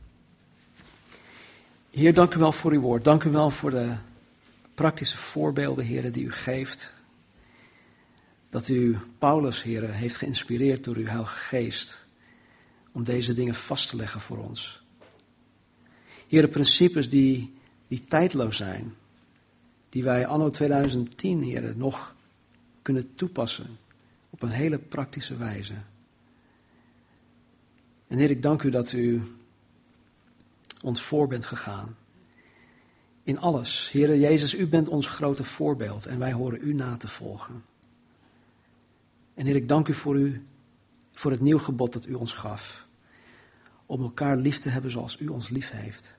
Heer, 1.89 2.13
dank 2.13 2.33
u 2.33 2.39
wel 2.39 2.51
voor 2.51 2.71
uw 2.71 2.79
woord. 2.79 3.03
Dank 3.03 3.23
u 3.23 3.29
wel 3.29 3.49
voor 3.49 3.69
de 3.69 3.95
praktische 4.73 5.17
voorbeelden, 5.17 5.85
heren, 5.85 6.13
die 6.13 6.23
u 6.23 6.31
geeft 6.31 6.93
dat 8.49 8.67
u 8.67 8.97
Paulus, 9.17 9.63
heren, 9.63 9.93
heeft 9.93 10.17
geïnspireerd 10.17 10.83
door 10.83 10.95
uw 10.95 11.05
Heilige 11.05 11.37
Geest 11.37 12.05
om 12.91 13.03
deze 13.03 13.33
dingen 13.33 13.55
vast 13.55 13.89
te 13.89 13.95
leggen 13.95 14.21
voor 14.21 14.37
ons. 14.37 14.81
Heren, 16.27 16.49
principes 16.49 17.09
die, 17.09 17.53
die 17.87 18.05
tijdloos 18.05 18.57
zijn, 18.57 18.93
die 19.89 20.03
wij 20.03 20.25
anno 20.25 20.49
2010, 20.49 21.41
heren, 21.41 21.77
nog 21.77 22.15
kunnen 22.81 23.15
toepassen 23.15 23.77
op 24.29 24.41
een 24.41 24.49
hele 24.49 24.79
praktische 24.79 25.37
wijze. 25.37 25.73
En 28.07 28.17
Heer, 28.17 28.29
ik 28.29 28.41
dank 28.41 28.63
u 28.63 28.69
dat 28.69 28.91
u 28.91 29.21
ons 30.81 31.01
voor 31.01 31.27
bent 31.27 31.45
gegaan. 31.45 31.95
In 33.23 33.39
alles. 33.39 33.89
Heer 33.91 34.17
Jezus, 34.17 34.55
u 34.55 34.67
bent 34.67 34.87
ons 34.87 35.07
grote 35.07 35.43
voorbeeld 35.43 36.05
en 36.05 36.19
wij 36.19 36.33
horen 36.33 36.59
u 36.61 36.73
na 36.73 36.97
te 36.97 37.07
volgen. 37.07 37.63
En 39.38 39.45
Heer, 39.45 39.55
ik 39.55 39.67
dank 39.67 39.88
u 39.88 39.93
voor, 39.93 40.15
u 40.15 40.45
voor 41.13 41.31
het 41.31 41.39
nieuw 41.39 41.59
gebod 41.59 41.93
dat 41.93 42.05
u 42.05 42.13
ons 42.13 42.33
gaf. 42.33 42.88
Om 43.85 44.01
elkaar 44.01 44.38
lief 44.38 44.59
te 44.59 44.69
hebben 44.69 44.91
zoals 44.91 45.19
u 45.19 45.27
ons 45.27 45.49
lief 45.49 45.69
heeft. 45.71 46.17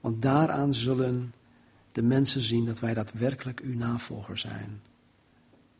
Want 0.00 0.22
daaraan 0.22 0.74
zullen 0.74 1.34
de 1.92 2.02
mensen 2.02 2.42
zien 2.42 2.66
dat 2.66 2.80
wij 2.80 2.94
daadwerkelijk 2.94 3.60
uw 3.60 3.74
navolger 3.74 4.38
zijn. 4.38 4.82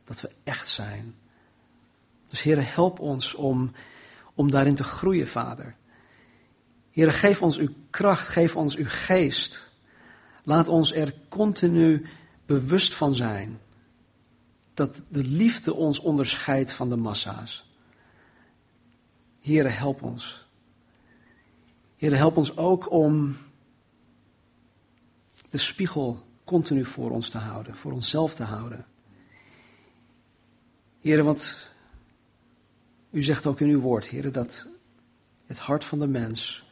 Dat 0.04 0.20
we 0.20 0.30
echt 0.44 0.68
zijn. 0.68 1.14
Dus 2.26 2.42
Heer, 2.42 2.74
help 2.74 2.98
ons 2.98 3.34
om, 3.34 3.72
om 4.34 4.50
daarin 4.50 4.74
te 4.74 4.84
groeien, 4.84 5.28
Vader. 5.28 5.76
Heer, 6.90 7.12
geef 7.12 7.42
ons 7.42 7.58
uw 7.58 7.70
kracht, 7.90 8.28
geef 8.28 8.56
ons 8.56 8.76
uw 8.76 8.88
geest. 8.88 9.70
Laat 10.44 10.68
ons 10.68 10.94
er 10.94 11.14
continu 11.28 12.06
bewust 12.46 12.94
van 12.94 13.14
zijn 13.14 13.60
dat 14.74 15.02
de 15.08 15.24
liefde 15.24 15.74
ons 15.74 15.98
onderscheidt 15.98 16.72
van 16.72 16.88
de 16.88 16.96
massa's. 16.96 17.70
Here, 19.40 19.68
help 19.68 20.02
ons. 20.02 20.46
Here, 21.96 22.14
help 22.14 22.36
ons 22.36 22.56
ook 22.56 22.90
om 22.90 23.36
de 25.50 25.58
spiegel 25.58 26.26
continu 26.44 26.84
voor 26.84 27.10
ons 27.10 27.28
te 27.28 27.38
houden, 27.38 27.76
voor 27.76 27.92
onszelf 27.92 28.34
te 28.34 28.42
houden. 28.42 28.86
Heren, 31.00 31.24
want 31.24 31.70
u 33.10 33.22
zegt 33.22 33.46
ook 33.46 33.60
in 33.60 33.68
uw 33.68 33.80
woord, 33.80 34.06
heren, 34.06 34.32
dat 34.32 34.66
het 35.46 35.58
hart 35.58 35.84
van 35.84 35.98
de 35.98 36.06
mens 36.06 36.64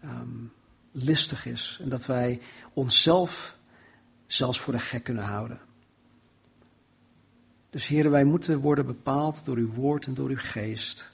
ehm, 0.00 0.44
listig 0.90 1.46
is. 1.46 1.78
En 1.82 1.88
dat 1.88 2.06
wij 2.06 2.40
onszelf 2.72 3.56
zelfs 4.26 4.60
voor 4.60 4.72
de 4.72 4.78
gek 4.78 5.04
kunnen 5.04 5.24
houden. 5.24 5.60
Dus 7.70 7.86
heren, 7.86 8.10
wij 8.10 8.24
moeten 8.24 8.58
worden 8.58 8.86
bepaald 8.86 9.44
door 9.44 9.56
uw 9.56 9.72
woord 9.72 10.06
en 10.06 10.14
door 10.14 10.28
uw 10.28 10.38
geest. 10.38 11.12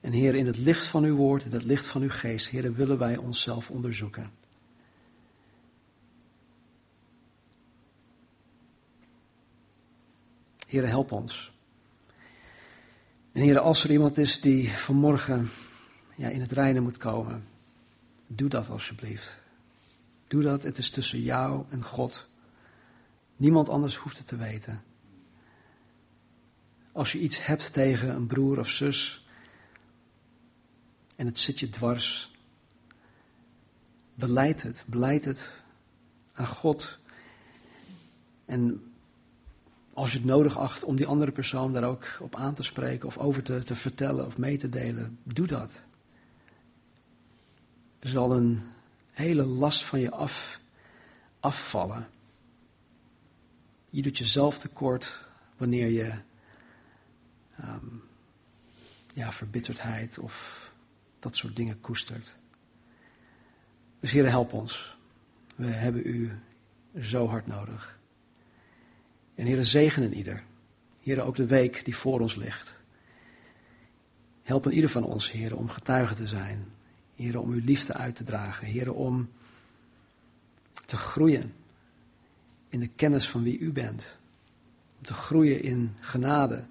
En 0.00 0.12
Heer, 0.12 0.34
in 0.34 0.46
het 0.46 0.58
licht 0.58 0.86
van 0.86 1.04
uw 1.04 1.16
woord, 1.16 1.44
in 1.44 1.52
het 1.52 1.64
licht 1.64 1.86
van 1.86 2.02
uw 2.02 2.10
geest, 2.10 2.48
Heer, 2.48 2.74
willen 2.74 2.98
wij 2.98 3.16
onszelf 3.16 3.70
onderzoeken. 3.70 4.30
Heer, 10.66 10.86
help 10.86 11.12
ons. 11.12 11.52
En 13.32 13.42
Heer, 13.42 13.58
als 13.58 13.84
er 13.84 13.90
iemand 13.90 14.18
is 14.18 14.40
die 14.40 14.70
vanmorgen 14.70 15.50
ja, 16.14 16.28
in 16.28 16.40
het 16.40 16.52
reinen 16.52 16.82
moet 16.82 16.96
komen, 16.96 17.46
doe 18.26 18.48
dat 18.48 18.68
alsjeblieft. 18.68 19.38
Doe 20.28 20.42
dat, 20.42 20.62
het 20.62 20.78
is 20.78 20.90
tussen 20.90 21.20
jou 21.20 21.64
en 21.68 21.84
God. 21.84 22.26
Niemand 23.36 23.68
anders 23.68 23.96
hoeft 23.96 24.18
het 24.18 24.26
te 24.26 24.36
weten. 24.36 24.82
Als 26.98 27.12
je 27.12 27.18
iets 27.18 27.46
hebt 27.46 27.72
tegen 27.72 28.14
een 28.14 28.26
broer 28.26 28.58
of 28.58 28.68
zus 28.68 29.26
en 31.16 31.26
het 31.26 31.38
zit 31.38 31.60
je 31.60 31.68
dwars, 31.68 32.30
beleid 34.14 34.62
het, 34.62 34.84
beleid 34.86 35.24
het 35.24 35.50
aan 36.32 36.46
God. 36.46 36.98
En 38.44 38.92
als 39.92 40.12
je 40.12 40.18
het 40.18 40.26
nodig 40.26 40.58
acht 40.58 40.84
om 40.84 40.96
die 40.96 41.06
andere 41.06 41.30
persoon 41.30 41.72
daar 41.72 41.84
ook 41.84 42.06
op 42.20 42.34
aan 42.34 42.54
te 42.54 42.62
spreken 42.62 43.06
of 43.08 43.18
over 43.18 43.42
te, 43.42 43.62
te 43.64 43.74
vertellen 43.74 44.26
of 44.26 44.38
mee 44.38 44.58
te 44.58 44.68
delen, 44.68 45.18
doe 45.22 45.46
dat. 45.46 45.70
Er 47.98 48.08
zal 48.08 48.32
een 48.32 48.62
hele 49.10 49.44
last 49.44 49.84
van 49.84 50.00
je 50.00 50.10
af, 50.10 50.60
afvallen. 51.40 52.08
Je 53.90 54.02
doet 54.02 54.18
jezelf 54.18 54.58
tekort 54.58 55.24
wanneer 55.56 55.88
je 55.88 56.26
um, 57.62 58.02
ja, 59.14 59.32
verbitterdheid 59.32 60.18
of 60.18 60.66
dat 61.18 61.36
soort 61.36 61.56
dingen 61.56 61.80
koestert. 61.80 62.36
Dus 64.00 64.10
Heer, 64.10 64.28
help 64.28 64.52
ons. 64.52 64.96
We 65.56 65.66
hebben 65.66 66.06
u 66.06 66.32
zo 67.00 67.28
hard 67.28 67.46
nodig. 67.46 67.98
En 69.34 69.46
Heer, 69.46 69.64
zegenen 69.64 70.14
ieder. 70.14 70.42
Heer, 71.02 71.22
ook 71.22 71.36
de 71.36 71.46
week 71.46 71.84
die 71.84 71.96
voor 71.96 72.20
ons 72.20 72.34
ligt. 72.34 72.74
Help 74.42 74.66
in 74.66 74.72
ieder 74.72 74.90
van 74.90 75.04
ons, 75.04 75.30
Heer, 75.30 75.56
om 75.56 75.68
getuige 75.68 76.14
te 76.14 76.26
zijn. 76.26 76.66
Heer, 77.14 77.38
om 77.38 77.50
uw 77.50 77.64
liefde 77.64 77.92
uit 77.94 78.16
te 78.16 78.24
dragen. 78.24 78.66
Heer, 78.66 78.92
om 78.92 79.30
te 80.86 80.96
groeien 80.96 81.54
in 82.68 82.80
de 82.80 82.88
kennis 82.88 83.28
van 83.28 83.42
wie 83.42 83.58
u 83.58 83.72
bent. 83.72 84.16
Om 84.98 85.04
te 85.04 85.14
groeien 85.14 85.62
in 85.62 85.96
genade. 86.00 86.66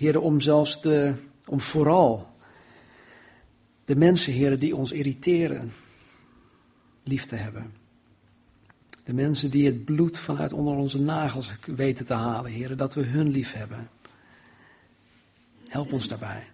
Heer, 0.00 0.20
om 0.20 0.40
zelfs 0.40 0.80
de, 0.82 1.14
om 1.46 1.60
vooral 1.60 2.28
de 3.84 3.96
mensen, 3.96 4.32
Heer, 4.32 4.58
die 4.58 4.76
ons 4.76 4.92
irriteren, 4.92 5.72
lief 7.02 7.26
te 7.26 7.34
hebben. 7.34 7.74
De 9.04 9.12
mensen 9.12 9.50
die 9.50 9.66
het 9.66 9.84
bloed 9.84 10.18
vanuit 10.18 10.52
onder 10.52 10.74
onze 10.74 11.00
nagels 11.00 11.50
weten 11.64 12.06
te 12.06 12.14
halen, 12.14 12.50
Heer, 12.50 12.76
dat 12.76 12.94
we 12.94 13.02
hun 13.02 13.28
lief 13.28 13.52
hebben. 13.52 13.90
Help 15.68 15.92
ons 15.92 16.08
daarbij. 16.08 16.48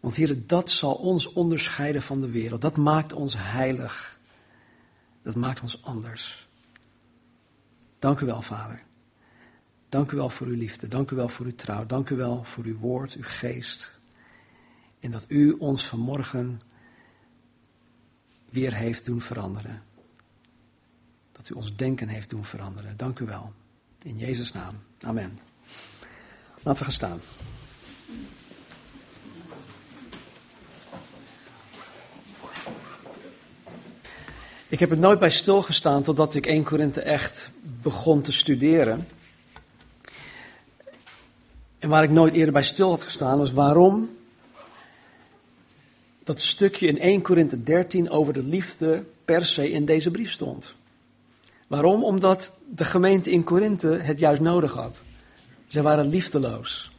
Want 0.00 0.16
Heer, 0.16 0.46
dat 0.46 0.70
zal 0.70 0.94
ons 0.94 1.32
onderscheiden 1.32 2.02
van 2.02 2.20
de 2.20 2.30
wereld. 2.30 2.60
Dat 2.60 2.76
maakt 2.76 3.12
ons 3.12 3.34
heilig. 3.36 4.18
Dat 5.22 5.34
maakt 5.34 5.60
ons 5.60 5.82
anders. 5.82 6.48
Dank 7.98 8.20
u 8.20 8.26
wel, 8.26 8.42
Vader. 8.42 8.86
Dank 9.88 10.10
u 10.12 10.16
wel 10.16 10.30
voor 10.30 10.46
uw 10.46 10.56
liefde. 10.56 10.88
Dank 10.88 11.10
u 11.10 11.16
wel 11.16 11.28
voor 11.28 11.46
uw 11.46 11.54
trouw. 11.54 11.86
Dank 11.86 12.10
u 12.10 12.16
wel 12.16 12.44
voor 12.44 12.64
uw 12.64 12.78
woord, 12.78 13.14
uw 13.14 13.22
geest. 13.24 13.98
En 15.00 15.10
dat 15.10 15.24
u 15.28 15.52
ons 15.52 15.86
vanmorgen 15.86 16.60
weer 18.50 18.74
heeft 18.74 19.04
doen 19.04 19.20
veranderen. 19.20 19.82
Dat 21.32 21.48
u 21.50 21.54
ons 21.54 21.76
denken 21.76 22.08
heeft 22.08 22.30
doen 22.30 22.44
veranderen. 22.44 22.96
Dank 22.96 23.18
u 23.18 23.24
wel. 23.24 23.52
In 24.02 24.18
Jezus' 24.18 24.52
naam. 24.52 24.74
Amen. 25.00 25.38
Laten 26.62 26.78
we 26.78 26.84
gaan 26.84 26.92
staan. 26.92 27.20
Ik 34.68 34.78
heb 34.78 34.90
er 34.90 34.98
nooit 34.98 35.18
bij 35.18 35.30
stilgestaan 35.30 36.02
totdat 36.02 36.34
ik 36.34 36.46
1 36.46 36.64
Korinthe 36.64 37.00
echt 37.00 37.50
begon 37.82 38.22
te 38.22 38.32
studeren. 38.32 39.06
Waar 41.88 42.02
ik 42.02 42.10
nooit 42.10 42.34
eerder 42.34 42.52
bij 42.52 42.62
stil 42.62 42.90
had 42.90 43.02
gestaan 43.02 43.38
was 43.38 43.52
waarom 43.52 44.16
dat 46.24 46.40
stukje 46.40 46.86
in 46.86 46.98
1 46.98 47.22
Korinthe 47.22 47.62
13 47.62 48.10
over 48.10 48.32
de 48.32 48.42
liefde 48.42 49.04
per 49.24 49.46
se 49.46 49.70
in 49.70 49.84
deze 49.84 50.10
brief 50.10 50.30
stond. 50.30 50.74
Waarom? 51.66 52.04
Omdat 52.04 52.60
de 52.74 52.84
gemeente 52.84 53.30
in 53.30 53.44
Korinthe 53.44 53.88
het 53.88 54.18
juist 54.18 54.40
nodig 54.40 54.72
had. 54.72 55.00
Zij 55.66 55.82
waren 55.82 56.08
liefdeloos. 56.08 56.90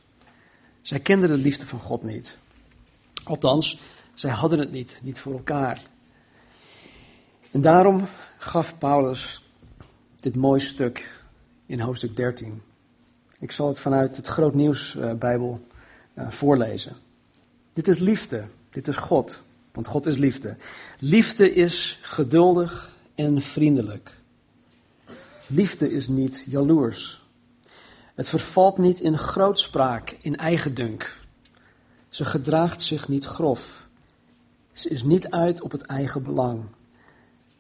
Zij 0.82 1.00
kenden 1.00 1.30
de 1.30 1.38
liefde 1.38 1.66
van 1.66 1.80
God 1.80 2.04
niet. 2.04 2.38
Althans, 3.24 3.80
zij 4.14 4.32
hadden 4.32 4.60
het 4.60 4.72
niet, 4.72 5.00
niet 5.02 5.20
voor 5.20 5.34
elkaar. 5.34 5.82
En 7.52 7.62
daarom 7.62 8.08
gaf 8.38 8.78
Paulus 8.78 9.42
dit 10.16 10.36
mooie 10.36 10.60
stuk 10.60 11.12
in 11.66 11.80
hoofdstuk 11.80 12.16
13. 12.16 12.62
Ik 13.40 13.52
zal 13.52 13.68
het 13.68 13.80
vanuit 13.80 14.16
het 14.16 14.28
Groot 14.28 14.54
Nieuws 14.54 14.96
uh, 14.96 15.14
Bijbel 15.14 15.62
uh, 16.14 16.32
voorlezen. 16.32 16.96
Dit 17.74 17.88
is 17.88 18.00
liefde, 18.00 18.48
dit 18.70 18.88
is 18.88 18.98
God, 18.98 19.42
want 19.72 19.88
God 19.88 20.06
is 20.06 20.18
liefde. 20.18 20.58
Liefde 21.00 21.54
is 21.54 22.00
geduldig 22.02 22.94
en 23.16 23.42
vriendelijk. 23.42 24.18
Liefde 25.48 25.92
is 25.92 26.08
niet 26.08 26.46
jaloers. 26.48 27.28
Het 28.16 28.28
vervalt 28.28 28.78
niet 28.78 29.00
in 29.00 29.18
grootspraak, 29.18 30.16
in 30.22 30.38
eigendunk. 30.38 31.18
Ze 32.10 32.26
gedraagt 32.26 32.82
zich 32.82 33.08
niet 33.08 33.26
grof. 33.26 33.88
Ze 34.72 34.90
is 34.90 35.04
niet 35.04 35.30
uit 35.30 35.62
op 35.62 35.72
het 35.72 35.82
eigen 35.82 36.24
belang. 36.24 36.64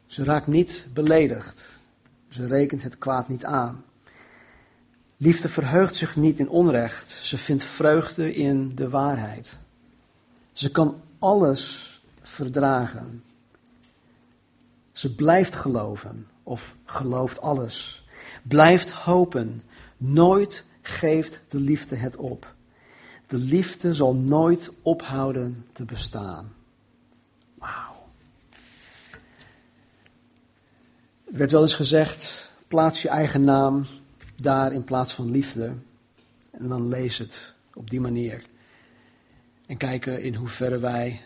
Ze 0.05 0.23
raakt 0.23 0.47
niet 0.47 0.85
beledigd. 0.93 1.69
Ze 2.29 2.47
rekent 2.47 2.83
het 2.83 2.97
kwaad 2.97 3.27
niet 3.27 3.45
aan. 3.45 3.83
Liefde 5.21 5.49
verheugt 5.49 5.95
zich 5.95 6.15
niet 6.15 6.39
in 6.39 6.49
onrecht. 6.49 7.11
Ze 7.21 7.37
vindt 7.37 7.63
vreugde 7.63 8.33
in 8.33 8.75
de 8.75 8.89
waarheid. 8.89 9.57
Ze 10.53 10.71
kan 10.71 11.01
alles 11.17 12.01
verdragen. 12.21 13.23
Ze 14.91 15.15
blijft 15.15 15.55
geloven 15.55 16.27
of 16.43 16.75
gelooft 16.85 17.41
alles. 17.41 18.07
Blijft 18.43 18.89
hopen. 18.89 19.63
Nooit 19.97 20.63
geeft 20.81 21.41
de 21.47 21.59
liefde 21.59 21.95
het 21.95 22.15
op. 22.15 22.53
De 23.27 23.37
liefde 23.37 23.93
zal 23.93 24.15
nooit 24.15 24.71
ophouden 24.81 25.65
te 25.73 25.83
bestaan. 25.83 26.53
Wauw. 27.57 28.07
Er 31.31 31.37
werd 31.37 31.51
wel 31.51 31.61
eens 31.61 31.73
gezegd: 31.73 32.51
plaats 32.67 33.01
je 33.01 33.09
eigen 33.09 33.43
naam 33.43 33.85
daar 34.41 34.73
in 34.73 34.83
plaats 34.83 35.13
van 35.13 35.31
liefde. 35.31 35.73
En 36.51 36.67
dan 36.67 36.87
lees 36.87 37.17
het 37.17 37.53
op 37.73 37.89
die 37.89 37.99
manier. 37.99 38.43
En 39.65 39.77
kijken 39.77 40.21
in 40.21 40.35
hoeverre 40.35 40.79
wij 40.79 41.21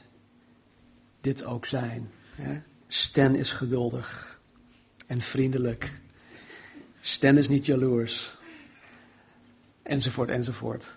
dit 1.22 1.46
ook 1.46 1.66
zijn. 1.66 2.10
Sten 2.88 3.36
is 3.36 3.52
geduldig 3.52 4.40
en 5.08 5.22
vriendelijk. 5.22 5.92
Sten 7.02 7.38
is 7.38 7.48
niet 7.48 7.66
jaloers. 7.66 8.38
Enzovoort, 9.84 10.30
enzovoort. 10.30 10.96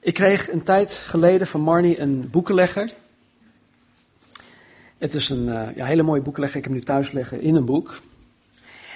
Ik 0.00 0.14
kreeg 0.14 0.50
een 0.50 0.62
tijd 0.62 0.92
geleden 0.92 1.46
van 1.46 1.60
Marnie 1.60 2.00
een 2.00 2.30
boekenlegger. 2.30 2.94
Het 4.98 5.14
is 5.14 5.28
een 5.28 5.46
uh, 5.46 5.76
ja, 5.76 5.84
hele 5.84 6.02
mooie 6.02 6.22
boekenlegger. 6.22 6.58
Ik 6.58 6.64
heb 6.64 6.72
hem 6.72 6.82
nu 6.82 6.86
thuis 6.86 7.12
liggen 7.12 7.40
in 7.40 7.54
een 7.54 7.64
boek. 7.64 8.00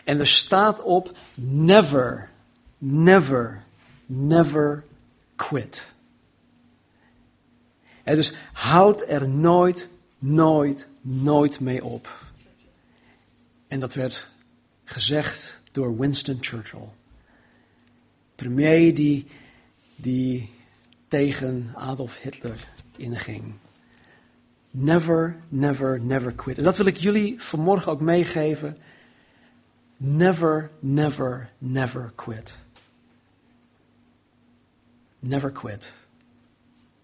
En 0.05 0.21
er 0.21 0.27
staat 0.27 0.83
op: 0.83 1.17
never, 1.35 2.29
never, 2.79 3.63
never 4.07 4.85
quit. 5.37 5.83
En 8.03 8.17
dus 8.17 8.33
houd 8.53 9.05
er 9.09 9.29
nooit, 9.29 9.89
nooit, 10.19 10.89
nooit 11.01 11.61
mee 11.61 11.85
op. 11.85 12.21
En 13.69 13.81
dat 13.81 13.95
werd 13.95 14.29
gezegd 14.85 15.61
door 15.73 15.99
Winston 15.99 16.39
Churchill. 16.41 16.89
Premier 18.35 18.95
die, 18.95 19.27
die 19.97 20.51
tegen 21.09 21.71
Adolf 21.75 22.19
Hitler 22.23 22.69
inging. 22.97 23.55
Never, 24.71 25.37
never, 25.49 26.01
never 26.01 26.35
quit. 26.35 26.59
En 26.59 26.65
dat 26.65 26.77
wil 26.77 26.87
ik 26.87 26.97
jullie 26.97 27.43
vanmorgen 27.43 27.93
ook 27.93 28.01
meegeven. 28.01 28.79
Never, 30.05 30.73
never, 30.83 31.51
never 31.61 32.13
quit. 32.17 32.55
Never 35.23 35.51
quit. 35.51 35.93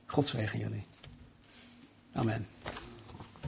God 0.09 0.27
zegen 0.27 0.59
jullie. 0.59 0.85
Amen. 2.17 2.47